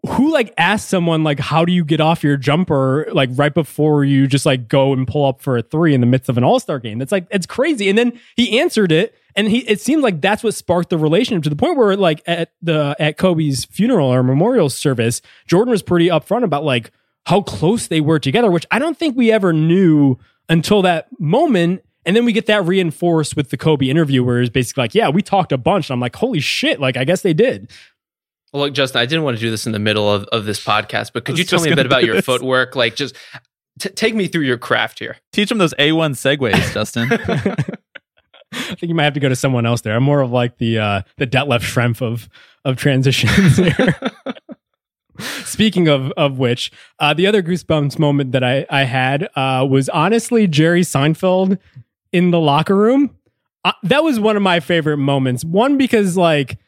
who 0.06 0.32
like 0.32 0.52
asked 0.58 0.88
someone 0.88 1.22
like 1.22 1.38
how 1.38 1.64
do 1.64 1.72
you 1.72 1.84
get 1.84 2.00
off 2.00 2.24
your 2.24 2.36
jumper 2.36 3.06
like 3.12 3.30
right 3.34 3.54
before 3.54 4.04
you 4.04 4.26
just 4.26 4.44
like 4.44 4.68
go 4.68 4.92
and 4.92 5.06
pull 5.06 5.24
up 5.24 5.40
for 5.40 5.56
a 5.56 5.62
three 5.62 5.94
in 5.94 6.00
the 6.00 6.06
midst 6.06 6.28
of 6.28 6.36
an 6.36 6.44
all-star 6.44 6.78
game? 6.78 6.98
That's 6.98 7.12
like 7.12 7.26
it's 7.30 7.46
crazy. 7.46 7.88
And 7.88 7.96
then 7.96 8.18
he 8.36 8.58
answered 8.58 8.90
it 8.90 9.14
and 9.36 9.48
he 9.48 9.58
it 9.68 9.80
seemed 9.80 10.02
like 10.02 10.20
that's 10.20 10.42
what 10.42 10.54
sparked 10.54 10.90
the 10.90 10.98
relationship 10.98 11.44
to 11.44 11.50
the 11.50 11.56
point 11.56 11.76
where 11.76 11.96
like 11.96 12.22
at 12.26 12.52
the 12.60 12.96
at 12.98 13.16
kobe's 13.16 13.64
funeral 13.64 14.12
or 14.12 14.22
memorial 14.22 14.68
service 14.68 15.22
jordan 15.46 15.70
was 15.70 15.82
pretty 15.82 16.08
upfront 16.08 16.44
about 16.44 16.64
like 16.64 16.90
how 17.24 17.40
close 17.40 17.86
they 17.86 18.00
were 18.00 18.18
together 18.18 18.50
which 18.50 18.66
i 18.70 18.78
don't 18.78 18.98
think 18.98 19.16
we 19.16 19.32
ever 19.32 19.50
knew 19.52 20.18
until 20.48 20.82
that 20.82 21.08
moment. 21.18 21.82
And 22.04 22.16
then 22.16 22.24
we 22.24 22.32
get 22.32 22.46
that 22.46 22.64
reinforced 22.66 23.36
with 23.36 23.50
the 23.50 23.56
kobe 23.56 23.86
interview 23.86 24.24
where 24.24 24.40
it's 24.40 24.50
basically 24.50 24.82
like 24.82 24.94
yeah 24.94 25.08
we 25.08 25.22
talked 25.22 25.52
a 25.52 25.58
bunch. 25.58 25.88
And 25.88 25.94
i'm 25.94 26.00
like 26.00 26.16
holy 26.16 26.40
shit 26.40 26.80
like 26.80 26.96
i 26.96 27.04
guess 27.04 27.22
they 27.22 27.34
did 27.34 27.70
Well, 28.52 28.64
look, 28.64 28.74
Justin, 28.74 29.00
I 29.00 29.06
didn't 29.06 29.24
want 29.24 29.38
to 29.38 29.40
do 29.40 29.50
this 29.50 29.66
in 29.66 29.72
the 29.72 29.78
middle 29.78 30.12
of, 30.12 30.24
of 30.24 30.44
this 30.44 30.62
podcast, 30.62 31.12
but 31.14 31.24
could 31.24 31.38
you 31.38 31.44
tell 31.44 31.62
me 31.62 31.70
a 31.70 31.76
bit 31.76 31.86
about 31.86 32.04
your 32.04 32.16
this. 32.16 32.24
footwork? 32.24 32.76
Like, 32.76 32.96
just 32.96 33.16
t- 33.78 33.88
take 33.88 34.14
me 34.14 34.28
through 34.28 34.42
your 34.42 34.58
craft 34.58 34.98
here. 34.98 35.16
Teach 35.32 35.48
them 35.48 35.58
those 35.58 35.72
A 35.78 35.92
one 35.92 36.12
segues, 36.12 36.72
Justin. 36.74 37.08
I 38.52 38.74
think 38.74 38.82
you 38.82 38.94
might 38.94 39.04
have 39.04 39.14
to 39.14 39.20
go 39.20 39.30
to 39.30 39.36
someone 39.36 39.64
else 39.64 39.80
there. 39.80 39.96
I'm 39.96 40.02
more 40.02 40.20
of 40.20 40.30
like 40.30 40.58
the 40.58 40.78
uh 40.78 41.02
the 41.16 41.26
Detlef 41.26 41.60
Schrempf 41.60 42.02
of 42.02 42.28
of 42.64 42.76
transitions 42.76 43.56
here. 43.56 43.96
Speaking 45.44 45.88
of 45.88 46.12
of 46.18 46.38
which, 46.38 46.70
uh, 46.98 47.14
the 47.14 47.26
other 47.26 47.42
goosebumps 47.42 47.98
moment 47.98 48.32
that 48.32 48.44
I 48.44 48.66
I 48.68 48.84
had 48.84 49.28
uh, 49.36 49.66
was 49.68 49.88
honestly 49.88 50.46
Jerry 50.46 50.82
Seinfeld 50.82 51.58
in 52.12 52.30
the 52.30 52.40
locker 52.40 52.76
room. 52.76 53.16
Uh, 53.64 53.72
that 53.84 54.04
was 54.04 54.20
one 54.20 54.36
of 54.36 54.42
my 54.42 54.60
favorite 54.60 54.98
moments. 54.98 55.44
One 55.44 55.78
because 55.78 56.16
like 56.16 56.58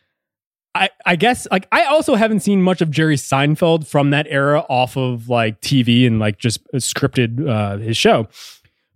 I 0.74 0.90
I 1.06 1.16
guess 1.16 1.46
like 1.50 1.68
I 1.72 1.84
also 1.84 2.14
haven't 2.14 2.40
seen 2.40 2.62
much 2.62 2.80
of 2.80 2.90
Jerry 2.90 3.16
Seinfeld 3.16 3.86
from 3.86 4.10
that 4.10 4.26
era 4.28 4.64
off 4.68 4.96
of 4.96 5.28
like 5.28 5.60
TV 5.60 6.06
and 6.06 6.18
like 6.18 6.38
just 6.38 6.66
scripted 6.74 7.48
uh, 7.48 7.78
his 7.78 7.96
show 7.96 8.28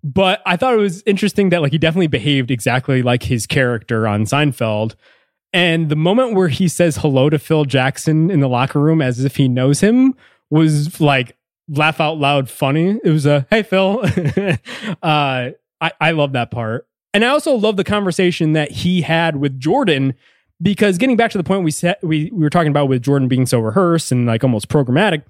but 0.05 0.41
I 0.47 0.57
thought 0.57 0.75
it 0.75 0.79
was 0.79 1.03
interesting 1.07 1.49
that 1.51 1.63
like 1.63 1.73
he 1.73 1.79
definitely 1.79 2.07
behaved 2.07 2.51
exactly 2.51 3.03
like 3.03 3.25
his 3.25 3.47
character 3.47 4.07
on 4.07 4.25
Seinfeld. 4.25 4.95
And 5.53 5.89
the 5.89 5.97
moment 5.97 6.35
where 6.35 6.49
he 6.49 6.69
says 6.69 6.99
hello 6.99 7.31
to 7.31 7.39
Phil 7.39 7.65
Jackson 7.65 8.31
in 8.31 8.41
the 8.41 8.49
locker 8.49 8.81
room 8.81 9.01
as 9.01 9.25
if 9.25 9.37
he 9.37 9.49
knows 9.49 9.81
him 9.81 10.15
was 10.51 11.01
like 11.01 11.37
laugh 11.69 12.01
out 12.01 12.19
loud 12.19 12.49
funny. 12.49 13.01
It 13.03 13.11
was 13.11 13.27
a 13.27 13.47
hey 13.51 13.63
Phil. 13.63 14.01
uh, 15.03 15.51
I 15.81 15.93
I 16.01 16.11
love 16.13 16.33
that 16.33 16.51
part, 16.51 16.87
and 17.13 17.25
I 17.25 17.29
also 17.29 17.55
love 17.55 17.77
the 17.77 17.85
conversation 17.85 18.53
that 18.53 18.71
he 18.71 19.03
had 19.03 19.37
with 19.37 19.59
Jordan 19.59 20.15
because 20.61 20.99
getting 20.99 21.17
back 21.17 21.31
to 21.33 21.39
the 21.39 21.45
point 21.45 21.65
we 21.65 21.71
set 21.71 22.03
we 22.03 22.31
we 22.33 22.41
were 22.41 22.51
talking 22.51 22.71
about 22.71 22.89
with 22.89 23.03
Jordan 23.03 23.29
being 23.29 23.47
so 23.47 23.61
rehearsed 23.61 24.13
and 24.13 24.27
like 24.27 24.43
almost 24.43 24.69
programmatic. 24.69 25.25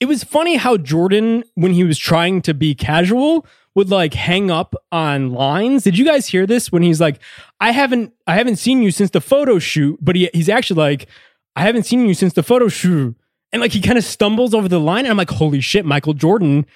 It 0.00 0.06
was 0.06 0.24
funny 0.24 0.56
how 0.56 0.76
Jordan, 0.78 1.44
when 1.54 1.72
he 1.74 1.84
was 1.84 1.96
trying 1.96 2.42
to 2.42 2.54
be 2.54 2.74
casual, 2.74 3.46
would 3.74 3.88
like 3.88 4.14
hang 4.14 4.50
up 4.50 4.74
on 4.90 5.32
lines. 5.32 5.84
Did 5.84 5.96
you 5.96 6.04
guys 6.04 6.26
hear 6.26 6.46
this 6.46 6.72
when 6.72 6.82
he's 6.82 7.00
like, 7.00 7.20
I 7.60 7.70
haven't 7.70 8.12
I 8.26 8.34
haven't 8.34 8.56
seen 8.56 8.82
you 8.82 8.90
since 8.90 9.10
the 9.10 9.20
photo 9.20 9.58
shoot, 9.58 9.98
but 10.00 10.16
he 10.16 10.28
he's 10.34 10.48
actually 10.48 10.80
like, 10.80 11.08
I 11.56 11.62
haven't 11.62 11.84
seen 11.84 12.06
you 12.06 12.14
since 12.14 12.32
the 12.32 12.42
photo 12.42 12.68
shoot. 12.68 13.16
And 13.52 13.60
like 13.60 13.72
he 13.72 13.80
kind 13.80 13.98
of 13.98 14.04
stumbles 14.04 14.54
over 14.54 14.68
the 14.68 14.80
line. 14.80 15.04
And 15.04 15.10
I'm 15.10 15.16
like, 15.16 15.30
holy 15.30 15.60
shit, 15.60 15.84
Michael 15.84 16.14
Jordan. 16.14 16.66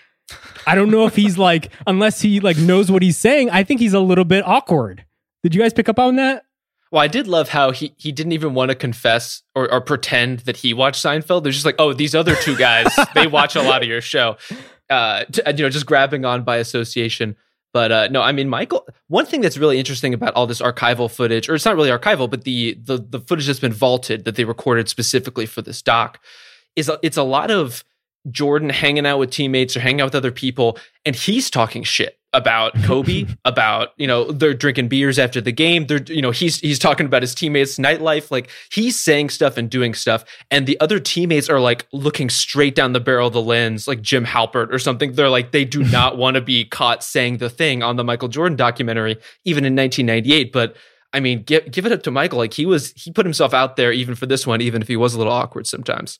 I 0.66 0.74
don't 0.74 0.90
know 0.90 1.06
if 1.06 1.14
he's 1.14 1.38
like, 1.38 1.70
unless 1.86 2.20
he 2.20 2.40
like 2.40 2.58
knows 2.58 2.90
what 2.90 3.02
he's 3.02 3.18
saying, 3.18 3.50
I 3.50 3.62
think 3.64 3.80
he's 3.80 3.94
a 3.94 4.00
little 4.00 4.24
bit 4.24 4.46
awkward. 4.46 5.04
Did 5.42 5.54
you 5.54 5.60
guys 5.60 5.72
pick 5.72 5.88
up 5.88 5.98
on 5.98 6.16
that? 6.16 6.45
Well, 6.92 7.03
I 7.03 7.09
did 7.09 7.27
love 7.27 7.49
how 7.49 7.72
he, 7.72 7.94
he 7.96 8.12
didn't 8.12 8.33
even 8.33 8.55
want 8.55 8.70
to 8.70 8.75
confess 8.75 9.42
or, 9.55 9.70
or 9.72 9.81
pretend 9.81 10.40
that 10.40 10.57
he 10.57 10.72
watched 10.72 11.05
Seinfeld. 11.05 11.42
They're 11.42 11.53
just 11.53 11.64
like, 11.64 11.77
oh, 11.79 11.92
these 11.92 12.14
other 12.14 12.37
two 12.37 12.57
guys, 12.57 12.87
they 13.14 13.27
watch 13.27 13.57
a 13.57 13.62
lot 13.62 13.83
of 13.83 13.88
your 13.88 14.01
show. 14.01 14.37
Uh, 14.88 15.25
t- 15.25 15.42
you 15.46 15.64
know, 15.64 15.68
just 15.68 15.87
grabbing 15.87 16.25
on 16.25 16.44
by 16.44 16.59
association. 16.59 17.37
But 17.72 17.92
uh, 17.92 18.09
no, 18.11 18.22
I 18.22 18.33
mean, 18.33 18.49
Michael. 18.49 18.88
One 19.09 19.27
thing 19.27 19.42
that's 19.42 19.59
really 19.59 19.79
interesting 19.79 20.14
about 20.14 20.33
all 20.35 20.46
this 20.46 20.62
archival 20.62 21.11
footage, 21.11 21.49
or 21.49 21.55
it's 21.55 21.66
not 21.66 21.77
really 21.77 21.90
archival, 21.90 22.31
but 22.31 22.44
the 22.44 22.72
the 22.83 22.96
the 22.96 23.20
footage 23.20 23.46
that's 23.46 23.61
been 23.61 23.72
vaulted 23.72 24.25
that 24.25 24.37
they 24.37 24.44
recorded 24.44 24.88
specifically 24.88 25.44
for 25.44 25.61
this 25.61 25.83
doc, 25.83 26.18
is 26.75 26.90
it's 27.03 27.18
a 27.18 27.22
lot 27.22 27.51
of 27.51 27.85
Jordan 28.30 28.70
hanging 28.70 29.06
out 29.06 29.18
with 29.18 29.30
teammates 29.30 29.76
or 29.76 29.80
hanging 29.80 30.00
out 30.00 30.06
with 30.06 30.14
other 30.14 30.32
people, 30.32 30.78
and 31.04 31.14
he's 31.14 31.50
talking 31.50 31.82
shit 31.82 32.18
about 32.32 32.74
Kobe, 32.84 33.26
about 33.44 33.90
you 33.96 34.06
know 34.06 34.30
they're 34.30 34.54
drinking 34.54 34.88
beers 34.88 35.18
after 35.18 35.40
the 35.40 35.52
game. 35.52 35.86
They're 35.86 36.02
you 36.02 36.22
know 36.22 36.30
he's 36.30 36.60
he's 36.60 36.78
talking 36.78 37.06
about 37.06 37.22
his 37.22 37.34
teammates' 37.34 37.78
nightlife. 37.78 38.30
Like 38.30 38.50
he's 38.70 39.00
saying 39.00 39.30
stuff 39.30 39.56
and 39.56 39.70
doing 39.70 39.94
stuff, 39.94 40.24
and 40.50 40.66
the 40.66 40.78
other 40.80 41.00
teammates 41.00 41.48
are 41.48 41.60
like 41.60 41.86
looking 41.92 42.28
straight 42.30 42.74
down 42.74 42.92
the 42.92 43.00
barrel 43.00 43.28
of 43.28 43.32
the 43.32 43.42
lens, 43.42 43.88
like 43.88 44.02
Jim 44.02 44.24
Halpert 44.24 44.72
or 44.72 44.78
something. 44.78 45.12
They're 45.12 45.30
like 45.30 45.52
they 45.52 45.64
do 45.64 45.82
not 45.82 46.16
want 46.18 46.34
to 46.34 46.40
be 46.40 46.64
caught 46.64 47.02
saying 47.02 47.38
the 47.38 47.50
thing 47.50 47.82
on 47.82 47.96
the 47.96 48.04
Michael 48.04 48.28
Jordan 48.28 48.56
documentary, 48.56 49.16
even 49.44 49.64
in 49.64 49.74
1998. 49.74 50.52
But 50.52 50.76
I 51.12 51.20
mean, 51.20 51.42
give 51.42 51.70
give 51.70 51.86
it 51.86 51.92
up 51.92 52.02
to 52.04 52.10
Michael. 52.10 52.38
Like 52.38 52.52
he 52.52 52.66
was 52.66 52.92
he 52.92 53.10
put 53.10 53.24
himself 53.24 53.54
out 53.54 53.76
there 53.76 53.92
even 53.92 54.14
for 54.14 54.26
this 54.26 54.46
one, 54.46 54.60
even 54.60 54.82
if 54.82 54.88
he 54.88 54.96
was 54.96 55.14
a 55.14 55.18
little 55.18 55.32
awkward 55.32 55.66
sometimes. 55.66 56.18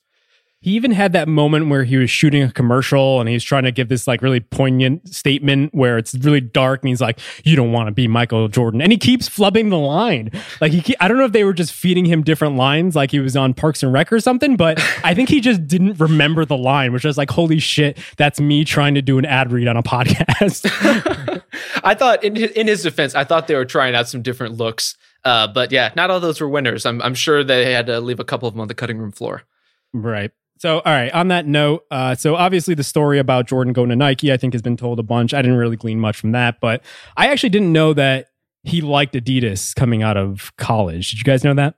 He 0.67 0.73
even 0.73 0.91
had 0.91 1.13
that 1.13 1.29
moment 1.29 1.69
where 1.69 1.85
he 1.85 1.95
was 1.95 2.09
shooting 2.09 2.43
a 2.43 2.51
commercial 2.51 3.21
and 3.21 3.29
he's 3.29 3.41
trying 3.41 3.63
to 3.63 3.71
give 3.71 3.87
this 3.87 4.05
like 4.05 4.21
really 4.21 4.41
poignant 4.41 5.07
statement 5.07 5.73
where 5.73 5.97
it's 5.97 6.13
really 6.13 6.41
dark 6.41 6.81
and 6.81 6.89
he's 6.89 6.99
like, 6.99 7.21
"You 7.45 7.55
don't 7.55 7.71
want 7.71 7.87
to 7.87 7.93
be 7.93 8.05
Michael 8.05 8.49
Jordan," 8.49 8.81
and 8.81 8.91
he 8.91 8.97
keeps 8.97 9.29
flubbing 9.29 9.69
the 9.69 9.77
line. 9.77 10.29
Like 10.59 10.73
he, 10.73 10.93
I 10.99 11.07
don't 11.07 11.17
know 11.17 11.23
if 11.23 11.31
they 11.31 11.45
were 11.45 11.53
just 11.53 11.71
feeding 11.71 12.03
him 12.03 12.21
different 12.21 12.57
lines, 12.57 12.97
like 12.97 13.11
he 13.11 13.19
was 13.21 13.37
on 13.37 13.53
Parks 13.53 13.81
and 13.81 13.93
Rec 13.93 14.11
or 14.11 14.19
something, 14.19 14.57
but 14.57 14.77
I 15.05 15.13
think 15.13 15.29
he 15.29 15.39
just 15.39 15.65
didn't 15.67 16.01
remember 16.01 16.43
the 16.43 16.57
line, 16.57 16.91
which 16.91 17.05
was 17.05 17.17
like, 17.17 17.31
"Holy 17.31 17.59
shit, 17.59 17.97
that's 18.17 18.41
me 18.41 18.65
trying 18.65 18.95
to 18.95 19.01
do 19.01 19.17
an 19.17 19.23
ad 19.23 19.53
read 19.53 19.69
on 19.69 19.77
a 19.77 19.83
podcast." 19.83 20.69
I 21.85 21.93
thought, 21.93 22.25
in 22.25 22.35
his, 22.35 22.51
in 22.51 22.67
his 22.67 22.83
defense, 22.83 23.15
I 23.15 23.23
thought 23.23 23.47
they 23.47 23.55
were 23.55 23.63
trying 23.63 23.95
out 23.95 24.09
some 24.09 24.21
different 24.21 24.55
looks. 24.55 24.97
Uh, 25.23 25.47
but 25.47 25.71
yeah, 25.71 25.93
not 25.95 26.11
all 26.11 26.19
those 26.19 26.41
were 26.41 26.49
winners. 26.49 26.85
I'm, 26.85 27.01
I'm 27.01 27.15
sure 27.15 27.45
they 27.45 27.71
had 27.71 27.85
to 27.85 28.01
leave 28.01 28.19
a 28.19 28.25
couple 28.25 28.49
of 28.49 28.53
them 28.53 28.59
on 28.59 28.67
the 28.67 28.75
cutting 28.75 28.97
room 28.97 29.13
floor. 29.13 29.43
Right. 29.93 30.31
So, 30.59 30.79
all 30.79 30.93
right. 30.93 31.11
On 31.13 31.27
that 31.27 31.45
note, 31.45 31.85
uh, 31.91 32.15
so 32.15 32.35
obviously 32.35 32.73
the 32.73 32.83
story 32.83 33.19
about 33.19 33.47
Jordan 33.47 33.73
going 33.73 33.89
to 33.89 33.95
Nike, 33.95 34.31
I 34.31 34.37
think, 34.37 34.53
has 34.53 34.61
been 34.61 34.77
told 34.77 34.99
a 34.99 35.03
bunch. 35.03 35.33
I 35.33 35.41
didn't 35.41 35.57
really 35.57 35.75
glean 35.75 35.99
much 35.99 36.17
from 36.17 36.31
that, 36.31 36.59
but 36.59 36.83
I 37.15 37.27
actually 37.27 37.49
didn't 37.49 37.71
know 37.71 37.93
that 37.93 38.29
he 38.63 38.81
liked 38.81 39.13
Adidas 39.13 39.75
coming 39.75 40.03
out 40.03 40.17
of 40.17 40.51
college. 40.57 41.11
Did 41.11 41.19
you 41.19 41.23
guys 41.23 41.43
know 41.43 41.53
that? 41.53 41.75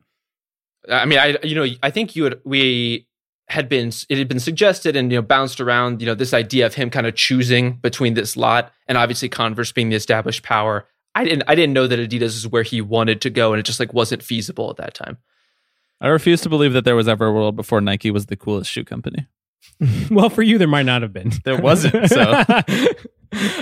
I 0.89 1.05
mean, 1.05 1.19
I 1.19 1.37
you 1.43 1.55
know, 1.55 1.67
I 1.83 1.89
think 1.91 2.15
you 2.15 2.23
had 2.23 2.39
we 2.45 3.07
had 3.49 3.67
been 3.67 3.91
it 4.09 4.17
had 4.17 4.27
been 4.27 4.39
suggested 4.39 4.95
and 4.95 5.11
you 5.11 5.17
know 5.17 5.21
bounced 5.21 5.59
around 5.59 6.01
you 6.01 6.05
know 6.05 6.15
this 6.15 6.33
idea 6.33 6.65
of 6.65 6.75
him 6.75 6.89
kind 6.89 7.07
of 7.07 7.15
choosing 7.15 7.73
between 7.73 8.13
this 8.13 8.37
lot 8.37 8.71
and 8.87 8.97
obviously 8.97 9.27
Converse 9.27 9.71
being 9.71 9.89
the 9.89 9.95
established 9.95 10.43
power. 10.43 10.87
I 11.15 11.23
didn't 11.23 11.43
I 11.47 11.55
didn't 11.55 11.73
know 11.73 11.87
that 11.87 11.99
Adidas 11.99 12.35
is 12.35 12.47
where 12.47 12.63
he 12.63 12.79
wanted 12.81 13.21
to 13.21 13.29
go 13.29 13.51
and 13.51 13.59
it 13.59 13.63
just 13.63 13.79
like 13.79 13.93
wasn't 13.93 14.23
feasible 14.23 14.69
at 14.69 14.77
that 14.77 14.93
time. 14.93 15.17
I 16.01 16.07
refuse 16.07 16.41
to 16.41 16.49
believe 16.49 16.73
that 16.73 16.85
there 16.85 16.95
was 16.95 17.07
ever 17.07 17.27
a 17.27 17.31
world 17.31 17.55
before 17.55 17.81
Nike 17.81 18.11
was 18.11 18.27
the 18.27 18.35
coolest 18.35 18.71
shoe 18.71 18.83
company. 18.83 19.27
well, 20.11 20.29
for 20.29 20.41
you, 20.41 20.57
there 20.57 20.67
might 20.67 20.85
not 20.85 21.01
have 21.01 21.13
been. 21.13 21.31
There 21.43 21.59
wasn't. 21.59 22.09
So, 22.09 22.21
uh, 22.21 22.43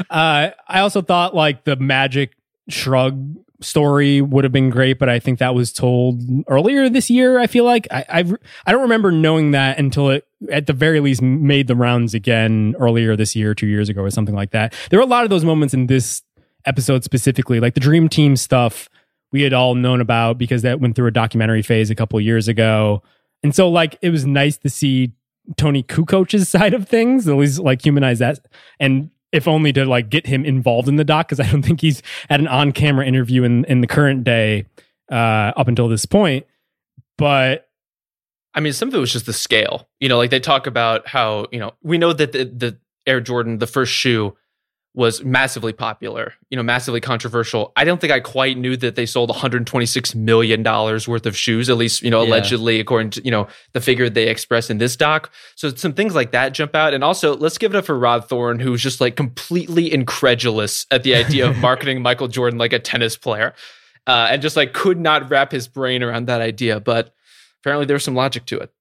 I 0.10 0.80
also 0.80 1.02
thought 1.02 1.36
like 1.36 1.64
the 1.64 1.76
Magic 1.76 2.34
Shrug 2.70 3.36
story 3.62 4.22
would 4.22 4.44
have 4.44 4.54
been 4.54 4.70
great, 4.70 5.00
but 5.00 5.10
I 5.10 5.20
think 5.20 5.40
that 5.40 5.56
was 5.56 5.74
told 5.74 6.22
earlier 6.48 6.90
this 6.90 7.10
year. 7.10 7.40
I 7.40 7.48
feel 7.48 7.66
like 7.66 7.88
I 7.92 8.06
I, 8.10 8.34
I 8.66 8.72
don't 8.72 8.84
remember 8.84 9.12
knowing 9.12 9.52
that 9.52 9.80
until 9.80 10.10
it 10.10 10.28
at 10.52 10.68
the 10.68 10.74
very 10.74 11.00
least 11.00 11.22
made 11.22 11.68
the 11.68 11.76
rounds 11.76 12.14
again 12.14 12.76
earlier 12.80 13.16
this 13.16 13.36
year, 13.36 13.56
two 13.56 13.68
years 13.68 13.90
ago, 13.90 14.02
or 14.02 14.10
something 14.10 14.36
like 14.36 14.52
that. 14.52 14.74
There 14.90 15.00
were 15.00 15.06
a 15.06 15.10
lot 15.10 15.24
of 15.24 15.30
those 15.30 15.44
moments 15.46 15.74
in 15.74 15.88
this 15.88 16.22
episode 16.66 17.04
specifically, 17.04 17.60
like 17.60 17.74
the 17.74 17.80
Dream 17.80 18.10
Team 18.10 18.36
stuff 18.36 18.90
we 19.38 19.44
had 19.44 19.54
all 19.54 19.76
known 19.76 20.02
about 20.02 20.40
because 20.40 20.64
that 20.64 20.80
went 20.80 20.96
through 20.96 21.06
a 21.06 21.12
documentary 21.12 21.62
phase 21.62 21.92
a 21.92 21.96
couple 21.96 22.20
years 22.20 22.48
ago. 22.48 23.04
And 23.44 23.54
so 23.54 23.70
like 23.70 23.96
it 24.02 24.10
was 24.10 24.26
nice 24.26 24.58
to 24.58 24.70
see 24.70 25.14
Toni 25.58 25.84
Kukoc's 25.84 26.50
side 26.50 26.74
of 26.74 26.90
things, 26.90 27.28
at 27.28 27.36
least 27.36 27.60
like 27.60 27.86
humanize 27.86 28.18
that. 28.18 28.40
And 28.80 29.12
if 29.32 29.48
only 29.48 29.72
to 29.74 29.86
like 29.86 30.10
get 30.10 30.26
him 30.26 30.44
involved 30.44 30.88
in 30.88 30.96
the 30.96 31.04
doc, 31.04 31.28
because 31.28 31.40
I 31.40 31.52
don't 31.52 31.62
think 31.66 31.82
he's 31.82 32.02
had 32.32 32.40
an 32.40 32.48
on-camera 32.48 33.06
interview 33.06 33.44
in, 33.44 33.64
in 33.66 33.82
the 33.82 33.88
current 33.88 34.24
day 34.24 34.66
uh, 35.12 35.54
up 35.56 35.68
until 35.68 35.88
this 35.88 36.06
point. 36.06 36.48
But 37.20 37.70
I 38.56 38.60
mean, 38.60 38.74
some 38.74 38.88
of 38.88 38.96
it 38.96 38.98
was 38.98 39.14
just 39.14 39.28
the 39.28 39.34
scale. 39.34 39.88
You 40.00 40.10
know, 40.10 40.18
like 40.18 40.32
they 40.32 40.40
talk 40.40 40.66
about 40.66 41.08
how, 41.08 41.46
you 41.52 41.60
know, 41.60 41.76
we 41.84 42.00
know 42.00 42.12
that 42.12 42.32
the, 42.32 42.46
the 42.46 42.80
Air 43.06 43.22
Jordan, 43.22 43.60
the 43.60 43.68
first 43.68 43.94
shoe, 43.94 44.36
was 44.94 45.24
massively 45.24 45.74
popular, 45.74 46.34
you 46.50 46.58
know, 46.58 46.64
massively 46.64 47.00
controversial. 47.00 47.72
I 47.76 47.84
don't 47.84 48.02
think 48.02 48.12
I 48.12 48.20
quite 48.20 48.58
knew 48.58 48.76
that 48.78 48.96
they 48.96 49.06
sold 49.06 49.30
126 49.30 50.16
million 50.16 50.64
dollars 50.64 51.08
worth 51.08 51.28
of 51.28 51.38
shoes, 51.38 51.70
at 51.70 51.78
least, 51.78 52.02
you 52.02 52.10
know, 52.10 52.24
yeah. 52.24 52.30
allegedly 52.30 52.80
according 52.80 53.12
to, 53.12 53.24
you 53.24 53.30
know, 53.30 53.48
the 53.74 53.82
figure 53.82 54.10
they 54.10 54.28
express 54.28 54.72
in 54.72 54.80
this 54.80 54.96
doc. 54.96 55.32
So 55.56 55.70
some 55.76 55.94
things 55.94 56.16
like 56.16 56.32
that 56.32 56.54
jump 56.54 56.76
out. 56.76 56.96
And 56.96 57.04
also, 57.04 57.36
let's 57.36 57.60
give 57.60 57.76
it 57.76 57.78
up 57.78 57.86
for 57.86 57.98
Rod 57.98 58.28
Thorn, 58.28 58.60
who's 58.60 58.82
just 58.82 59.00
like 59.00 59.16
completely 59.16 59.94
incredulous 59.94 60.88
at 60.90 61.04
the 61.04 61.14
idea 61.14 61.48
of 61.48 61.58
marketing 61.60 62.02
Michael 62.02 62.28
Jordan 62.28 62.58
like 62.58 62.74
a 62.74 62.80
tennis 62.80 63.16
player. 63.16 63.54
Uh, 64.08 64.30
and 64.32 64.42
just 64.42 64.56
like 64.56 64.74
could 64.74 65.00
not 65.00 65.30
wrap 65.30 65.52
his 65.52 65.68
brain 65.68 66.02
around 66.02 66.28
that 66.28 66.42
idea, 66.42 66.80
but 66.80 67.14
apparently 67.62 67.86
there's 67.86 68.04
some 68.04 68.16
logic 68.16 68.46
to 68.46 68.58
it. 68.58 68.72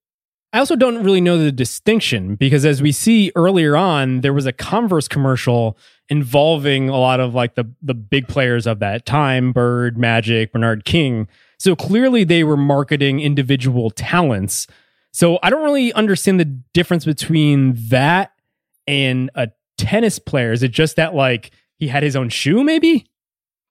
I 0.52 0.58
also 0.58 0.76
don't 0.76 1.02
really 1.02 1.20
know 1.20 1.38
the 1.38 1.52
distinction 1.52 2.34
because 2.36 2.64
as 2.64 2.80
we 2.80 2.92
see 2.92 3.32
earlier 3.34 3.76
on, 3.76 4.20
there 4.20 4.32
was 4.32 4.46
a 4.46 4.52
Converse 4.52 5.08
commercial 5.08 5.76
involving 6.08 6.88
a 6.88 6.96
lot 6.96 7.20
of 7.20 7.34
like 7.34 7.56
the 7.56 7.64
the 7.82 7.94
big 7.94 8.28
players 8.28 8.66
of 8.66 8.78
that 8.78 9.06
time, 9.06 9.52
Bird, 9.52 9.98
Magic, 9.98 10.52
Bernard 10.52 10.84
King. 10.84 11.28
So 11.58 11.74
clearly 11.74 12.24
they 12.24 12.44
were 12.44 12.56
marketing 12.56 13.20
individual 13.20 13.90
talents. 13.90 14.66
So 15.12 15.38
I 15.42 15.50
don't 15.50 15.64
really 15.64 15.92
understand 15.94 16.38
the 16.38 16.44
difference 16.44 17.04
between 17.04 17.74
that 17.88 18.32
and 18.86 19.30
a 19.34 19.50
tennis 19.78 20.18
player. 20.18 20.52
Is 20.52 20.62
it 20.62 20.70
just 20.70 20.96
that 20.96 21.14
like 21.14 21.50
he 21.78 21.88
had 21.88 22.02
his 22.02 22.14
own 22.16 22.28
shoe 22.28 22.62
maybe? 22.62 23.06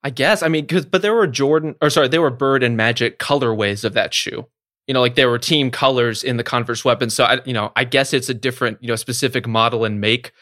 I 0.02 0.10
guess. 0.10 0.42
I 0.42 0.48
mean, 0.48 0.66
cuz 0.66 0.84
but 0.84 1.02
there 1.02 1.14
were 1.14 1.26
Jordan 1.26 1.74
or 1.80 1.88
sorry, 1.90 2.08
there 2.08 2.22
were 2.22 2.30
Bird 2.30 2.62
and 2.62 2.76
Magic 2.76 3.18
colorways 3.18 3.84
of 3.84 3.94
that 3.94 4.12
shoe. 4.12 4.46
You 4.86 4.94
know, 4.94 5.00
like 5.00 5.16
there 5.16 5.28
were 5.28 5.38
team 5.38 5.70
colors 5.70 6.22
in 6.22 6.36
the 6.36 6.44
Converse 6.44 6.84
weapon. 6.84 7.10
So 7.10 7.24
I 7.24 7.40
you 7.44 7.52
know, 7.52 7.72
I 7.76 7.84
guess 7.84 8.12
it's 8.12 8.28
a 8.28 8.34
different, 8.34 8.78
you 8.80 8.88
know, 8.88 8.96
specific 8.96 9.46
model 9.46 9.84
and 9.84 10.00
make 10.00 10.32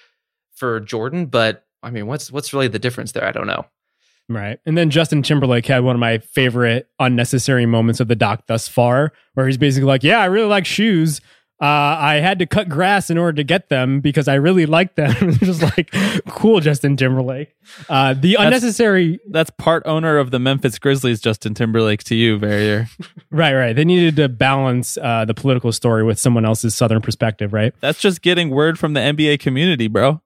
for 0.54 0.80
Jordan, 0.80 1.26
but 1.26 1.64
I 1.82 1.90
mean, 1.90 2.06
what's 2.06 2.30
what's 2.32 2.52
really 2.52 2.68
the 2.68 2.78
difference 2.78 3.12
there? 3.12 3.24
I 3.24 3.32
don't 3.32 3.46
know. 3.46 3.66
Right. 4.28 4.58
And 4.64 4.76
then 4.76 4.88
Justin 4.88 5.22
Timberlake 5.22 5.66
had 5.66 5.84
one 5.84 5.96
of 5.96 6.00
my 6.00 6.18
favorite 6.18 6.88
unnecessary 6.98 7.66
moments 7.66 8.00
of 8.00 8.08
the 8.08 8.16
doc 8.16 8.46
thus 8.46 8.68
far, 8.68 9.12
where 9.34 9.46
he's 9.46 9.58
basically 9.58 9.86
like, 9.86 10.02
Yeah, 10.02 10.18
I 10.18 10.26
really 10.26 10.48
like 10.48 10.64
shoes. 10.66 11.20
Uh, 11.64 11.96
I 11.98 12.16
had 12.16 12.40
to 12.40 12.46
cut 12.46 12.68
grass 12.68 13.08
in 13.08 13.16
order 13.16 13.36
to 13.36 13.42
get 13.42 13.70
them 13.70 14.00
because 14.00 14.28
I 14.28 14.34
really 14.34 14.66
liked 14.66 14.96
them. 14.96 15.32
just 15.38 15.62
like, 15.62 15.90
cool, 16.28 16.60
Justin 16.60 16.94
Timberlake. 16.94 17.56
Uh, 17.88 18.12
the 18.12 18.32
that's, 18.32 18.44
unnecessary. 18.44 19.18
That's 19.30 19.48
part 19.48 19.82
owner 19.86 20.18
of 20.18 20.30
the 20.30 20.38
Memphis 20.38 20.78
Grizzlies, 20.78 21.22
Justin 21.22 21.54
Timberlake, 21.54 22.04
to 22.04 22.14
you, 22.14 22.36
Verrier. 22.36 22.90
right, 23.30 23.54
right. 23.54 23.74
They 23.74 23.86
needed 23.86 24.16
to 24.16 24.28
balance 24.28 24.98
uh, 24.98 25.24
the 25.24 25.32
political 25.32 25.72
story 25.72 26.04
with 26.04 26.18
someone 26.18 26.44
else's 26.44 26.74
Southern 26.74 27.00
perspective, 27.00 27.54
right? 27.54 27.72
That's 27.80 27.98
just 27.98 28.20
getting 28.20 28.50
word 28.50 28.78
from 28.78 28.92
the 28.92 29.00
NBA 29.00 29.40
community, 29.40 29.88
bro. 29.88 30.20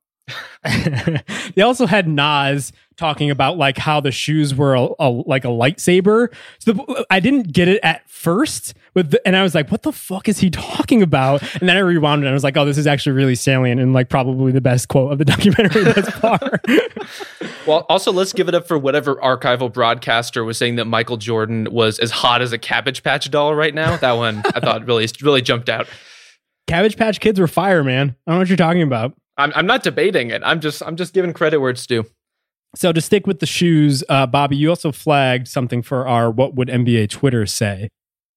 they 1.55 1.63
also 1.63 1.87
had 1.87 2.09
Nas 2.09 2.73
talking 2.97 3.31
about 3.31 3.57
like 3.57 3.79
how 3.79 4.01
the 4.01 4.11
shoes 4.11 4.55
were 4.55 4.75
a, 4.75 4.89
a, 4.99 5.09
like 5.09 5.45
a 5.45 5.49
lightsaber. 5.49 6.35
So 6.59 6.73
the, 6.73 7.07
I 7.11 7.21
didn't 7.21 7.53
get 7.53 7.69
it 7.69 7.81
at 7.83 8.09
first, 8.11 8.75
with 8.99 9.13
the, 9.13 9.27
and 9.27 9.37
I 9.37 9.43
was 9.43 9.55
like, 9.55 9.71
"What 9.71 9.83
the 9.83 9.93
fuck 9.93 10.29
is 10.29 10.39
he 10.39 10.51
talking 10.51 11.03
about?" 11.03 11.43
And 11.61 11.69
then 11.69 11.77
I 11.77 11.81
rewound 11.81 12.23
it, 12.23 12.27
and 12.27 12.31
I 12.31 12.35
was 12.35 12.45
like, 12.45 12.57
"Oh, 12.57 12.65
this 12.65 12.77
is 12.77 12.87
actually 12.87 13.13
really 13.13 13.35
salient 13.35 13.81
and 13.81 13.93
like 13.93 14.09
probably 14.09 14.53
the 14.53 14.61
best 14.61 14.89
quote 14.89 15.13
of 15.13 15.19
the 15.19 15.25
documentary 15.33 15.85
thus 15.85 16.11
far." 16.11 16.61
well, 17.67 17.87
also 17.89 18.13
let's 18.13 18.33
give 18.33 18.49
it 18.49 18.55
up 18.55 18.67
for 18.67 18.77
whatever 18.77 19.17
archival 19.17 19.73
broadcaster 19.73 20.45
was 20.45 20.59
saying 20.59 20.77
that 20.77 20.87
Michael 20.87 21.17
Jordan 21.17 21.69
was 21.71 21.99
as 21.99 22.11
hot 22.11 22.43
as 22.43 22.53
a 22.53 22.59
Cabbage 22.59 23.03
Patch 23.03 23.31
doll 23.31 23.55
right 23.55 23.75
now. 23.75 23.97
That 23.97 24.13
one 24.13 24.43
I 24.55 24.61
thought 24.61 24.87
really 24.87 25.07
really 25.23 25.43
jumped 25.43 25.69
out. 25.69 25.87
Cabbage 26.67 26.97
Patch 26.97 27.21
Kids 27.21 27.41
were 27.41 27.49
fire, 27.49 27.83
man. 27.83 28.17
I 28.27 28.31
don't 28.31 28.35
know 28.35 28.39
what 28.41 28.49
you're 28.49 28.57
talking 28.57 28.83
about. 28.83 29.15
I'm 29.37 29.53
I'm 29.55 29.67
not 29.67 29.83
debating 29.83 30.31
it. 30.31 30.43
I'm 30.45 30.61
just 30.61 30.83
I'm 30.83 30.97
just 30.97 31.15
giving 31.15 31.33
credit 31.33 31.59
where 31.59 31.71
it's 31.71 31.87
due. 31.87 32.05
So 32.75 32.93
to 32.93 33.01
stick 33.01 33.27
with 33.27 33.41
the 33.41 33.47
shoes, 33.47 34.05
uh, 34.09 34.27
Bobby, 34.27 34.57
you 34.57 34.69
also 34.69 34.93
flagged 34.93 35.49
something 35.49 35.83
for 35.83 36.07
our 36.07 36.31
what 36.31 36.55
would 36.55 36.69
NBA 36.69 37.09
Twitter 37.09 37.47
say. 37.47 37.89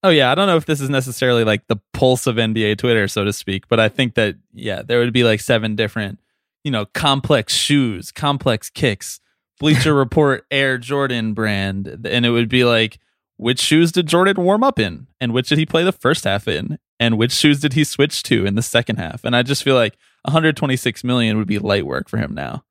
Oh 0.03 0.09
yeah, 0.09 0.31
I 0.31 0.35
don't 0.35 0.47
know 0.47 0.57
if 0.57 0.65
this 0.65 0.81
is 0.81 0.89
necessarily 0.89 1.43
like 1.43 1.67
the 1.67 1.77
pulse 1.93 2.25
of 2.25 2.37
NBA 2.37 2.77
Twitter, 2.77 3.07
so 3.07 3.23
to 3.23 3.31
speak, 3.31 3.67
but 3.67 3.79
I 3.79 3.89
think 3.89 4.15
that 4.15 4.35
yeah, 4.53 4.81
there 4.81 4.99
would 4.99 5.13
be 5.13 5.23
like 5.23 5.39
seven 5.41 5.75
different, 5.75 6.19
you 6.63 6.71
know, 6.71 6.85
complex 6.85 7.53
shoes, 7.53 8.11
complex 8.11 8.69
kicks, 8.69 9.19
Bleacher 9.59 9.93
Report 9.95 10.45
Air 10.49 10.77
Jordan 10.77 11.33
brand, 11.33 11.87
and 12.05 12.25
it 12.25 12.31
would 12.31 12.49
be 12.49 12.63
like 12.63 12.99
which 13.37 13.59
shoes 13.59 13.91
did 13.91 14.07
Jordan 14.07 14.43
warm 14.43 14.63
up 14.63 14.79
in, 14.79 15.07
and 15.19 15.33
which 15.33 15.49
did 15.49 15.57
he 15.57 15.65
play 15.65 15.83
the 15.83 15.91
first 15.91 16.23
half 16.23 16.47
in, 16.47 16.79
and 16.99 17.17
which 17.17 17.31
shoes 17.31 17.59
did 17.59 17.73
he 17.73 17.83
switch 17.83 18.23
to 18.23 18.45
in 18.45 18.55
the 18.55 18.61
second 18.63 18.97
half, 18.97 19.23
and 19.23 19.35
I 19.35 19.43
just 19.43 19.63
feel 19.63 19.75
like 19.75 19.97
126 20.23 21.03
million 21.03 21.37
would 21.37 21.47
be 21.47 21.59
light 21.59 21.85
work 21.85 22.09
for 22.09 22.17
him 22.17 22.33
now 22.33 22.63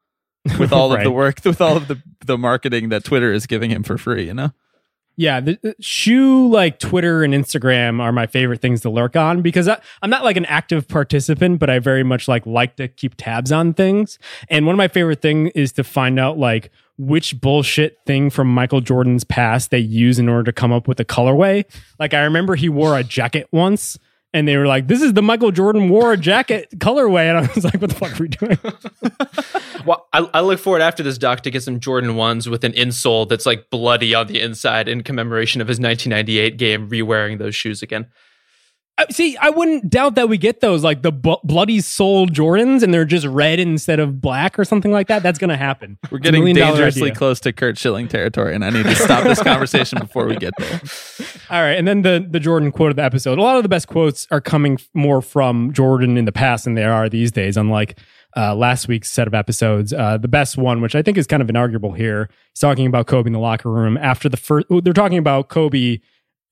with 0.58 0.72
all 0.72 0.90
right. 0.90 0.98
of 0.98 1.04
the 1.04 1.10
work 1.12 1.40
with 1.44 1.60
all 1.60 1.76
of 1.76 1.86
the 1.86 2.02
the 2.24 2.38
marketing 2.38 2.88
that 2.88 3.04
Twitter 3.04 3.32
is 3.32 3.46
giving 3.46 3.70
him 3.70 3.84
for 3.84 3.98
free, 3.98 4.26
you 4.26 4.34
know. 4.34 4.50
Yeah, 5.16 5.40
the, 5.40 5.58
the 5.62 5.74
shoe 5.80 6.48
like 6.48 6.78
Twitter 6.78 7.22
and 7.22 7.34
Instagram 7.34 8.00
are 8.00 8.12
my 8.12 8.26
favorite 8.26 8.62
things 8.62 8.80
to 8.82 8.90
lurk 8.90 9.16
on 9.16 9.42
because 9.42 9.68
I, 9.68 9.78
I'm 10.00 10.08
not 10.08 10.24
like 10.24 10.38
an 10.38 10.46
active 10.46 10.88
participant, 10.88 11.58
but 11.58 11.68
I 11.68 11.78
very 11.78 12.02
much 12.02 12.26
like 12.26 12.46
like 12.46 12.76
to 12.76 12.88
keep 12.88 13.16
tabs 13.16 13.52
on 13.52 13.74
things. 13.74 14.18
And 14.48 14.64
one 14.64 14.74
of 14.74 14.78
my 14.78 14.88
favorite 14.88 15.20
things 15.20 15.50
is 15.54 15.72
to 15.72 15.84
find 15.84 16.18
out 16.18 16.38
like 16.38 16.70
which 16.96 17.40
bullshit 17.40 17.98
thing 18.06 18.30
from 18.30 18.52
Michael 18.52 18.80
Jordan's 18.80 19.24
past 19.24 19.70
they 19.70 19.78
use 19.78 20.18
in 20.18 20.28
order 20.28 20.44
to 20.44 20.52
come 20.52 20.72
up 20.72 20.88
with 20.88 21.00
a 21.00 21.04
colorway. 21.04 21.64
Like 21.98 22.14
I 22.14 22.22
remember 22.22 22.54
he 22.54 22.68
wore 22.68 22.98
a 22.98 23.04
jacket 23.04 23.46
once 23.52 23.98
and 24.32 24.46
they 24.46 24.56
were 24.56 24.66
like, 24.66 24.86
"This 24.86 25.02
is 25.02 25.12
the 25.14 25.22
Michael 25.22 25.50
Jordan 25.50 25.88
wore 25.88 26.16
jacket 26.16 26.68
colorway," 26.78 27.28
and 27.28 27.38
I 27.38 27.52
was 27.54 27.64
like, 27.64 27.80
"What 27.80 27.90
the 27.90 27.96
fuck 27.96 28.18
are 28.18 28.22
we 28.22 28.28
doing?" 28.28 28.58
well, 29.86 30.08
I, 30.12 30.28
I, 30.34 30.40
look 30.40 30.60
forward 30.60 30.82
after 30.82 31.02
this 31.02 31.18
doc 31.18 31.40
to 31.42 31.50
get 31.50 31.62
some 31.62 31.80
Jordan 31.80 32.16
ones 32.16 32.48
with 32.48 32.64
an 32.64 32.72
insole 32.72 33.28
that's 33.28 33.46
like 33.46 33.70
bloody 33.70 34.14
on 34.14 34.26
the 34.28 34.40
inside 34.40 34.88
in 34.88 35.02
commemoration 35.02 35.60
of 35.60 35.68
his 35.68 35.80
1998 35.80 36.56
game, 36.56 36.88
re-wearing 36.88 37.38
those 37.38 37.54
shoes 37.54 37.82
again. 37.82 38.06
See, 39.10 39.36
I 39.36 39.50
wouldn't 39.50 39.88
doubt 39.90 40.14
that 40.16 40.28
we 40.28 40.38
get 40.38 40.60
those 40.60 40.84
like 40.84 41.02
the 41.02 41.12
b- 41.12 41.36
bloody 41.44 41.80
soul 41.80 42.26
Jordans, 42.26 42.82
and 42.82 42.92
they're 42.92 43.04
just 43.04 43.26
red 43.26 43.60
instead 43.60 44.00
of 44.00 44.20
black 44.20 44.58
or 44.58 44.64
something 44.64 44.92
like 44.92 45.08
that. 45.08 45.22
That's 45.22 45.38
going 45.38 45.50
to 45.50 45.56
happen. 45.56 45.98
We're 46.10 46.18
getting 46.18 46.44
dangerously 46.54 47.10
close 47.10 47.40
to 47.40 47.52
Curt 47.52 47.78
Schilling 47.78 48.08
territory, 48.08 48.54
and 48.54 48.64
I 48.64 48.70
need 48.70 48.84
to 48.84 48.94
stop 48.94 49.24
this 49.24 49.42
conversation 49.42 49.98
before 49.98 50.26
we 50.26 50.36
get 50.36 50.54
there. 50.58 50.80
All 51.50 51.62
right, 51.62 51.78
and 51.78 51.86
then 51.86 52.02
the 52.02 52.26
the 52.28 52.40
Jordan 52.40 52.72
quote 52.72 52.90
of 52.90 52.96
the 52.96 53.04
episode. 53.04 53.38
A 53.38 53.42
lot 53.42 53.56
of 53.56 53.62
the 53.62 53.68
best 53.68 53.88
quotes 53.88 54.26
are 54.30 54.40
coming 54.40 54.78
more 54.94 55.22
from 55.22 55.72
Jordan 55.72 56.16
in 56.16 56.24
the 56.24 56.32
past 56.32 56.64
than 56.64 56.74
they 56.74 56.84
are 56.84 57.08
these 57.08 57.30
days. 57.32 57.56
Unlike 57.56 57.98
uh, 58.36 58.54
last 58.54 58.88
week's 58.88 59.10
set 59.10 59.26
of 59.26 59.34
episodes, 59.34 59.92
uh, 59.92 60.18
the 60.18 60.28
best 60.28 60.56
one, 60.56 60.80
which 60.80 60.94
I 60.94 61.02
think 61.02 61.18
is 61.18 61.26
kind 61.26 61.42
of 61.42 61.48
inarguable 61.48 61.96
here, 61.96 62.28
he's 62.52 62.60
talking 62.60 62.86
about 62.86 63.06
Kobe 63.06 63.28
in 63.28 63.32
the 63.32 63.38
locker 63.38 63.70
room 63.70 63.96
after 63.96 64.28
the 64.28 64.36
first. 64.36 64.66
They're 64.68 64.92
talking 64.92 65.18
about 65.18 65.48
Kobe 65.48 65.98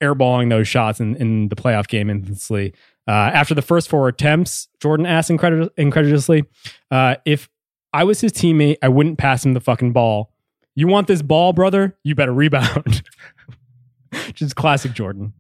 airballing 0.01 0.51
those 0.51 0.69
shots 0.69 1.01
in, 1.01 1.17
in 1.17 1.49
the 1.49 1.57
playoff 1.57 1.89
game 1.89 2.11
infamously. 2.11 2.75
Uh, 3.07 3.31
after 3.33 3.55
the 3.55 3.63
first 3.63 3.89
four 3.89 4.09
attempts, 4.09 4.69
Jordan 4.81 5.07
asked 5.07 5.31
incredul- 5.31 5.71
incredulously, 5.77 6.45
uh, 6.91 7.17
if 7.25 7.49
I 7.93 8.05
was 8.05 8.21
his 8.21 8.33
teammate, 8.33 8.77
I 8.83 8.89
wouldn't 8.89 9.19
pass 9.19 9.45
him 9.45 9.55
the 9.55 9.61
fucking 9.61 9.93
ball. 9.93 10.31
You 10.75 10.87
want 10.89 11.07
this 11.09 11.23
ball, 11.23 11.53
brother? 11.53 11.97
You 12.05 12.15
better 12.15 12.33
rebound. 12.35 13.03
Just 14.35 14.57
classic 14.57 14.93
Jordan. 14.93 15.33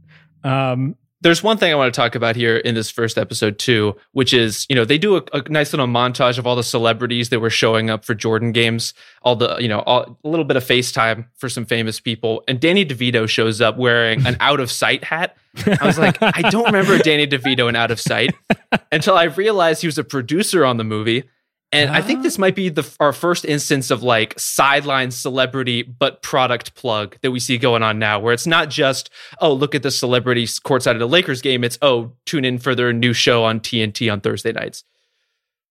Um, 0.42 0.96
there's 1.20 1.42
one 1.42 1.56
thing 1.56 1.72
I 1.72 1.74
want 1.74 1.92
to 1.92 1.98
talk 1.98 2.14
about 2.14 2.36
here 2.36 2.56
in 2.56 2.74
this 2.74 2.90
first 2.90 3.18
episode 3.18 3.58
too, 3.58 3.96
which 4.12 4.32
is 4.32 4.66
you 4.68 4.76
know 4.76 4.84
they 4.84 4.98
do 4.98 5.16
a, 5.16 5.22
a, 5.32 5.42
nice 5.48 5.72
little 5.72 5.86
montage 5.86 6.38
of 6.38 6.46
all 6.46 6.54
the 6.54 6.62
celebrities 6.62 7.30
that 7.30 7.40
were 7.40 7.50
showing 7.50 7.90
up 7.90 8.04
for 8.04 8.14
Jordan 8.14 8.52
games, 8.52 8.94
all 9.22 9.34
the 9.34 9.56
you 9.58 9.68
know 9.68 9.80
all, 9.80 10.18
a 10.24 10.28
little 10.28 10.44
bit 10.44 10.56
of 10.56 10.64
FaceTime 10.64 11.26
for 11.36 11.48
some 11.48 11.64
famous 11.64 11.98
people, 12.00 12.44
and 12.46 12.60
Danny 12.60 12.84
DeVito 12.84 13.28
shows 13.28 13.60
up 13.60 13.76
wearing 13.76 14.26
an 14.26 14.36
out 14.40 14.60
of 14.60 14.70
sight 14.70 15.04
hat. 15.04 15.36
I 15.66 15.86
was 15.86 15.98
like, 15.98 16.18
I 16.20 16.42
don't 16.50 16.66
remember 16.66 16.98
Danny 16.98 17.26
DeVito 17.26 17.68
in 17.68 17.74
Out 17.74 17.90
of 17.90 17.98
Sight 17.98 18.32
until 18.92 19.16
I 19.16 19.24
realized 19.24 19.80
he 19.80 19.88
was 19.88 19.98
a 19.98 20.04
producer 20.04 20.64
on 20.64 20.76
the 20.76 20.84
movie. 20.84 21.24
And 21.70 21.90
I 21.90 22.00
think 22.00 22.22
this 22.22 22.38
might 22.38 22.54
be 22.54 22.70
the 22.70 22.88
our 22.98 23.12
first 23.12 23.44
instance 23.44 23.90
of 23.90 24.02
like 24.02 24.38
sideline 24.38 25.10
celebrity 25.10 25.82
but 25.82 26.22
product 26.22 26.74
plug 26.74 27.18
that 27.20 27.30
we 27.30 27.40
see 27.40 27.58
going 27.58 27.82
on 27.82 27.98
now, 27.98 28.18
where 28.18 28.32
it's 28.32 28.46
not 28.46 28.70
just 28.70 29.10
oh 29.40 29.52
look 29.52 29.74
at 29.74 29.82
the 29.82 29.90
celebrities 29.90 30.58
courtside 30.58 30.92
of 30.92 30.98
the 30.98 31.08
Lakers 31.08 31.42
game. 31.42 31.64
It's 31.64 31.78
oh 31.82 32.12
tune 32.24 32.46
in 32.46 32.58
for 32.58 32.74
their 32.74 32.92
new 32.94 33.12
show 33.12 33.44
on 33.44 33.60
TNT 33.60 34.10
on 34.10 34.20
Thursday 34.22 34.52
nights. 34.52 34.82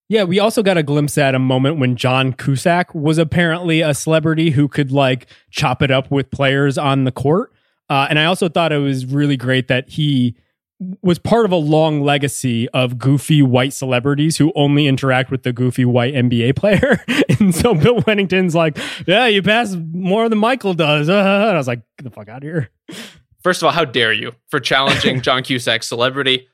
Yeah, 0.09 0.23
we 0.23 0.39
also 0.39 0.63
got 0.63 0.77
a 0.77 0.83
glimpse 0.83 1.17
at 1.17 1.35
a 1.35 1.39
moment 1.39 1.79
when 1.79 1.95
John 1.95 2.31
Cusack 2.31 2.93
was 2.95 3.17
apparently 3.17 3.81
a 3.81 3.93
celebrity 3.93 4.51
who 4.51 4.67
could 4.67 4.91
like 4.91 5.27
chop 5.49 5.81
it 5.81 5.91
up 5.91 6.11
with 6.11 6.31
players 6.31 6.77
on 6.77 7.03
the 7.03 7.11
court. 7.11 7.51
Uh, 7.89 8.07
and 8.09 8.19
I 8.19 8.25
also 8.25 8.47
thought 8.49 8.71
it 8.71 8.77
was 8.77 9.05
really 9.05 9.35
great 9.35 9.67
that 9.67 9.89
he 9.89 10.35
was 11.01 11.17
part 11.17 11.45
of 11.45 11.51
a 11.51 11.57
long 11.57 12.01
legacy 12.01 12.69
of 12.69 12.99
goofy 12.99 13.41
white 13.41 13.73
celebrities 13.73 14.37
who 14.37 14.51
only 14.55 14.87
interact 14.87 15.31
with 15.31 15.43
the 15.43 15.51
goofy 15.51 15.85
white 15.85 16.13
NBA 16.13 16.55
player. 16.55 17.03
and 17.39 17.53
so 17.53 17.73
Bill 17.73 18.01
Wennington's 18.01 18.53
like, 18.53 18.77
yeah, 19.07 19.25
you 19.25 19.41
pass 19.41 19.75
more 19.75 20.29
than 20.29 20.37
Michael 20.37 20.73
does. 20.73 21.09
Uh, 21.09 21.13
and 21.47 21.51
I 21.51 21.57
was 21.57 21.67
like, 21.67 21.81
get 21.97 22.03
the 22.03 22.11
fuck 22.11 22.29
out 22.29 22.37
of 22.37 22.43
here. 22.43 22.69
First 23.41 23.61
of 23.61 23.67
all, 23.67 23.71
how 23.71 23.85
dare 23.85 24.13
you 24.13 24.33
for 24.49 24.59
challenging 24.59 25.21
John 25.21 25.43
Cusack's 25.43 25.87
celebrity? 25.87 26.47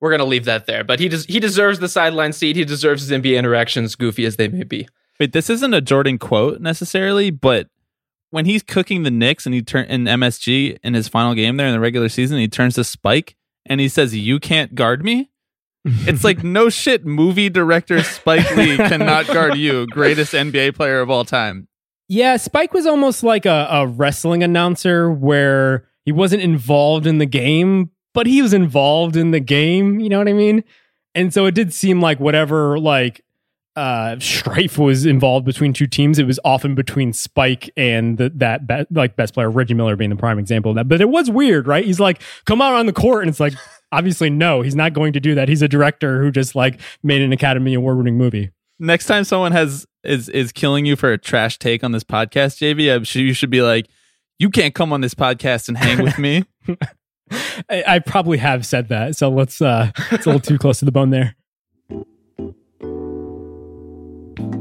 We're 0.00 0.10
going 0.10 0.18
to 0.18 0.24
leave 0.26 0.46
that 0.46 0.66
there. 0.66 0.82
But 0.82 0.98
he, 0.98 1.08
des- 1.08 1.26
he 1.28 1.38
deserves 1.38 1.78
the 1.78 1.88
sideline 1.88 2.32
seat. 2.32 2.56
He 2.56 2.64
deserves 2.64 3.02
his 3.06 3.10
NBA 3.10 3.38
interactions, 3.38 3.94
goofy 3.94 4.24
as 4.24 4.36
they 4.36 4.48
may 4.48 4.64
be. 4.64 4.88
Wait, 5.20 5.32
this 5.32 5.48
isn't 5.48 5.72
a 5.72 5.80
Jordan 5.80 6.18
quote 6.18 6.60
necessarily, 6.60 7.30
but 7.30 7.68
when 8.30 8.44
he's 8.44 8.62
cooking 8.62 9.04
the 9.04 9.10
Knicks 9.10 9.46
and 9.46 9.54
he 9.54 9.62
turn 9.62 9.84
in 9.84 10.04
MSG 10.04 10.78
in 10.82 10.94
his 10.94 11.06
final 11.06 11.34
game 11.34 11.56
there 11.56 11.68
in 11.68 11.72
the 11.72 11.78
regular 11.78 12.08
season, 12.08 12.38
he 12.38 12.48
turns 12.48 12.74
to 12.74 12.82
Spike 12.82 13.36
and 13.66 13.80
he 13.80 13.88
says, 13.88 14.14
"You 14.14 14.40
can't 14.40 14.74
guard 14.74 15.04
me." 15.04 15.30
It's 15.84 16.24
like 16.24 16.42
no 16.44 16.68
shit. 16.68 17.04
Movie 17.04 17.50
director 17.50 18.02
Spike 18.02 18.56
Lee 18.56 18.76
cannot 18.76 19.26
guard 19.26 19.56
you, 19.56 19.86
greatest 19.86 20.32
NBA 20.32 20.74
player 20.74 21.00
of 21.00 21.10
all 21.10 21.24
time. 21.24 21.68
Yeah, 22.08 22.36
Spike 22.36 22.74
was 22.74 22.86
almost 22.86 23.22
like 23.22 23.46
a, 23.46 23.68
a 23.70 23.86
wrestling 23.86 24.42
announcer 24.42 25.10
where 25.10 25.88
he 26.04 26.12
wasn't 26.12 26.42
involved 26.42 27.06
in 27.06 27.18
the 27.18 27.26
game, 27.26 27.90
but 28.12 28.26
he 28.26 28.42
was 28.42 28.52
involved 28.52 29.16
in 29.16 29.30
the 29.30 29.40
game. 29.40 29.98
You 30.00 30.08
know 30.08 30.18
what 30.18 30.28
I 30.28 30.34
mean? 30.34 30.64
And 31.14 31.32
so 31.32 31.46
it 31.46 31.54
did 31.54 31.72
seem 31.72 32.00
like 32.00 32.20
whatever 32.20 32.78
like 32.78 33.24
uh 33.74 34.18
strife 34.18 34.76
was 34.76 35.06
involved 35.06 35.46
between 35.46 35.72
two 35.72 35.86
teams. 35.86 36.18
It 36.18 36.26
was 36.26 36.38
often 36.44 36.74
between 36.74 37.12
spike 37.12 37.70
and 37.76 38.18
the, 38.18 38.30
that 38.36 38.66
be, 38.66 38.84
like 38.90 39.16
best 39.16 39.34
player 39.34 39.50
reggie 39.50 39.74
miller 39.74 39.96
being 39.96 40.10
the 40.10 40.16
prime 40.16 40.38
example 40.38 40.70
of 40.70 40.76
that. 40.76 40.88
But 40.88 41.00
it 41.00 41.08
was 41.08 41.30
weird 41.30 41.66
right? 41.66 41.84
He's 41.84 42.00
like 42.00 42.22
come 42.44 42.60
out 42.60 42.74
on 42.74 42.86
the 42.86 42.92
court 42.92 43.22
and 43.22 43.30
it's 43.30 43.40
like 43.40 43.54
obviously 43.92 44.30
no 44.30 44.62
he's 44.62 44.76
not 44.76 44.92
going 44.92 45.14
to 45.14 45.20
do 45.20 45.34
that. 45.34 45.48
He's 45.48 45.62
a 45.62 45.68
director 45.68 46.22
who 46.22 46.30
just 46.30 46.54
like 46.54 46.80
made 47.02 47.22
an 47.22 47.32
academy 47.32 47.74
award 47.74 47.96
winning 47.98 48.18
movie. 48.18 48.50
Next 48.78 49.06
time 49.06 49.24
someone 49.24 49.52
has 49.52 49.86
is 50.04 50.28
is 50.28 50.52
killing 50.52 50.84
you 50.84 50.96
for 50.96 51.12
a 51.12 51.18
trash 51.18 51.58
take 51.58 51.84
on 51.84 51.92
this 51.92 52.02
podcast 52.02 52.58
jv 52.58 53.14
you 53.14 53.32
should 53.32 53.50
be 53.50 53.62
like 53.62 53.86
you 54.38 54.50
can't 54.50 54.74
come 54.74 54.92
on 54.92 55.00
this 55.00 55.14
podcast 55.14 55.68
and 55.68 55.78
hang 55.78 56.02
with 56.02 56.18
me. 56.18 56.44
I, 57.70 57.84
I 57.86 57.98
probably 58.00 58.38
have 58.38 58.66
said 58.66 58.88
that 58.88 59.16
so 59.16 59.30
let's 59.30 59.62
uh 59.62 59.92
it's 60.10 60.26
a 60.26 60.28
little 60.28 60.40
too 60.40 60.58
close 60.58 60.80
to 60.80 60.84
the 60.84 60.92
bone 60.92 61.10
there 61.10 61.36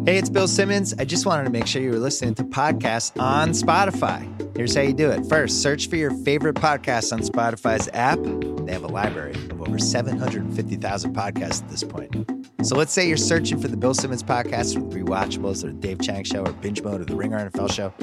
Hey, 0.04 0.18
it's 0.18 0.30
Bill 0.30 0.48
Simmons. 0.48 0.96
I 0.98 1.06
just 1.06 1.28
wanted 1.28 1.44
to 1.44 1.52
make 1.52 1.68
sure 1.68 1.80
you 1.80 1.92
were 1.92 2.00
listening 2.00 2.34
to 2.34 2.44
podcasts 2.44 3.22
on 3.22 3.50
Spotify. 3.52 4.26
Here's 4.58 4.74
how 4.74 4.82
you 4.82 4.94
do 4.94 5.12
it. 5.12 5.28
First, 5.28 5.62
search 5.62 5.90
for 5.90 5.96
your 5.96 6.10
favorite 6.10 6.56
podcasts 6.56 7.14
on 7.14 7.20
Spotify's 7.20 7.88
app. 7.94 8.18
They 8.66 8.74
have 8.74 8.84
a 8.84 8.88
library 8.88 9.36
of 9.52 9.62
over 9.62 9.78
750,000 9.78 11.16
podcasts 11.16 11.62
at 11.62 11.70
this 11.70 11.84
point. 11.84 12.16
So 12.64 12.76
let's 12.76 12.92
say 12.92 13.08
you're 13.08 13.16
searching 13.16 13.62
for 13.62 13.68
the 13.68 13.78
Bill 13.78 13.94
Simmons 13.94 14.24
podcast 14.24 14.76
or 14.76 14.80
the 14.90 15.04
Rewatchables 15.04 15.64
or 15.64 15.68
the 15.68 15.74
Dave 15.74 16.02
Chang 16.02 16.24
Show 16.24 16.48
or 16.48 16.52
Binge 16.52 16.82
Mode 16.82 17.02
or 17.02 17.06
the 17.06 17.16
Ringer 17.16 17.52
NFL 17.52 17.72
Show. 17.72 17.94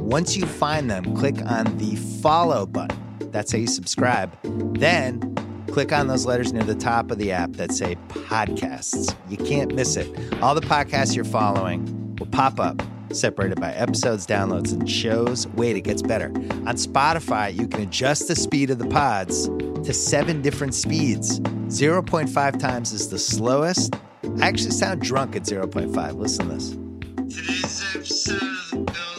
Once 0.00 0.36
you 0.36 0.46
find 0.46 0.88
them, 0.88 1.16
click 1.16 1.44
on 1.46 1.76
the 1.78 1.96
follow 2.22 2.64
button. 2.64 2.96
That's 3.32 3.50
how 3.50 3.58
you 3.58 3.66
subscribe. 3.66 4.38
Then 4.78 5.18
click 5.70 5.92
on 5.92 6.08
those 6.08 6.26
letters 6.26 6.52
near 6.52 6.64
the 6.64 6.74
top 6.74 7.10
of 7.10 7.18
the 7.18 7.32
app 7.32 7.52
that 7.52 7.72
say 7.72 7.96
podcasts. 8.08 9.14
You 9.28 9.36
can't 9.36 9.74
miss 9.74 9.96
it. 9.96 10.08
All 10.42 10.54
the 10.54 10.60
podcasts 10.60 11.14
you're 11.14 11.24
following 11.24 12.16
will 12.18 12.26
pop 12.26 12.58
up, 12.60 12.82
separated 13.12 13.60
by 13.60 13.72
episodes, 13.72 14.26
downloads, 14.26 14.72
and 14.72 14.88
shows. 14.90 15.46
Wait, 15.48 15.76
it 15.76 15.82
gets 15.82 16.02
better. 16.02 16.26
On 16.26 16.76
Spotify, 16.76 17.54
you 17.54 17.68
can 17.68 17.82
adjust 17.82 18.28
the 18.28 18.36
speed 18.36 18.70
of 18.70 18.78
the 18.78 18.88
pods 18.88 19.48
to 19.84 19.94
seven 19.94 20.42
different 20.42 20.74
speeds. 20.74 21.40
0.5 21.40 22.58
times 22.58 22.92
is 22.92 23.08
the 23.08 23.18
slowest. 23.18 23.94
I 24.40 24.48
actually 24.48 24.72
sound 24.72 25.02
drunk 25.02 25.36
at 25.36 25.42
0.5. 25.42 26.16
Listen 26.16 26.48
to 26.48 26.54
this. 26.54 26.70
Today's 27.34 27.84
episode 27.94 29.09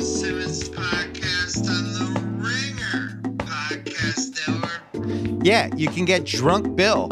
Yeah, 5.43 5.69
you 5.75 5.87
can 5.87 6.05
get 6.05 6.25
drunk 6.25 6.75
Bill. 6.75 7.09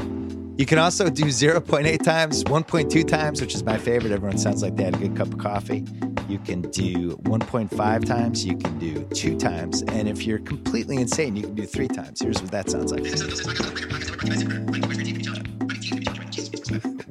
You 0.57 0.65
can 0.65 0.77
also 0.77 1.09
do 1.09 1.25
0.8 1.25 2.03
times, 2.03 2.43
1.2 2.43 3.07
times, 3.07 3.41
which 3.41 3.55
is 3.55 3.63
my 3.63 3.77
favorite. 3.77 4.11
Everyone 4.11 4.37
sounds 4.37 4.61
like 4.61 4.75
they 4.75 4.83
had 4.83 4.95
a 4.95 4.97
good 4.97 5.15
cup 5.15 5.27
of 5.27 5.39
coffee. 5.39 5.85
You 6.27 6.37
can 6.37 6.61
do 6.63 7.15
1.5 7.17 8.05
times, 8.05 8.45
you 8.45 8.57
can 8.57 8.77
do 8.77 9.03
two 9.15 9.37
times, 9.37 9.81
and 9.83 10.07
if 10.07 10.27
you're 10.27 10.39
completely 10.39 10.97
insane, 10.97 11.35
you 11.35 11.43
can 11.43 11.55
do 11.55 11.65
three 11.65 11.87
times. 11.87 12.21
Here's 12.21 12.41
what 12.41 12.51
that 12.51 12.69
sounds 12.69 12.91
like. 12.91 13.05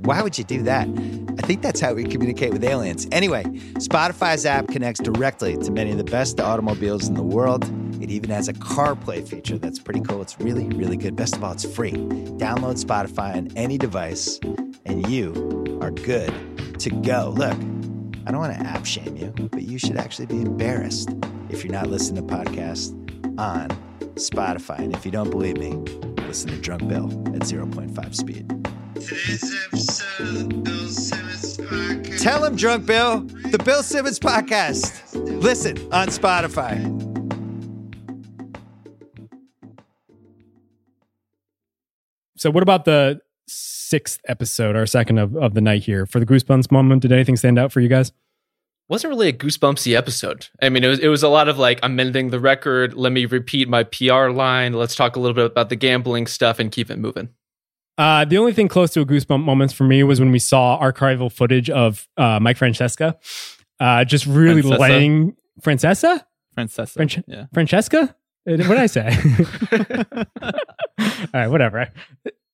Why 0.09 0.23
would 0.23 0.39
you 0.39 0.45
do 0.45 0.63
that? 0.63 0.89
I 0.89 1.43
think 1.43 1.61
that's 1.61 1.81
how 1.81 1.93
we 1.93 2.03
communicate 2.03 2.51
with 2.51 2.65
aliens. 2.65 3.07
Anyway, 3.13 3.45
Spotify's 3.75 4.47
app 4.47 4.69
connects 4.69 5.03
directly 5.03 5.59
to 5.59 5.71
many 5.71 5.91
of 5.91 5.99
the 5.99 6.05
best 6.05 6.41
automobiles 6.41 7.09
in 7.09 7.15
the 7.15 7.23
world. 7.23 7.71
It 8.03 8.11
even 8.11 8.31
has 8.31 8.49
a 8.49 8.55
CarPlay 8.55 9.29
feature 9.29 9.59
that's 9.59 9.79
pretty 9.79 10.01
cool. 10.01 10.23
It's 10.23 10.41
really, 10.41 10.67
really 10.69 10.97
good. 10.97 11.15
Best 11.15 11.37
of 11.37 11.45
all, 11.45 11.53
it's 11.53 11.67
free. 11.67 11.93
Download 11.93 12.83
Spotify 12.83 13.37
on 13.37 13.51
any 13.55 13.77
device, 13.77 14.41
and 14.87 15.07
you 15.11 15.79
are 15.83 15.91
good 15.91 16.33
to 16.79 16.89
go. 16.89 17.35
Look, 17.37 17.53
I 18.27 18.31
don't 18.31 18.41
want 18.41 18.59
to 18.59 18.67
app 18.67 18.87
shame 18.87 19.15
you, 19.15 19.27
but 19.51 19.65
you 19.65 19.79
should 19.79 19.99
actually 19.99 20.25
be 20.25 20.41
embarrassed 20.41 21.11
if 21.51 21.63
you're 21.63 21.75
not 21.75 21.89
listening 21.89 22.27
to 22.27 22.35
podcasts 22.35 22.95
on 23.39 23.69
Spotify. 24.15 24.79
And 24.79 24.97
if 24.97 25.05
you 25.05 25.11
don't 25.11 25.31
believe 25.31 25.59
me, 25.59 25.75
listen 26.23 26.49
to 26.49 26.57
Drunk 26.57 26.89
Bill 26.89 27.11
at 27.35 27.43
0.5 27.43 28.15
speed. 28.15 28.51
Today's 29.01 29.55
episode 29.67 30.21
of 30.21 30.49
the 30.49 30.55
Bill 30.55 30.89
Simmons 30.89 31.57
Podcast. 31.57 32.21
Tell 32.21 32.45
him, 32.45 32.57
Drunk 32.57 32.85
Bill, 32.85 33.21
the 33.21 33.63
Bill 33.65 33.85
Simmons 33.85 34.19
podcast. 34.19 35.15
Listen 35.41 35.79
on 35.93 36.09
Spotify. 36.09 36.83
So, 42.37 42.51
what 42.51 42.65
about 42.65 42.87
the 42.87 43.21
sixth 43.47 44.21
episode, 44.27 44.75
our 44.75 44.87
second 44.87 45.19
of, 45.19 45.37
of 45.37 45.55
the 45.55 45.61
night 45.61 45.85
here? 45.85 46.05
For 46.05 46.19
the 46.19 46.27
Goosebumps 46.27 46.73
moment, 46.73 47.03
did 47.03 47.13
anything 47.13 47.37
stand 47.37 47.57
out 47.57 47.71
for 47.71 47.81
you 47.81 47.89
guys? 47.89 48.11
wasn't 48.89 49.11
really 49.11 49.29
a 49.29 49.33
goosebumpsy 49.33 49.95
episode. 49.95 50.49
I 50.63 50.71
mean, 50.71 50.83
it 50.83 50.89
was 50.89 50.99
it 50.99 51.09
was 51.09 51.23
a 51.23 51.29
lot 51.29 51.49
of 51.49 51.59
like 51.59 51.79
amending 51.83 52.31
the 52.31 52.41
record. 52.41 52.95
Let 52.95 53.13
me 53.13 53.27
repeat 53.27 53.69
my 53.69 53.85
PR 53.85 54.31
line. 54.31 54.73
Let's 54.73 54.97
talk 54.97 55.15
a 55.15 55.21
little 55.21 55.35
bit 55.35 55.45
about 55.45 55.69
the 55.69 55.77
gambling 55.77 56.27
stuff 56.27 56.59
and 56.59 56.73
keep 56.73 56.91
it 56.91 56.99
moving. 56.99 57.29
Uh, 57.99 58.25
the 58.25 58.39
only 58.39 58.53
thing 58.53 58.69
close 58.69 58.93
to 58.93 59.01
a 59.01 59.05
goosebump 59.05 59.43
moments 59.45 59.75
for 59.75 59.83
me 59.85 60.03
was 60.05 60.21
when 60.21 60.31
we 60.31 60.39
saw 60.39 60.81
archival 60.81 61.31
footage 61.31 61.69
of 61.69 62.07
uh, 62.17 62.39
Mike 62.41 62.57
Francesca, 62.57 63.19
uh, 63.81 64.05
just 64.05 64.25
really 64.25 64.63
Francesa? 64.63 64.79
laying 64.79 65.37
Francesca, 65.61 66.27
Francesca. 66.55 66.97
French- 66.97 67.19
yeah. 67.27 67.47
Francesca. 67.53 68.15
Uh, 68.49 68.57
What 68.65 68.77
did 68.77 68.79
I 68.79 68.87
say? 68.87 69.09
All 71.01 71.29
right, 71.35 71.49
whatever. 71.49 71.89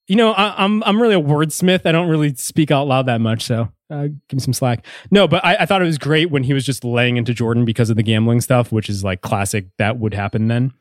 You 0.09 0.17
know, 0.17 0.33
I, 0.33 0.65
I'm 0.65 0.83
I'm 0.85 1.01
really 1.01 1.15
a 1.15 1.21
wordsmith. 1.21 1.87
I 1.87 1.93
don't 1.93 2.09
really 2.09 2.35
speak 2.35 2.71
out 2.71 2.87
loud 2.87 3.07
that 3.07 3.21
much, 3.21 3.43
so 3.45 3.69
uh, 3.91 4.03
give 4.29 4.35
me 4.35 4.39
some 4.41 4.53
slack. 4.53 4.85
No, 5.11 5.27
but 5.29 5.45
I, 5.45 5.57
I 5.61 5.67
thought 5.67 5.81
it 5.83 5.87
was 5.87 5.99
great 5.99 6.31
when 6.31 6.43
he 6.43 6.53
was 6.53 6.65
just 6.67 6.85
laying 6.85 7.17
into 7.17 7.33
Jordan 7.33 7.65
because 7.65 7.91
of 7.91 7.97
the 7.97 8.03
gambling 8.03 8.41
stuff, 8.41 8.73
which 8.73 8.89
is 8.91 9.03
like 9.05 9.21
classic. 9.23 9.67
That 9.79 9.99
would 9.99 10.13
happen 10.15 10.49
then. 10.49 10.73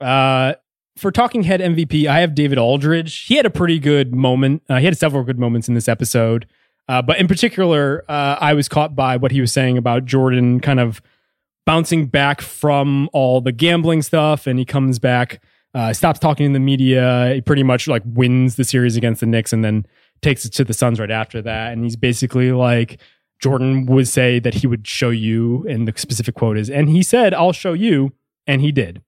Uh, 0.00 0.54
for 0.96 1.10
talking 1.10 1.42
head 1.42 1.60
MVP, 1.60 2.06
I 2.06 2.20
have 2.20 2.34
David 2.34 2.58
Aldridge. 2.58 3.26
He 3.26 3.36
had 3.36 3.46
a 3.46 3.50
pretty 3.50 3.78
good 3.78 4.14
moment. 4.14 4.62
Uh, 4.68 4.78
he 4.78 4.86
had 4.86 4.96
several 4.96 5.22
good 5.24 5.38
moments 5.38 5.68
in 5.68 5.74
this 5.74 5.88
episode, 5.88 6.46
uh, 6.88 7.02
but 7.02 7.18
in 7.18 7.28
particular, 7.28 8.04
uh, 8.08 8.36
I 8.40 8.54
was 8.54 8.68
caught 8.68 8.96
by 8.96 9.16
what 9.16 9.32
he 9.32 9.40
was 9.40 9.52
saying 9.52 9.76
about 9.76 10.06
Jordan 10.06 10.60
kind 10.60 10.80
of 10.80 11.02
bouncing 11.66 12.06
back 12.06 12.40
from 12.40 13.10
all 13.12 13.40
the 13.40 13.52
gambling 13.52 14.02
stuff, 14.02 14.46
and 14.46 14.58
he 14.58 14.64
comes 14.64 14.98
back, 14.98 15.42
uh, 15.74 15.92
stops 15.92 16.18
talking 16.18 16.48
to 16.48 16.52
the 16.52 16.60
media. 16.60 17.32
He 17.34 17.40
pretty 17.40 17.62
much 17.62 17.88
like 17.88 18.02
wins 18.06 18.56
the 18.56 18.64
series 18.64 18.96
against 18.96 19.20
the 19.20 19.26
Knicks, 19.26 19.52
and 19.52 19.64
then 19.64 19.86
takes 20.22 20.44
it 20.44 20.52
to 20.54 20.64
the 20.64 20.72
Suns 20.72 20.98
right 20.98 21.10
after 21.10 21.42
that. 21.42 21.72
And 21.72 21.84
he's 21.84 21.96
basically 21.96 22.52
like. 22.52 23.00
Jordan 23.38 23.84
would 23.84 24.08
say 24.08 24.38
that 24.38 24.54
he 24.54 24.66
would 24.66 24.86
show 24.86 25.10
you, 25.10 25.66
and 25.68 25.86
the 25.86 25.92
specific 25.94 26.34
quote 26.34 26.56
is, 26.56 26.70
and 26.70 26.88
he 26.88 27.02
said, 27.02 27.34
I'll 27.34 27.52
show 27.52 27.74
you. 27.74 28.14
And 28.46 28.62
he 28.62 28.72
did. 28.72 29.02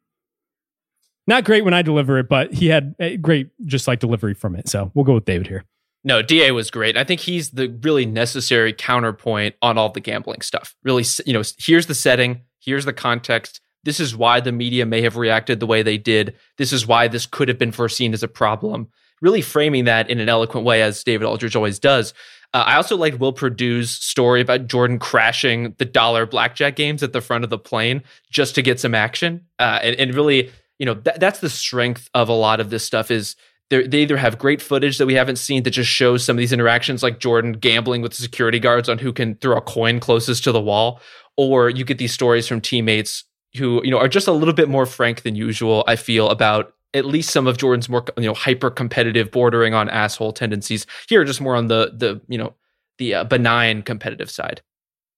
Not 1.29 1.45
great 1.45 1.63
when 1.63 1.75
I 1.75 1.83
deliver 1.83 2.19
it, 2.19 2.27
but 2.27 2.55
he 2.55 2.69
had 2.69 2.95
great 3.21 3.51
just 3.67 3.87
like 3.87 4.01
delivery 4.01 4.33
from 4.33 4.57
it. 4.57 4.67
So 4.67 4.91
we'll 4.95 5.05
go 5.05 5.13
with 5.13 5.27
David 5.27 5.47
here. 5.47 5.67
No, 6.03 6.23
Da 6.23 6.51
was 6.53 6.71
great. 6.71 6.97
I 6.97 7.05
think 7.05 7.21
he's 7.21 7.51
the 7.51 7.69
really 7.83 8.07
necessary 8.07 8.73
counterpoint 8.73 9.55
on 9.61 9.77
all 9.77 9.91
the 9.91 10.01
gambling 10.01 10.41
stuff. 10.41 10.75
Really, 10.83 11.05
you 11.27 11.35
know, 11.35 11.43
here's 11.59 11.87
the 11.87 11.95
setting, 11.95 12.41
here's 12.61 12.87
the 12.87 12.95
context. 12.95 13.61
This 13.85 14.01
is 14.01 14.17
why 14.17 14.41
the 14.41 14.53
media 14.53 14.87
may 14.87 15.03
have 15.03 15.19
reacted 15.19 15.61
the 15.61 15.67
way 15.67 15.83
they 15.83 15.99
did. 15.99 16.35
This 16.57 16.73
is 16.73 16.87
why 16.87 17.09
this 17.09 17.27
could 17.27 17.49
have 17.49 17.59
been 17.59 17.73
foreseen 17.73 18.15
as 18.15 18.23
a 18.23 18.29
problem. 18.29 18.89
Really 19.21 19.43
framing 19.43 19.85
that 19.85 20.09
in 20.09 20.21
an 20.21 20.31
eloquent 20.31 20.65
way, 20.65 20.81
as 20.81 21.05
David 21.05 21.27
Aldridge 21.27 21.57
always 21.57 21.79
does. 21.79 22.15
Uh, 22.55 22.65
I 22.67 22.77
also 22.77 22.97
liked 22.97 23.19
Will 23.19 23.35
Perdue's 23.35 23.91
story 23.91 24.41
about 24.41 24.67
Jordan 24.67 24.99
crashing 24.99 25.75
the 25.77 25.85
dollar 25.85 26.25
blackjack 26.25 26.75
games 26.75 27.03
at 27.03 27.13
the 27.13 27.21
front 27.21 27.45
of 27.45 27.51
the 27.51 27.59
plane 27.59 28.03
just 28.31 28.55
to 28.55 28.63
get 28.63 28.81
some 28.81 28.95
action. 28.95 29.45
Uh, 29.59 29.81
and, 29.83 29.97
and 29.97 30.15
really, 30.15 30.51
you 30.79 30.87
know, 30.87 30.95
that, 30.95 31.21
that's 31.21 31.41
the 31.41 31.51
strength 31.51 32.09
of 32.15 32.29
a 32.29 32.33
lot 32.33 32.61
of 32.61 32.71
this 32.71 32.85
stuff 32.85 33.11
is 33.11 33.37
they're- 33.71 33.89
either 33.93 34.17
have 34.17 34.39
great 34.39 34.63
footage 34.63 34.99
that 34.99 35.07
we 35.07 35.15
haven't 35.15 35.37
seen 35.37 35.63
that 35.65 35.71
just 35.71 35.91
shows 35.91 36.25
some 36.25 36.37
of 36.37 36.39
these 36.39 36.53
interactions, 36.53 37.03
like 37.03 37.19
Jordan 37.19 37.53
gambling 37.53 38.01
with 38.03 38.13
the 38.13 38.23
security 38.23 38.59
guards 38.59 38.89
on 38.89 38.99
who 38.99 39.13
can 39.13 39.35
throw 39.37 39.57
a 39.57 39.61
coin 39.61 40.01
closest 40.01 40.45
to 40.45 40.53
the 40.53 40.61
wall, 40.61 41.01
or 41.37 41.69
you 41.69 41.85
get 41.85 41.99
these 41.99 42.13
stories 42.13 42.47
from 42.47 42.61
teammates 42.61 43.25
who 43.57 43.81
you 43.85 43.91
know 43.91 43.99
are 43.99 44.09
just 44.09 44.29
a 44.29 44.33
little 44.33 44.55
bit 44.55 44.69
more 44.69 44.87
frank 44.87 45.23
than 45.23 45.35
usual. 45.35 45.85
I 45.87 45.97
feel 45.97 46.29
about 46.31 46.75
at 46.95 47.05
least 47.05 47.31
some 47.31 47.47
of 47.47 47.59
Jordan's 47.59 47.89
more 47.89 48.05
you 48.17 48.25
know 48.25 48.35
hyper 48.35 48.71
competitive, 48.71 49.31
bordering 49.31 49.75
on 49.75 49.89
asshole 49.89 50.33
tendencies. 50.33 50.87
Here, 51.09 51.25
just 51.25 51.41
more 51.41 51.57
on 51.57 51.67
the 51.67 51.93
the 51.95 52.21
you 52.29 52.39
know 52.39 52.55
the 52.99 53.15
uh, 53.15 53.25
benign 53.25 53.83
competitive 53.83 54.31
side. 54.31 54.63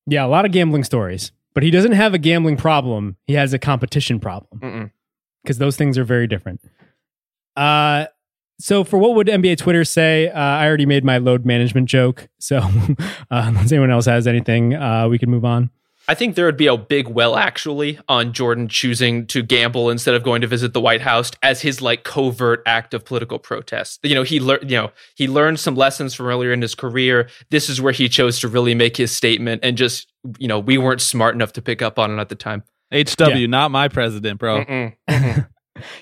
Yeah, 0.06 0.24
a 0.24 0.28
lot 0.28 0.44
of 0.44 0.52
gambling 0.52 0.84
stories, 0.84 1.32
but 1.54 1.62
he 1.62 1.70
doesn't 1.70 1.92
have 1.92 2.14
a 2.14 2.18
gambling 2.18 2.56
problem. 2.56 3.16
He 3.26 3.34
has 3.34 3.52
a 3.52 3.58
competition 3.58 4.18
problem 4.18 4.60
Mm-mm. 4.60 4.90
Because 5.42 5.58
those 5.58 5.76
things 5.76 5.98
are 5.98 6.04
very 6.04 6.26
different. 6.26 6.60
Uh, 7.56 8.06
so 8.58 8.84
for 8.84 8.98
what 8.98 9.14
would 9.14 9.26
NBA 9.26 9.56
Twitter 9.56 9.84
say? 9.84 10.28
Uh, 10.28 10.38
I 10.38 10.66
already 10.66 10.86
made 10.86 11.04
my 11.04 11.18
load 11.18 11.46
management 11.46 11.88
joke. 11.88 12.28
So 12.38 12.58
uh, 12.58 13.04
unless 13.30 13.72
anyone 13.72 13.90
else 13.90 14.06
has 14.06 14.26
anything, 14.26 14.74
uh, 14.74 15.08
we 15.08 15.18
can 15.18 15.30
move 15.30 15.44
on. 15.44 15.70
I 16.08 16.14
think 16.14 16.34
there 16.34 16.46
would 16.46 16.56
be 16.56 16.66
a 16.66 16.76
big 16.76 17.06
well 17.06 17.36
actually 17.36 17.98
on 18.08 18.32
Jordan 18.32 18.68
choosing 18.68 19.26
to 19.28 19.42
gamble 19.42 19.90
instead 19.90 20.14
of 20.14 20.24
going 20.24 20.40
to 20.40 20.48
visit 20.48 20.72
the 20.72 20.80
White 20.80 21.02
House 21.02 21.30
as 21.42 21.62
his 21.62 21.80
like 21.80 22.02
covert 22.02 22.62
act 22.66 22.94
of 22.94 23.04
political 23.04 23.38
protest. 23.38 24.00
You 24.02 24.16
know, 24.16 24.24
he 24.24 24.40
learned, 24.40 24.68
you 24.68 24.76
know, 24.76 24.90
he 25.14 25.28
learned 25.28 25.60
some 25.60 25.76
lessons 25.76 26.12
from 26.14 26.26
earlier 26.26 26.52
in 26.52 26.62
his 26.62 26.74
career. 26.74 27.28
This 27.50 27.68
is 27.68 27.80
where 27.80 27.92
he 27.92 28.08
chose 28.08 28.40
to 28.40 28.48
really 28.48 28.74
make 28.74 28.96
his 28.96 29.14
statement 29.14 29.60
and 29.62 29.76
just, 29.76 30.12
you 30.38 30.48
know, 30.48 30.58
we 30.58 30.78
weren't 30.78 31.00
smart 31.00 31.34
enough 31.34 31.52
to 31.52 31.62
pick 31.62 31.80
up 31.80 31.98
on 31.98 32.10
it 32.10 32.20
at 32.20 32.28
the 32.28 32.34
time. 32.34 32.64
HW, 32.92 33.46
not 33.48 33.70
my 33.70 33.88
president, 33.88 34.38
bro. 34.38 34.64
Mm-mm. 35.08 35.48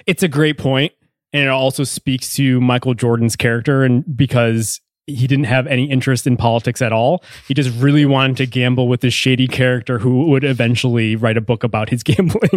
It's 0.07 0.23
a 0.23 0.29
great 0.29 0.59
point, 0.59 0.93
and 1.33 1.45
it 1.45 1.49
also 1.49 1.85
speaks 1.85 2.35
to 2.37 2.61
Michael 2.61 2.95
Jordan's 2.95 3.37
character, 3.37 3.85
and 3.85 4.05
because 4.17 4.81
he 5.09 5.27
didn't 5.27 5.45
have 5.45 5.67
any 5.67 5.91
interest 5.91 6.27
in 6.27 6.37
politics 6.37 6.83
at 6.83 6.93
all, 6.93 7.25
he 7.47 7.55
just 7.55 7.71
really 7.81 8.05
wanted 8.05 8.37
to 8.37 8.47
gamble 8.47 8.89
with 8.89 9.01
this 9.01 9.15
shady 9.15 9.49
character 9.49 9.99
who 9.99 10.27
would 10.27 10.45
eventually 10.45 11.17
write 11.17 11.37
a 11.37 11.41
book 11.41 11.65
about 11.65 11.89
his 11.89 12.03
gambling. 12.05 12.51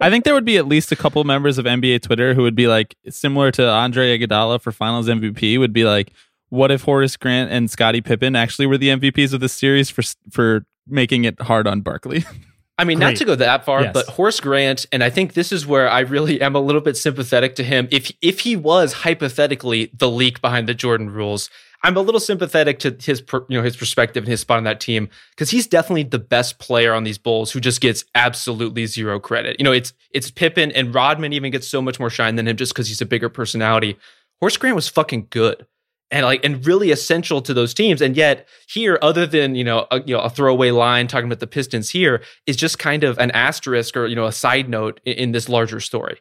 I 0.00 0.10
think 0.10 0.24
there 0.24 0.34
would 0.34 0.44
be 0.44 0.56
at 0.56 0.66
least 0.66 0.90
a 0.90 0.96
couple 0.96 1.22
members 1.24 1.56
of 1.56 1.64
NBA 1.64 2.02
Twitter 2.02 2.34
who 2.34 2.42
would 2.42 2.56
be 2.56 2.66
like 2.66 2.96
similar 3.08 3.50
to 3.52 3.68
Andre 3.68 4.18
Iguodala 4.18 4.60
for 4.60 4.72
Finals 4.72 5.08
MVP. 5.08 5.58
Would 5.58 5.72
be 5.72 5.84
like, 5.84 6.12
what 6.48 6.70
if 6.70 6.82
Horace 6.82 7.16
Grant 7.16 7.50
and 7.52 7.70
Scottie 7.70 8.00
Pippen 8.00 8.34
actually 8.34 8.66
were 8.66 8.78
the 8.78 8.88
MVPs 8.88 9.32
of 9.32 9.40
this 9.40 9.52
series 9.52 9.88
for 9.88 10.02
for 10.30 10.66
making 10.86 11.24
it 11.24 11.40
hard 11.40 11.66
on 11.66 11.80
Barkley? 11.80 12.24
I 12.78 12.84
mean, 12.84 13.00
not 13.00 13.16
to 13.16 13.24
go 13.24 13.34
that 13.34 13.64
far, 13.64 13.82
Yes. 13.82 13.92
but 13.92 14.06
Horace 14.06 14.38
Grant, 14.38 14.86
and 14.92 15.02
I 15.02 15.10
think 15.10 15.34
this 15.34 15.50
is 15.50 15.66
where 15.66 15.90
I 15.90 16.00
really 16.00 16.40
am 16.40 16.54
a 16.54 16.60
little 16.60 16.80
bit 16.80 16.96
sympathetic 16.96 17.56
to 17.56 17.64
him. 17.64 17.88
If 17.90 18.12
if 18.22 18.40
he 18.40 18.54
was 18.54 18.92
hypothetically 18.92 19.90
the 19.92 20.08
leak 20.08 20.40
behind 20.40 20.68
the 20.68 20.74
Jordan 20.74 21.10
rules, 21.10 21.50
I'm 21.82 21.96
a 21.96 22.00
little 22.00 22.20
sympathetic 22.20 22.78
to 22.80 22.96
his 23.00 23.20
per, 23.20 23.44
you 23.48 23.58
know 23.58 23.64
his 23.64 23.76
perspective 23.76 24.22
and 24.24 24.30
his 24.30 24.40
spot 24.40 24.58
on 24.58 24.64
that 24.64 24.78
team 24.80 25.08
because 25.30 25.50
he's 25.50 25.66
definitely 25.66 26.04
the 26.04 26.18
best 26.20 26.58
player 26.58 26.94
on 26.94 27.02
these 27.04 27.18
Bulls 27.18 27.50
who 27.50 27.60
just 27.60 27.80
gets 27.80 28.04
absolutely 28.14 28.86
zero 28.86 29.18
credit. 29.18 29.56
You 29.58 29.64
know, 29.64 29.72
it's 29.72 29.92
it's 30.12 30.30
Pippen 30.30 30.70
and 30.72 30.94
Rodman 30.94 31.32
even 31.32 31.50
gets 31.50 31.66
so 31.66 31.82
much 31.82 31.98
more 31.98 32.10
shine 32.10 32.36
than 32.36 32.46
him 32.46 32.56
just 32.56 32.72
because 32.72 32.86
he's 32.88 33.00
a 33.00 33.06
bigger 33.06 33.28
personality. 33.28 33.96
Horace 34.40 34.56
Grant 34.56 34.76
was 34.76 34.88
fucking 34.88 35.26
good 35.30 35.66
and 36.10 36.24
like 36.24 36.44
and 36.44 36.66
really 36.66 36.90
essential 36.90 37.42
to 37.42 37.54
those 37.54 37.74
teams. 37.74 38.00
And 38.00 38.16
yet 38.16 38.48
here, 38.68 38.98
other 39.02 39.26
than 39.26 39.54
you 39.54 39.64
know 39.64 39.86
a, 39.90 40.00
you 40.02 40.14
know 40.14 40.20
a 40.20 40.30
throwaway 40.30 40.70
line 40.70 41.06
talking 41.06 41.26
about 41.26 41.40
the 41.40 41.46
Pistons 41.46 41.90
here, 41.90 42.22
is 42.46 42.56
just 42.56 42.78
kind 42.78 43.04
of 43.04 43.18
an 43.18 43.30
asterisk 43.32 43.96
or 43.96 44.06
you 44.06 44.16
know 44.16 44.26
a 44.26 44.32
side 44.32 44.68
note 44.68 45.00
in, 45.04 45.14
in 45.14 45.32
this 45.32 45.48
larger 45.48 45.80
story. 45.80 46.20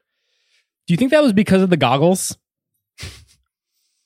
Do 0.88 0.93
you 0.93 0.97
think 0.97 1.11
that 1.11 1.23
was 1.23 1.33
because 1.33 1.61
of 1.61 1.69
the 1.69 1.77
goggles? 1.77 2.38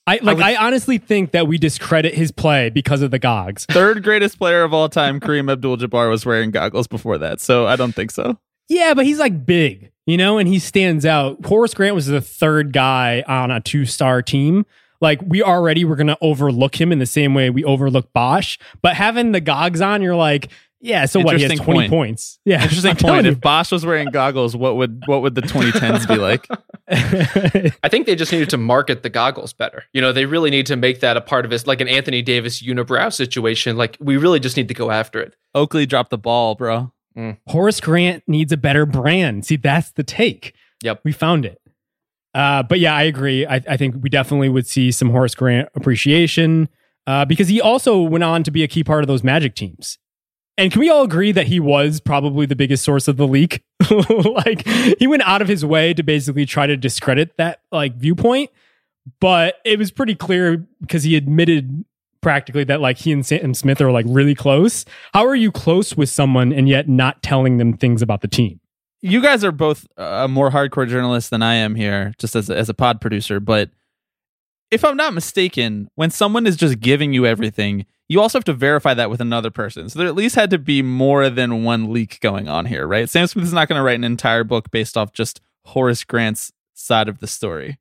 I 0.06 0.18
like. 0.22 0.36
would- 0.36 0.44
I, 0.44 0.56
honestly 0.56 0.98
think 0.98 1.30
that 1.30 1.46
we 1.46 1.58
discredit 1.58 2.14
his 2.14 2.32
play 2.32 2.70
because 2.70 3.02
of 3.02 3.10
the 3.12 3.20
gogs. 3.20 3.66
Third 3.66 4.02
greatest 4.02 4.38
player 4.38 4.64
of 4.64 4.74
all 4.74 4.88
time, 4.88 5.20
Kareem 5.20 5.50
Abdul-Jabbar 5.50 6.10
was 6.10 6.26
wearing 6.26 6.50
goggles 6.50 6.88
before 6.88 7.18
that, 7.18 7.40
so 7.40 7.66
I 7.66 7.76
don't 7.76 7.94
think 7.94 8.10
so. 8.10 8.36
Yeah, 8.68 8.94
but 8.94 9.04
he's 9.04 9.18
like 9.18 9.46
big, 9.46 9.92
you 10.06 10.16
know, 10.16 10.38
and 10.38 10.48
he 10.48 10.58
stands 10.58 11.06
out. 11.06 11.44
Horace 11.46 11.74
Grant 11.74 11.94
was 11.94 12.06
the 12.06 12.20
third 12.20 12.72
guy 12.72 13.22
on 13.28 13.50
a 13.50 13.60
two-star 13.60 14.22
team. 14.22 14.66
Like 15.02 15.20
we 15.26 15.42
already 15.42 15.84
were 15.84 15.96
gonna 15.96 16.16
overlook 16.20 16.80
him 16.80 16.92
in 16.92 17.00
the 17.00 17.06
same 17.06 17.34
way 17.34 17.50
we 17.50 17.64
overlook 17.64 18.12
Bosh, 18.12 18.58
but 18.80 18.94
having 18.94 19.32
the 19.32 19.40
gogs 19.40 19.80
on, 19.80 20.00
you're 20.00 20.14
like, 20.14 20.48
yeah. 20.80 21.06
So 21.06 21.18
what? 21.20 21.36
He 21.36 21.42
has 21.42 21.58
twenty 21.58 21.80
point. 21.80 21.90
points. 21.90 22.38
Yeah, 22.44 22.62
Interesting 22.62 22.92
I'm 22.92 22.96
point. 22.96 23.26
If 23.26 23.40
Bosh 23.40 23.72
was 23.72 23.84
wearing 23.84 24.10
goggles, 24.10 24.56
what 24.56 24.76
would 24.76 25.02
what 25.06 25.22
would 25.22 25.34
the 25.34 25.42
2010s 25.42 26.06
be 26.06 26.16
like? 26.16 26.46
I 27.82 27.88
think 27.88 28.06
they 28.06 28.14
just 28.14 28.30
needed 28.30 28.50
to 28.50 28.56
market 28.56 29.02
the 29.02 29.10
goggles 29.10 29.52
better. 29.52 29.84
You 29.92 30.00
know, 30.00 30.12
they 30.12 30.24
really 30.24 30.50
need 30.50 30.66
to 30.66 30.76
make 30.76 31.00
that 31.00 31.16
a 31.16 31.20
part 31.20 31.44
of 31.44 31.52
it, 31.52 31.66
like 31.66 31.80
an 31.80 31.88
Anthony 31.88 32.22
Davis 32.22 32.62
unibrow 32.62 33.12
situation. 33.12 33.76
Like 33.76 33.96
we 34.00 34.16
really 34.16 34.40
just 34.40 34.56
need 34.56 34.68
to 34.68 34.74
go 34.74 34.90
after 34.90 35.20
it. 35.20 35.34
Oakley 35.54 35.84
dropped 35.84 36.10
the 36.10 36.18
ball, 36.18 36.54
bro. 36.54 36.92
Mm. 37.16 37.38
Horace 37.48 37.80
Grant 37.80 38.22
needs 38.26 38.52
a 38.52 38.56
better 38.56 38.86
brand. 38.86 39.44
See, 39.46 39.56
that's 39.56 39.90
the 39.92 40.02
take. 40.02 40.54
Yep. 40.82 41.00
We 41.04 41.12
found 41.12 41.44
it. 41.44 41.60
Uh, 42.34 42.62
but 42.62 42.80
yeah, 42.80 42.94
I 42.94 43.02
agree. 43.02 43.46
I, 43.46 43.56
I 43.68 43.76
think 43.76 43.96
we 44.00 44.08
definitely 44.08 44.48
would 44.48 44.66
see 44.66 44.90
some 44.90 45.10
Horace 45.10 45.34
Grant 45.34 45.68
appreciation 45.74 46.68
uh, 47.06 47.24
because 47.24 47.48
he 47.48 47.60
also 47.60 48.00
went 48.00 48.24
on 48.24 48.42
to 48.44 48.50
be 48.50 48.62
a 48.62 48.68
key 48.68 48.84
part 48.84 49.02
of 49.02 49.08
those 49.08 49.22
Magic 49.22 49.54
teams. 49.54 49.98
And 50.58 50.70
can 50.70 50.80
we 50.80 50.90
all 50.90 51.02
agree 51.02 51.32
that 51.32 51.46
he 51.46 51.60
was 51.60 52.00
probably 52.00 52.44
the 52.46 52.56
biggest 52.56 52.84
source 52.84 53.08
of 53.08 53.16
the 53.16 53.26
leak? 53.26 53.62
like 53.90 54.66
he 54.98 55.06
went 55.06 55.22
out 55.22 55.40
of 55.40 55.48
his 55.48 55.64
way 55.64 55.94
to 55.94 56.02
basically 56.02 56.44
try 56.44 56.66
to 56.66 56.76
discredit 56.76 57.36
that 57.38 57.60
like 57.70 57.96
viewpoint, 57.96 58.50
but 59.20 59.56
it 59.64 59.78
was 59.78 59.90
pretty 59.90 60.14
clear 60.14 60.58
because 60.80 61.04
he 61.04 61.16
admitted 61.16 61.84
practically 62.20 62.64
that 62.64 62.80
like 62.80 62.98
he 62.98 63.12
and 63.12 63.24
Sam 63.24 63.54
Smith 63.54 63.80
are 63.80 63.90
like 63.90 64.06
really 64.08 64.34
close. 64.34 64.84
How 65.14 65.26
are 65.26 65.34
you 65.34 65.50
close 65.50 65.96
with 65.96 66.08
someone 66.08 66.52
and 66.52 66.68
yet 66.68 66.88
not 66.88 67.22
telling 67.22 67.56
them 67.56 67.76
things 67.76 68.02
about 68.02 68.20
the 68.20 68.28
team? 68.28 68.60
You 69.02 69.20
guys 69.20 69.44
are 69.44 69.52
both 69.52 69.86
a 69.96 70.28
more 70.28 70.50
hardcore 70.50 70.88
journalist 70.88 71.30
than 71.30 71.42
I 71.42 71.54
am 71.54 71.74
here, 71.74 72.14
just 72.18 72.36
as 72.36 72.48
a, 72.48 72.56
as 72.56 72.68
a 72.68 72.74
pod 72.74 73.00
producer. 73.00 73.40
But 73.40 73.70
if 74.70 74.84
I'm 74.84 74.96
not 74.96 75.12
mistaken, 75.12 75.90
when 75.96 76.10
someone 76.10 76.46
is 76.46 76.56
just 76.56 76.80
giving 76.80 77.12
you 77.12 77.26
everything, 77.26 77.84
you 78.08 78.20
also 78.20 78.38
have 78.38 78.44
to 78.44 78.52
verify 78.52 78.94
that 78.94 79.10
with 79.10 79.20
another 79.20 79.50
person. 79.50 79.88
So 79.88 79.98
there 79.98 80.08
at 80.08 80.14
least 80.14 80.34
had 80.36 80.50
to 80.50 80.58
be 80.58 80.82
more 80.82 81.28
than 81.30 81.64
one 81.64 81.92
leak 81.92 82.20
going 82.20 82.48
on 82.48 82.66
here, 82.66 82.86
right? 82.86 83.08
Sam 83.08 83.26
Smith 83.26 83.44
is 83.44 83.52
not 83.52 83.68
going 83.68 83.78
to 83.78 83.82
write 83.82 83.96
an 83.96 84.04
entire 84.04 84.44
book 84.44 84.70
based 84.70 84.96
off 84.96 85.12
just 85.12 85.40
Horace 85.64 86.04
Grant's 86.04 86.52
side 86.74 87.08
of 87.08 87.18
the 87.18 87.26
story. 87.26 87.78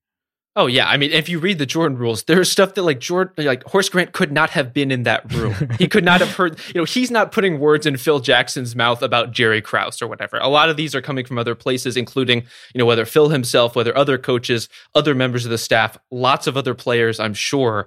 Oh 0.53 0.67
yeah, 0.67 0.85
I 0.89 0.97
mean, 0.97 1.11
if 1.11 1.29
you 1.29 1.39
read 1.39 1.59
the 1.59 1.65
Jordan 1.65 1.97
rules, 1.97 2.23
there's 2.23 2.51
stuff 2.51 2.73
that 2.73 2.81
like 2.81 2.99
Jordan, 2.99 3.45
like 3.45 3.63
Horace 3.63 3.87
Grant 3.87 4.11
could 4.11 4.33
not 4.33 4.49
have 4.49 4.73
been 4.73 4.91
in 4.91 5.03
that 5.03 5.31
room. 5.33 5.55
he 5.79 5.87
could 5.87 6.03
not 6.03 6.19
have 6.19 6.35
heard. 6.35 6.59
You 6.67 6.81
know, 6.81 6.85
he's 6.85 7.09
not 7.09 7.31
putting 7.31 7.57
words 7.57 7.85
in 7.85 7.95
Phil 7.95 8.19
Jackson's 8.19 8.75
mouth 8.75 9.01
about 9.01 9.31
Jerry 9.31 9.61
Krause 9.61 10.01
or 10.01 10.07
whatever. 10.07 10.37
A 10.39 10.49
lot 10.49 10.69
of 10.69 10.75
these 10.75 10.93
are 10.93 11.01
coming 11.01 11.25
from 11.25 11.37
other 11.37 11.55
places, 11.55 11.95
including 11.95 12.39
you 12.73 12.79
know 12.79 12.85
whether 12.85 13.05
Phil 13.05 13.29
himself, 13.29 13.77
whether 13.77 13.97
other 13.97 14.17
coaches, 14.17 14.67
other 14.93 15.15
members 15.15 15.45
of 15.45 15.51
the 15.51 15.57
staff, 15.57 15.97
lots 16.11 16.47
of 16.47 16.57
other 16.57 16.73
players. 16.73 17.17
I'm 17.17 17.33
sure. 17.33 17.85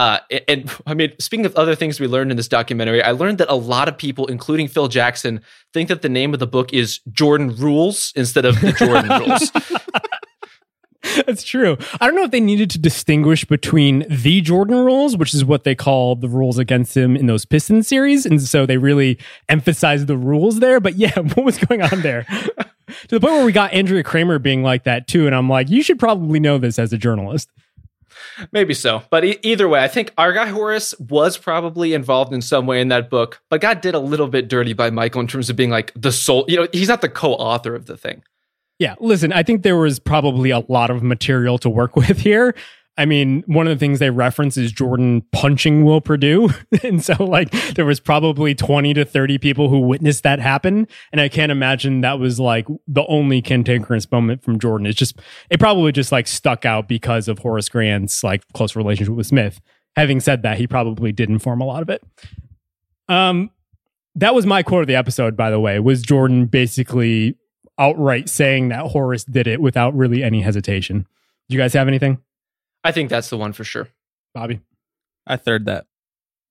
Uh, 0.00 0.18
and, 0.30 0.42
and 0.48 0.70
I 0.86 0.94
mean, 0.94 1.12
speaking 1.20 1.44
of 1.46 1.54
other 1.56 1.74
things 1.76 2.00
we 2.00 2.06
learned 2.08 2.30
in 2.30 2.38
this 2.38 2.48
documentary, 2.48 3.02
I 3.02 3.12
learned 3.12 3.38
that 3.38 3.50
a 3.50 3.54
lot 3.54 3.86
of 3.86 3.98
people, 3.98 4.26
including 4.26 4.66
Phil 4.66 4.88
Jackson, 4.88 5.42
think 5.74 5.90
that 5.90 6.00
the 6.02 6.08
name 6.08 6.32
of 6.32 6.40
the 6.40 6.46
book 6.46 6.72
is 6.72 7.00
Jordan 7.12 7.54
Rules 7.54 8.12
instead 8.16 8.46
of 8.46 8.58
the 8.62 8.72
Jordan 8.72 9.10
Rules. 9.20 9.50
That's 11.26 11.42
true. 11.42 11.76
I 12.00 12.06
don't 12.06 12.14
know 12.14 12.24
if 12.24 12.30
they 12.30 12.40
needed 12.40 12.70
to 12.70 12.78
distinguish 12.78 13.44
between 13.44 14.06
the 14.08 14.40
Jordan 14.40 14.76
rules, 14.76 15.16
which 15.16 15.34
is 15.34 15.44
what 15.44 15.64
they 15.64 15.74
call 15.74 16.16
the 16.16 16.28
rules 16.28 16.58
against 16.58 16.96
him 16.96 17.16
in 17.16 17.26
those 17.26 17.44
Pistons 17.44 17.88
series. 17.88 18.26
And 18.26 18.40
so 18.40 18.66
they 18.66 18.76
really 18.76 19.18
emphasized 19.48 20.06
the 20.06 20.16
rules 20.16 20.60
there. 20.60 20.80
But 20.80 20.96
yeah, 20.96 21.18
what 21.18 21.44
was 21.44 21.58
going 21.58 21.82
on 21.82 22.02
there? 22.02 22.24
to 22.24 23.08
the 23.08 23.20
point 23.20 23.34
where 23.34 23.44
we 23.44 23.52
got 23.52 23.72
Andrea 23.72 24.02
Kremer 24.02 24.38
being 24.38 24.62
like 24.62 24.84
that 24.84 25.06
too. 25.06 25.26
And 25.26 25.34
I'm 25.34 25.48
like, 25.48 25.68
you 25.68 25.82
should 25.82 25.98
probably 25.98 26.40
know 26.40 26.58
this 26.58 26.78
as 26.78 26.92
a 26.92 26.98
journalist. 26.98 27.50
Maybe 28.52 28.74
so. 28.74 29.02
But 29.10 29.24
e- 29.24 29.38
either 29.42 29.68
way, 29.68 29.82
I 29.82 29.88
think 29.88 30.12
our 30.18 30.32
guy 30.32 30.46
Horace 30.46 30.94
was 30.98 31.38
probably 31.38 31.94
involved 31.94 32.32
in 32.32 32.42
some 32.42 32.66
way 32.66 32.80
in 32.80 32.88
that 32.88 33.08
book, 33.08 33.40
but 33.48 33.60
got 33.60 33.82
did 33.82 33.94
a 33.94 34.00
little 34.00 34.28
bit 34.28 34.48
dirty 34.48 34.72
by 34.72 34.90
Michael 34.90 35.20
in 35.20 35.26
terms 35.26 35.48
of 35.48 35.56
being 35.56 35.70
like 35.70 35.92
the 35.94 36.12
sole, 36.12 36.44
you 36.48 36.56
know, 36.56 36.66
he's 36.72 36.88
not 36.88 37.00
the 37.00 37.08
co 37.08 37.32
author 37.34 37.74
of 37.74 37.86
the 37.86 37.96
thing. 37.96 38.22
Yeah, 38.80 38.94
listen, 38.98 39.30
I 39.30 39.42
think 39.42 39.62
there 39.62 39.76
was 39.76 39.98
probably 39.98 40.50
a 40.50 40.60
lot 40.60 40.90
of 40.90 41.02
material 41.02 41.58
to 41.58 41.68
work 41.68 41.94
with 41.96 42.18
here. 42.18 42.56
I 42.96 43.04
mean, 43.06 43.44
one 43.46 43.66
of 43.66 43.78
the 43.78 43.78
things 43.78 43.98
they 43.98 44.10
reference 44.10 44.56
is 44.56 44.72
Jordan 44.72 45.22
punching 45.32 45.84
Will 45.84 46.00
Perdue. 46.00 46.50
and 46.82 47.02
so, 47.02 47.14
like, 47.22 47.50
there 47.74 47.86
was 47.86 48.00
probably 48.00 48.54
20 48.54 48.94
to 48.94 49.04
30 49.04 49.38
people 49.38 49.68
who 49.68 49.80
witnessed 49.80 50.22
that 50.24 50.40
happen. 50.40 50.88
And 51.12 51.20
I 51.20 51.28
can't 51.28 51.52
imagine 51.52 52.00
that 52.00 52.18
was 52.18 52.40
like 52.40 52.66
the 52.88 53.06
only 53.06 53.40
cantankerous 53.40 54.10
moment 54.10 54.42
from 54.42 54.58
Jordan. 54.58 54.86
It's 54.86 54.98
just, 54.98 55.18
it 55.50 55.60
probably 55.60 55.92
just 55.92 56.10
like 56.10 56.26
stuck 56.26 56.64
out 56.64 56.88
because 56.88 57.28
of 57.28 57.38
Horace 57.38 57.68
Grant's 57.68 58.24
like 58.24 58.42
close 58.54 58.74
relationship 58.74 59.14
with 59.14 59.26
Smith. 59.26 59.60
Having 59.96 60.20
said 60.20 60.42
that, 60.42 60.58
he 60.58 60.66
probably 60.66 61.12
did 61.12 61.30
inform 61.30 61.60
a 61.60 61.66
lot 61.66 61.82
of 61.82 61.90
it. 61.90 62.02
Um, 63.08 63.50
that 64.14 64.34
was 64.34 64.44
my 64.44 64.62
quote 64.62 64.82
of 64.82 64.88
the 64.88 64.96
episode, 64.96 65.36
by 65.36 65.50
the 65.50 65.60
way, 65.60 65.78
was 65.78 66.02
Jordan 66.02 66.46
basically 66.46 67.36
outright 67.80 68.28
saying 68.28 68.68
that 68.68 68.86
Horace 68.86 69.24
did 69.24 69.46
it 69.46 69.60
without 69.60 69.96
really 69.96 70.22
any 70.22 70.42
hesitation. 70.42 71.06
Do 71.48 71.56
you 71.56 71.60
guys 71.60 71.72
have 71.72 71.88
anything? 71.88 72.18
I 72.84 72.92
think 72.92 73.10
that's 73.10 73.30
the 73.30 73.36
one 73.36 73.52
for 73.52 73.64
sure. 73.64 73.88
Bobby? 74.34 74.60
I 75.26 75.36
third 75.36 75.64
that. 75.64 75.86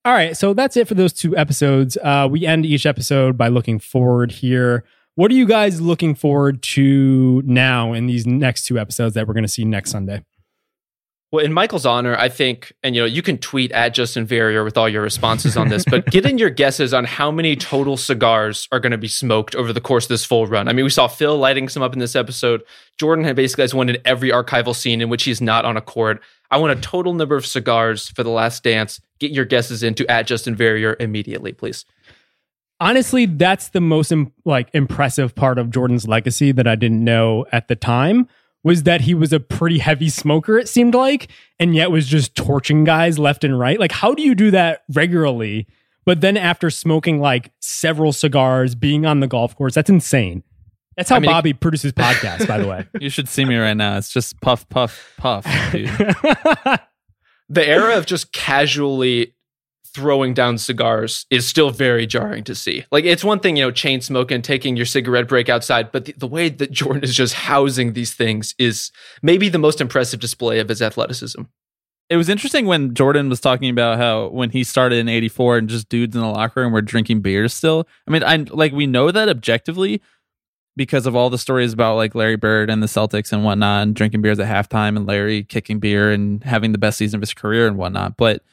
All 0.05 0.13
right, 0.13 0.35
so 0.35 0.53
that's 0.53 0.75
it 0.75 0.87
for 0.87 0.95
those 0.95 1.13
two 1.13 1.37
episodes. 1.37 1.97
Uh, 1.97 2.27
we 2.29 2.45
end 2.45 2.65
each 2.65 2.85
episode 2.85 3.37
by 3.37 3.47
looking 3.47 3.79
forward 3.79 4.31
here. 4.31 4.83
What 5.15 5.29
are 5.31 5.35
you 5.35 5.45
guys 5.45 5.81
looking 5.81 6.15
forward 6.15 6.63
to 6.63 7.41
now 7.45 7.93
in 7.93 8.07
these 8.07 8.25
next 8.25 8.65
two 8.65 8.79
episodes 8.79 9.15
that 9.15 9.27
we're 9.27 9.33
going 9.33 9.43
to 9.43 9.49
see 9.49 9.65
next 9.65 9.91
Sunday? 9.91 10.23
Well, 11.31 11.45
in 11.45 11.53
Michael's 11.53 11.85
honor, 11.85 12.15
I 12.15 12.27
think, 12.27 12.73
and 12.81 12.95
you 12.95 13.01
know, 13.01 13.05
you 13.05 13.21
can 13.21 13.37
tweet 13.37 13.71
at 13.71 13.93
Justin 13.93 14.25
Verrier 14.25 14.63
with 14.63 14.77
all 14.77 14.89
your 14.89 15.03
responses 15.03 15.55
on 15.55 15.69
this, 15.69 15.85
but 15.85 16.07
get 16.07 16.25
in 16.25 16.39
your 16.39 16.49
guesses 16.49 16.91
on 16.91 17.05
how 17.05 17.29
many 17.29 17.55
total 17.55 17.97
cigars 17.97 18.67
are 18.71 18.79
going 18.79 18.93
to 18.93 18.97
be 18.97 19.07
smoked 19.07 19.55
over 19.55 19.71
the 19.71 19.81
course 19.81 20.05
of 20.05 20.09
this 20.09 20.25
full 20.25 20.47
run. 20.47 20.67
I 20.67 20.73
mean, 20.73 20.85
we 20.85 20.89
saw 20.89 21.07
Phil 21.07 21.37
lighting 21.37 21.69
some 21.69 21.83
up 21.83 21.93
in 21.93 21.99
this 21.99 22.15
episode. 22.15 22.63
Jordan 22.97 23.25
had 23.25 23.35
basically 23.35 23.61
has 23.61 23.75
one 23.75 23.89
in 23.89 23.97
every 24.05 24.31
archival 24.31 24.75
scene 24.75 25.01
in 25.01 25.09
which 25.09 25.23
he's 25.23 25.39
not 25.39 25.65
on 25.65 25.77
a 25.77 25.81
court. 25.81 26.19
I 26.49 26.57
want 26.57 26.75
a 26.75 26.81
total 26.81 27.13
number 27.13 27.35
of 27.35 27.45
cigars 27.45 28.09
for 28.09 28.23
the 28.23 28.31
last 28.31 28.63
dance. 28.63 28.99
Get 29.19 29.29
your 29.29 29.45
guesses 29.45 29.83
into 29.83 30.09
at 30.09 30.25
Justin 30.25 30.55
Verrier 30.55 30.95
immediately, 30.99 31.53
please. 31.53 31.85
Honestly, 32.79 33.27
that's 33.27 33.69
the 33.69 33.81
most 33.81 34.11
like 34.45 34.69
impressive 34.73 35.35
part 35.35 35.59
of 35.59 35.69
Jordan's 35.69 36.07
legacy 36.07 36.51
that 36.53 36.65
I 36.65 36.73
didn't 36.73 37.03
know 37.03 37.45
at 37.51 37.67
the 37.67 37.75
time 37.75 38.27
was 38.63 38.83
that 38.83 39.01
he 39.01 39.13
was 39.13 39.31
a 39.31 39.39
pretty 39.39 39.79
heavy 39.79 40.09
smoker 40.09 40.57
it 40.57 40.67
seemed 40.67 40.93
like 40.93 41.29
and 41.59 41.75
yet 41.75 41.91
was 41.91 42.07
just 42.07 42.35
torching 42.35 42.83
guys 42.83 43.17
left 43.17 43.43
and 43.43 43.57
right. 43.57 43.79
Like 43.79 43.91
how 43.91 44.13
do 44.13 44.21
you 44.21 44.35
do 44.35 44.51
that 44.51 44.83
regularly? 44.93 45.67
But 46.05 46.21
then 46.21 46.37
after 46.37 46.69
smoking 46.69 47.19
like 47.21 47.51
several 47.61 48.11
cigars, 48.11 48.73
being 48.75 49.05
on 49.05 49.19
the 49.19 49.27
golf 49.27 49.55
course, 49.55 49.75
that's 49.75 49.89
insane. 49.89 50.43
That's 50.97 51.09
how 51.09 51.17
I 51.17 51.19
mean, 51.19 51.29
it- 51.29 51.33
Bobby 51.33 51.53
produces 51.53 51.91
podcasts, 51.93 52.47
by 52.47 52.57
the 52.57 52.67
way. 52.67 52.85
You 52.99 53.09
should 53.09 53.29
see 53.29 53.45
me 53.45 53.55
right 53.57 53.75
now. 53.75 53.97
It's 53.97 54.09
just 54.11 54.39
puff, 54.41 54.67
puff, 54.69 55.13
puff. 55.17 55.45
Dude. 55.71 55.89
The 57.51 57.67
era 57.67 57.97
of 57.97 58.05
just 58.05 58.31
casually 58.31 59.33
throwing 59.93 60.33
down 60.33 60.57
cigars 60.57 61.25
is 61.29 61.47
still 61.47 61.69
very 61.69 62.05
jarring 62.05 62.43
to 62.45 62.55
see. 62.55 62.85
Like 62.91 63.05
it's 63.05 63.23
one 63.23 63.39
thing, 63.39 63.57
you 63.57 63.63
know, 63.63 63.71
chain 63.71 64.01
smoking, 64.01 64.41
taking 64.41 64.75
your 64.75 64.85
cigarette 64.85 65.27
break 65.27 65.49
outside, 65.49 65.91
but 65.91 66.05
the, 66.05 66.13
the 66.13 66.27
way 66.27 66.49
that 66.49 66.71
Jordan 66.71 67.03
is 67.03 67.15
just 67.15 67.33
housing 67.33 67.93
these 67.93 68.13
things 68.13 68.55
is 68.57 68.91
maybe 69.21 69.49
the 69.49 69.57
most 69.57 69.81
impressive 69.81 70.19
display 70.19 70.59
of 70.59 70.69
his 70.69 70.81
athleticism. 70.81 71.41
it 72.09 72.17
was 72.17 72.29
interesting 72.29 72.65
when 72.65 72.93
Jordan 72.93 73.29
was 73.29 73.39
talking 73.39 73.69
about 73.69 73.97
how 73.97 74.27
when 74.29 74.49
he 74.49 74.63
started 74.63 74.97
in 74.97 75.09
84 75.09 75.57
and 75.57 75.69
just 75.69 75.89
dudes 75.89 76.15
in 76.15 76.21
the 76.21 76.27
locker 76.27 76.61
room 76.61 76.73
were 76.73 76.81
drinking 76.81 77.21
beers 77.21 77.53
still. 77.53 77.87
I 78.07 78.11
mean, 78.11 78.23
I 78.23 78.37
like 78.37 78.71
we 78.71 78.87
know 78.87 79.11
that 79.11 79.29
objectively 79.29 80.01
because 80.75 81.05
of 81.05 81.15
all 81.15 81.29
the 81.29 81.37
stories 81.37 81.73
about 81.73 81.95
like 81.95 82.15
Larry 82.15 82.37
Bird 82.37 82.69
and 82.69 82.81
the 82.81 82.87
Celtics 82.87 83.33
and 83.33 83.43
whatnot 83.43 83.83
and 83.83 83.95
drinking 83.95 84.21
beers 84.21 84.39
at 84.39 84.47
halftime 84.47 84.95
and 84.95 85.05
Larry 85.05 85.43
kicking 85.43 85.79
beer 85.79 86.09
and 86.09 86.43
having 86.43 86.71
the 86.71 86.77
best 86.77 86.97
season 86.97 87.17
of 87.17 87.21
his 87.21 87.33
career 87.33 87.67
and 87.67 87.77
whatnot. 87.77 88.15
But 88.15 88.43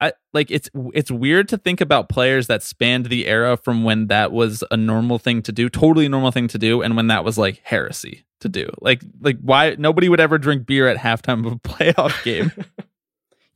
I 0.00 0.12
like 0.32 0.50
it's 0.50 0.70
it's 0.94 1.10
weird 1.10 1.48
to 1.48 1.58
think 1.58 1.80
about 1.80 2.08
players 2.08 2.46
that 2.46 2.62
spanned 2.62 3.06
the 3.06 3.26
era 3.26 3.56
from 3.56 3.82
when 3.84 4.06
that 4.08 4.30
was 4.32 4.62
a 4.70 4.76
normal 4.76 5.18
thing 5.18 5.42
to 5.42 5.52
do, 5.52 5.68
totally 5.68 6.08
normal 6.08 6.30
thing 6.30 6.48
to 6.48 6.58
do, 6.58 6.82
and 6.82 6.96
when 6.96 7.08
that 7.08 7.24
was 7.24 7.36
like 7.36 7.60
heresy 7.64 8.24
to 8.40 8.48
do. 8.48 8.68
Like 8.80 9.02
like 9.20 9.38
why 9.40 9.74
nobody 9.78 10.08
would 10.08 10.20
ever 10.20 10.38
drink 10.38 10.66
beer 10.66 10.88
at 10.88 10.98
halftime 10.98 11.46
of 11.46 11.52
a 11.52 11.56
playoff 11.68 12.22
game. 12.24 12.52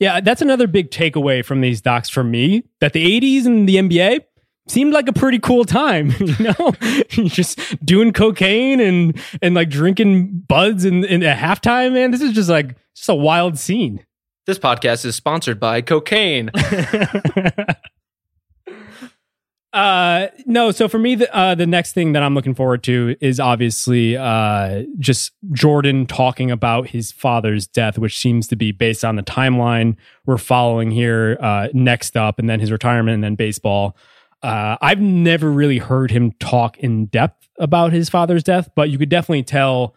Yeah, 0.03 0.21
that's 0.21 0.43
another 0.43 0.67
big 0.67 0.91
takeaway 0.91 1.45
from 1.45 1.61
these 1.61 1.81
docs 1.81 2.09
for 2.09 2.25
me 2.25 2.65
that 2.81 2.93
the 2.93 3.21
80s 3.21 3.47
and 3.47 3.69
the 3.69 3.77
NBA 3.77 4.23
seemed 4.67 4.93
like 4.93 5.07
a 5.07 5.13
pretty 5.13 5.39
cool 5.39 5.65
time, 5.65 6.13
you 6.19 6.35
know? 6.41 6.73
Just 7.29 7.85
doing 7.87 8.13
cocaine 8.13 8.81
and 8.81 9.17
and 9.41 9.55
like 9.55 9.69
drinking 9.69 10.43
buds 10.49 10.85
in, 10.85 11.05
in 11.05 11.23
at 11.23 11.39
halftime, 11.39 11.93
man. 11.93 12.11
This 12.11 12.21
is 12.21 12.33
just 12.33 12.51
like 12.51 12.75
just 12.97 13.09
a 13.09 13.15
wild 13.15 13.61
scene. 13.61 14.05
This 14.45 14.59
podcast 14.59 15.05
is 15.05 15.15
sponsored 15.15 15.61
by 15.61 15.83
cocaine. 15.83 16.51
uh 19.73 20.27
no 20.45 20.71
so 20.71 20.87
for 20.87 20.99
me 20.99 21.15
the, 21.15 21.35
uh 21.35 21.55
the 21.55 21.67
next 21.67 21.93
thing 21.95 22.13
that 22.13 22.23
i'm 22.23 22.35
looking 22.35 22.55
forward 22.55 22.83
to 22.83 23.17
is 23.23 23.41
obviously 23.41 24.19
uh 24.19 24.83
just 24.99 25.33
jordan 25.53 26.05
talking 26.05 26.51
about 26.51 26.89
his 26.89 27.11
father's 27.11 27.67
death 27.67 27.97
which 27.97 28.19
seems 28.19 28.47
to 28.47 28.55
be 28.55 28.71
based 28.71 29.03
on 29.03 29.17
the 29.17 29.23
timeline 29.23 29.97
we're 30.27 30.37
following 30.37 30.91
here 30.91 31.39
uh 31.41 31.69
next 31.73 32.19
up 32.19 32.39
and 32.39 32.51
then 32.51 32.61
his 32.61 32.71
retirement 32.71 33.15
and 33.15 33.25
then 33.25 33.35
baseball 33.35 33.97
uh 34.43 34.77
i've 34.83 35.01
never 35.01 35.51
really 35.51 35.79
heard 35.79 36.11
him 36.11 36.33
talk 36.33 36.77
in 36.79 37.07
depth 37.07 37.49
about 37.59 37.93
his 37.93 38.11
father's 38.11 38.43
death 38.43 38.69
but 38.75 38.91
you 38.91 38.99
could 38.99 39.09
definitely 39.09 39.43
tell 39.43 39.95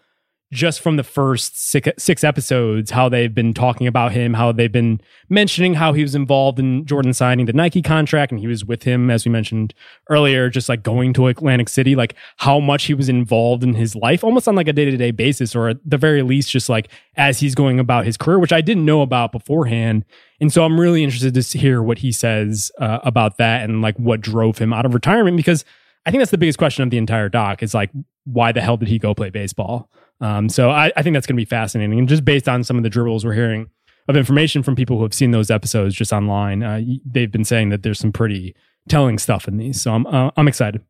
just 0.54 0.80
from 0.80 0.96
the 0.96 1.04
first 1.04 1.60
six, 1.60 1.90
six 2.02 2.24
episodes, 2.24 2.92
how 2.92 3.10
they've 3.10 3.34
been 3.34 3.54
talking 3.54 3.88
about 3.88 4.12
him, 4.12 4.36
how 4.36 4.52
they've 4.52 4.72
been 4.72 5.02
mentioning 5.28 5.74
how 5.74 5.94
he 5.94 6.02
was 6.02 6.16
involved 6.16 6.60
in 6.60 6.86
Jordan 6.86 7.14
signing 7.14 7.46
the 7.46 7.54
Nike 7.54 7.82
contract, 7.82 8.32
and 8.32 8.40
he 8.40 8.48
was 8.48 8.64
with 8.64 8.84
him, 8.84 9.10
as 9.10 9.26
we 9.26 9.32
mentioned 9.32 9.74
earlier, 10.10 10.50
just 10.50 10.70
like 10.70 10.84
going 10.84 11.14
to 11.14 11.28
Atlantic 11.28 11.68
City, 11.68 11.96
like 11.96 12.16
how 12.38 12.60
much 12.60 12.86
he 12.86 12.94
was 12.94 13.10
involved 13.10 13.64
in 13.64 13.74
his 13.74 13.96
life, 13.96 14.24
almost 14.24 14.48
on 14.48 14.56
like 14.56 14.68
a 14.68 14.74
day 14.74 14.86
to 14.86 14.98
day 14.98 15.12
basis, 15.12 15.56
or 15.56 15.70
at 15.70 15.78
the 15.84 15.98
very 15.98 16.22
least, 16.22 16.50
just 16.52 16.70
like 16.70 16.90
as 17.18 17.40
he's 17.40 17.56
going 17.56 17.80
about 17.80 18.06
his 18.06 18.16
career, 18.16 18.40
which 18.40 18.54
I 18.54 18.62
didn't 18.62 18.86
know 18.86 19.02
about 19.02 19.32
beforehand. 19.32 20.06
And 20.40 20.54
so 20.54 20.64
I'm 20.64 20.80
really 20.80 21.04
interested 21.04 21.34
to 21.34 21.58
hear 21.58 21.82
what 21.82 22.00
he 22.00 22.12
says 22.12 22.72
uh, 22.80 23.00
about 23.04 23.38
that 23.38 23.64
and 23.64 23.82
like 23.82 23.98
what 23.98 24.22
drove 24.22 24.58
him 24.60 24.74
out 24.74 24.86
of 24.86 24.94
retirement 24.94 25.38
because 25.38 25.66
I 26.06 26.12
think 26.12 26.22
that's 26.22 26.32
the 26.32 26.38
biggest 26.38 26.60
question 26.60 26.84
of 26.84 26.92
the 26.92 26.98
entire 26.98 27.30
doc 27.30 27.64
is 27.64 27.74
like, 27.74 27.90
why 28.26 28.52
the 28.52 28.62
hell 28.62 28.78
did 28.78 28.88
he 28.88 29.00
go 29.00 29.16
play 29.16 29.30
baseball? 29.30 29.90
Um, 30.22 30.50
so 30.50 30.70
I, 30.70 30.92
I 30.96 31.02
think 31.02 31.14
that's 31.14 31.28
going 31.28 31.36
to 31.36 31.42
be 31.42 31.46
fascinating. 31.46 32.00
And 32.00 32.08
just 32.08 32.26
based 32.26 32.48
on 32.48 32.64
some 32.64 32.78
of 32.78 32.84
the 32.84 32.90
dribbles 32.90 33.26
we're 33.26 33.34
hearing 33.34 33.70
of 34.08 34.16
information 34.16 34.64
from 34.64 34.76
people 34.76 34.98
who 34.98 35.04
have 35.04 35.14
seen 35.14 35.32
those 35.32 35.50
episodes 35.50 35.96
just 35.96 36.14
online, 36.14 36.64
uh, 36.64 36.82
they've 37.06 37.32
been 37.32 37.44
saying 37.44 37.70
that 37.70 37.84
there's 37.84 38.00
some 38.00 38.12
pretty 38.12 38.56
telling 38.88 39.18
stuff 39.18 39.48
in 39.48 39.58
these. 39.58 39.82
So 39.82 39.94
I'm, 39.94 40.06
uh, 40.08 40.32
I'm 40.38 40.48
excited. 40.48 40.82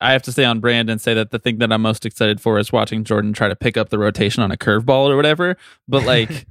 I 0.00 0.12
have 0.12 0.22
to 0.22 0.32
stay 0.32 0.44
on 0.44 0.60
brand 0.60 0.90
and 0.90 1.00
say 1.00 1.14
that 1.14 1.30
the 1.30 1.38
thing 1.38 1.58
that 1.58 1.72
I'm 1.72 1.82
most 1.82 2.04
excited 2.04 2.40
for 2.40 2.58
is 2.58 2.72
watching 2.72 3.04
Jordan 3.04 3.32
try 3.32 3.48
to 3.48 3.56
pick 3.56 3.76
up 3.76 3.90
the 3.90 3.98
rotation 3.98 4.42
on 4.42 4.50
a 4.50 4.56
curveball 4.56 5.08
or 5.08 5.16
whatever. 5.16 5.56
But 5.88 6.04
like, 6.06 6.46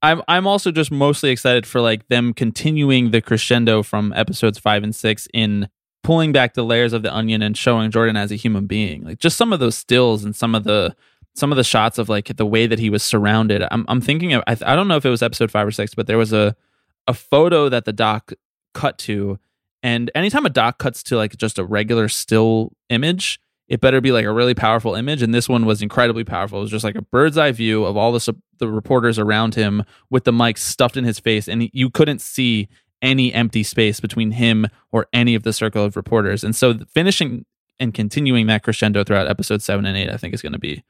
I'm 0.00 0.22
I'm 0.26 0.46
also 0.46 0.70
just 0.70 0.90
mostly 0.90 1.30
excited 1.30 1.66
for 1.66 1.80
like 1.80 2.08
them 2.08 2.32
continuing 2.32 3.10
the 3.10 3.20
crescendo 3.20 3.82
from 3.82 4.12
episodes 4.14 4.58
five 4.58 4.82
and 4.82 4.94
six 4.94 5.28
in 5.32 5.68
pulling 6.02 6.32
back 6.32 6.54
the 6.54 6.64
layers 6.64 6.92
of 6.92 7.02
the 7.02 7.14
onion 7.14 7.42
and 7.42 7.56
showing 7.56 7.90
Jordan 7.90 8.16
as 8.16 8.32
a 8.32 8.36
human 8.36 8.66
being. 8.66 9.04
Like 9.04 9.18
just 9.18 9.36
some 9.36 9.52
of 9.52 9.60
those 9.60 9.76
stills 9.76 10.24
and 10.24 10.34
some 10.34 10.54
of 10.54 10.64
the 10.64 10.96
some 11.34 11.52
of 11.52 11.56
the 11.56 11.64
shots 11.64 11.98
of 11.98 12.08
like 12.08 12.36
the 12.36 12.46
way 12.46 12.66
that 12.66 12.78
he 12.78 12.90
was 12.90 13.02
surrounded. 13.02 13.62
I'm 13.70 13.84
I'm 13.88 14.00
thinking 14.00 14.32
of 14.34 14.42
I, 14.46 14.56
I 14.64 14.76
don't 14.76 14.88
know 14.88 14.96
if 14.96 15.06
it 15.06 15.10
was 15.10 15.22
episode 15.22 15.50
five 15.50 15.66
or 15.66 15.70
six, 15.70 15.94
but 15.94 16.06
there 16.06 16.18
was 16.18 16.32
a 16.32 16.54
a 17.08 17.14
photo 17.14 17.68
that 17.68 17.84
the 17.84 17.92
doc 17.92 18.32
cut 18.74 18.98
to, 18.98 19.38
and 19.82 20.10
anytime 20.14 20.46
a 20.46 20.50
doc 20.50 20.78
cuts 20.78 21.02
to 21.04 21.16
like 21.16 21.36
just 21.36 21.58
a 21.58 21.64
regular 21.64 22.08
still 22.08 22.72
image, 22.90 23.40
it 23.68 23.80
better 23.80 24.00
be 24.00 24.12
like 24.12 24.26
a 24.26 24.32
really 24.32 24.54
powerful 24.54 24.94
image. 24.94 25.22
And 25.22 25.34
this 25.34 25.48
one 25.48 25.64
was 25.64 25.82
incredibly 25.82 26.24
powerful. 26.24 26.58
It 26.58 26.62
was 26.62 26.70
just 26.70 26.84
like 26.84 26.94
a 26.94 27.02
bird's 27.02 27.38
eye 27.38 27.52
view 27.52 27.84
of 27.84 27.96
all 27.96 28.12
the 28.12 28.36
the 28.58 28.68
reporters 28.68 29.18
around 29.18 29.54
him 29.54 29.84
with 30.10 30.24
the 30.24 30.32
mic 30.32 30.58
stuffed 30.58 30.96
in 30.96 31.04
his 31.04 31.18
face, 31.18 31.48
and 31.48 31.68
you 31.72 31.90
couldn't 31.90 32.20
see 32.20 32.68
any 33.00 33.34
empty 33.34 33.64
space 33.64 33.98
between 33.98 34.30
him 34.30 34.68
or 34.92 35.06
any 35.12 35.34
of 35.34 35.42
the 35.42 35.52
circle 35.52 35.84
of 35.84 35.96
reporters. 35.96 36.44
And 36.44 36.54
so 36.54 36.78
finishing 36.94 37.44
and 37.80 37.92
continuing 37.92 38.46
that 38.46 38.62
crescendo 38.62 39.02
throughout 39.02 39.26
episode 39.26 39.60
seven 39.60 39.84
and 39.86 39.96
eight, 39.96 40.08
I 40.08 40.16
think 40.16 40.34
is 40.34 40.42
going 40.42 40.52
to 40.52 40.58
be 40.58 40.84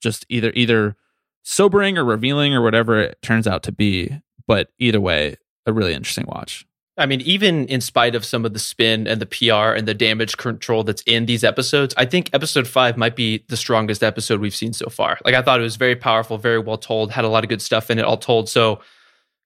just 0.00 0.26
either 0.28 0.52
either 0.54 0.96
sobering 1.42 1.98
or 1.98 2.04
revealing 2.04 2.54
or 2.54 2.62
whatever 2.62 3.00
it 3.00 3.20
turns 3.22 3.46
out 3.46 3.62
to 3.64 3.72
be. 3.72 4.20
But 4.46 4.68
either 4.78 5.00
way, 5.00 5.36
a 5.66 5.72
really 5.72 5.94
interesting 5.94 6.26
watch. 6.26 6.66
I 6.98 7.06
mean, 7.06 7.22
even 7.22 7.66
in 7.66 7.80
spite 7.80 8.14
of 8.14 8.24
some 8.24 8.44
of 8.44 8.52
the 8.52 8.58
spin 8.58 9.06
and 9.06 9.22
the 9.22 9.26
PR 9.26 9.74
and 9.74 9.88
the 9.88 9.94
damage 9.94 10.36
control 10.36 10.84
that's 10.84 11.02
in 11.06 11.24
these 11.24 11.44
episodes, 11.44 11.94
I 11.96 12.04
think 12.04 12.28
episode 12.34 12.66
five 12.66 12.98
might 12.98 13.16
be 13.16 13.44
the 13.48 13.56
strongest 13.56 14.02
episode 14.02 14.40
we've 14.40 14.54
seen 14.54 14.74
so 14.74 14.90
far. 14.90 15.18
Like, 15.24 15.34
I 15.34 15.40
thought 15.40 15.60
it 15.60 15.62
was 15.62 15.76
very 15.76 15.96
powerful, 15.96 16.36
very 16.36 16.58
well 16.58 16.76
told, 16.76 17.10
had 17.10 17.24
a 17.24 17.28
lot 17.28 17.42
of 17.42 17.48
good 17.48 17.62
stuff 17.62 17.90
in 17.90 17.98
it, 17.98 18.04
all 18.04 18.18
told. 18.18 18.50
So, 18.50 18.80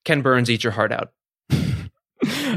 Ken 0.05 0.20
Burns, 0.20 0.50
eat 0.50 0.64
your 0.64 0.72
heart 0.72 0.90
out. 0.90 1.12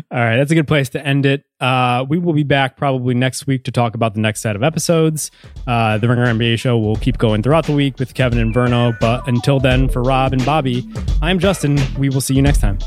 All 0.09 0.19
right, 0.19 0.37
that's 0.37 0.51
a 0.51 0.55
good 0.55 0.67
place 0.69 0.87
to 0.89 1.05
end 1.05 1.25
it. 1.25 1.43
Uh, 1.59 2.05
we 2.07 2.17
will 2.17 2.31
be 2.31 2.43
back 2.43 2.77
probably 2.77 3.13
next 3.13 3.45
week 3.45 3.65
to 3.65 3.71
talk 3.71 3.93
about 3.93 4.13
the 4.13 4.21
next 4.21 4.39
set 4.39 4.55
of 4.55 4.63
episodes. 4.63 5.31
Uh, 5.65 5.97
the 5.97 6.07
Ringer 6.07 6.25
NBA 6.27 6.59
show 6.59 6.77
will 6.77 6.95
keep 6.95 7.17
going 7.17 7.43
throughout 7.43 7.65
the 7.65 7.73
week 7.73 7.99
with 7.99 8.13
Kevin 8.13 8.39
and 8.39 8.55
Verno. 8.55 8.97
But 9.01 9.27
until 9.27 9.59
then, 9.59 9.89
for 9.89 10.01
Rob 10.01 10.31
and 10.31 10.45
Bobby, 10.45 10.87
I'm 11.21 11.39
Justin. 11.39 11.77
We 11.97 12.07
will 12.07 12.21
see 12.21 12.35
you 12.35 12.41
next 12.41 12.61
time. 12.61 12.77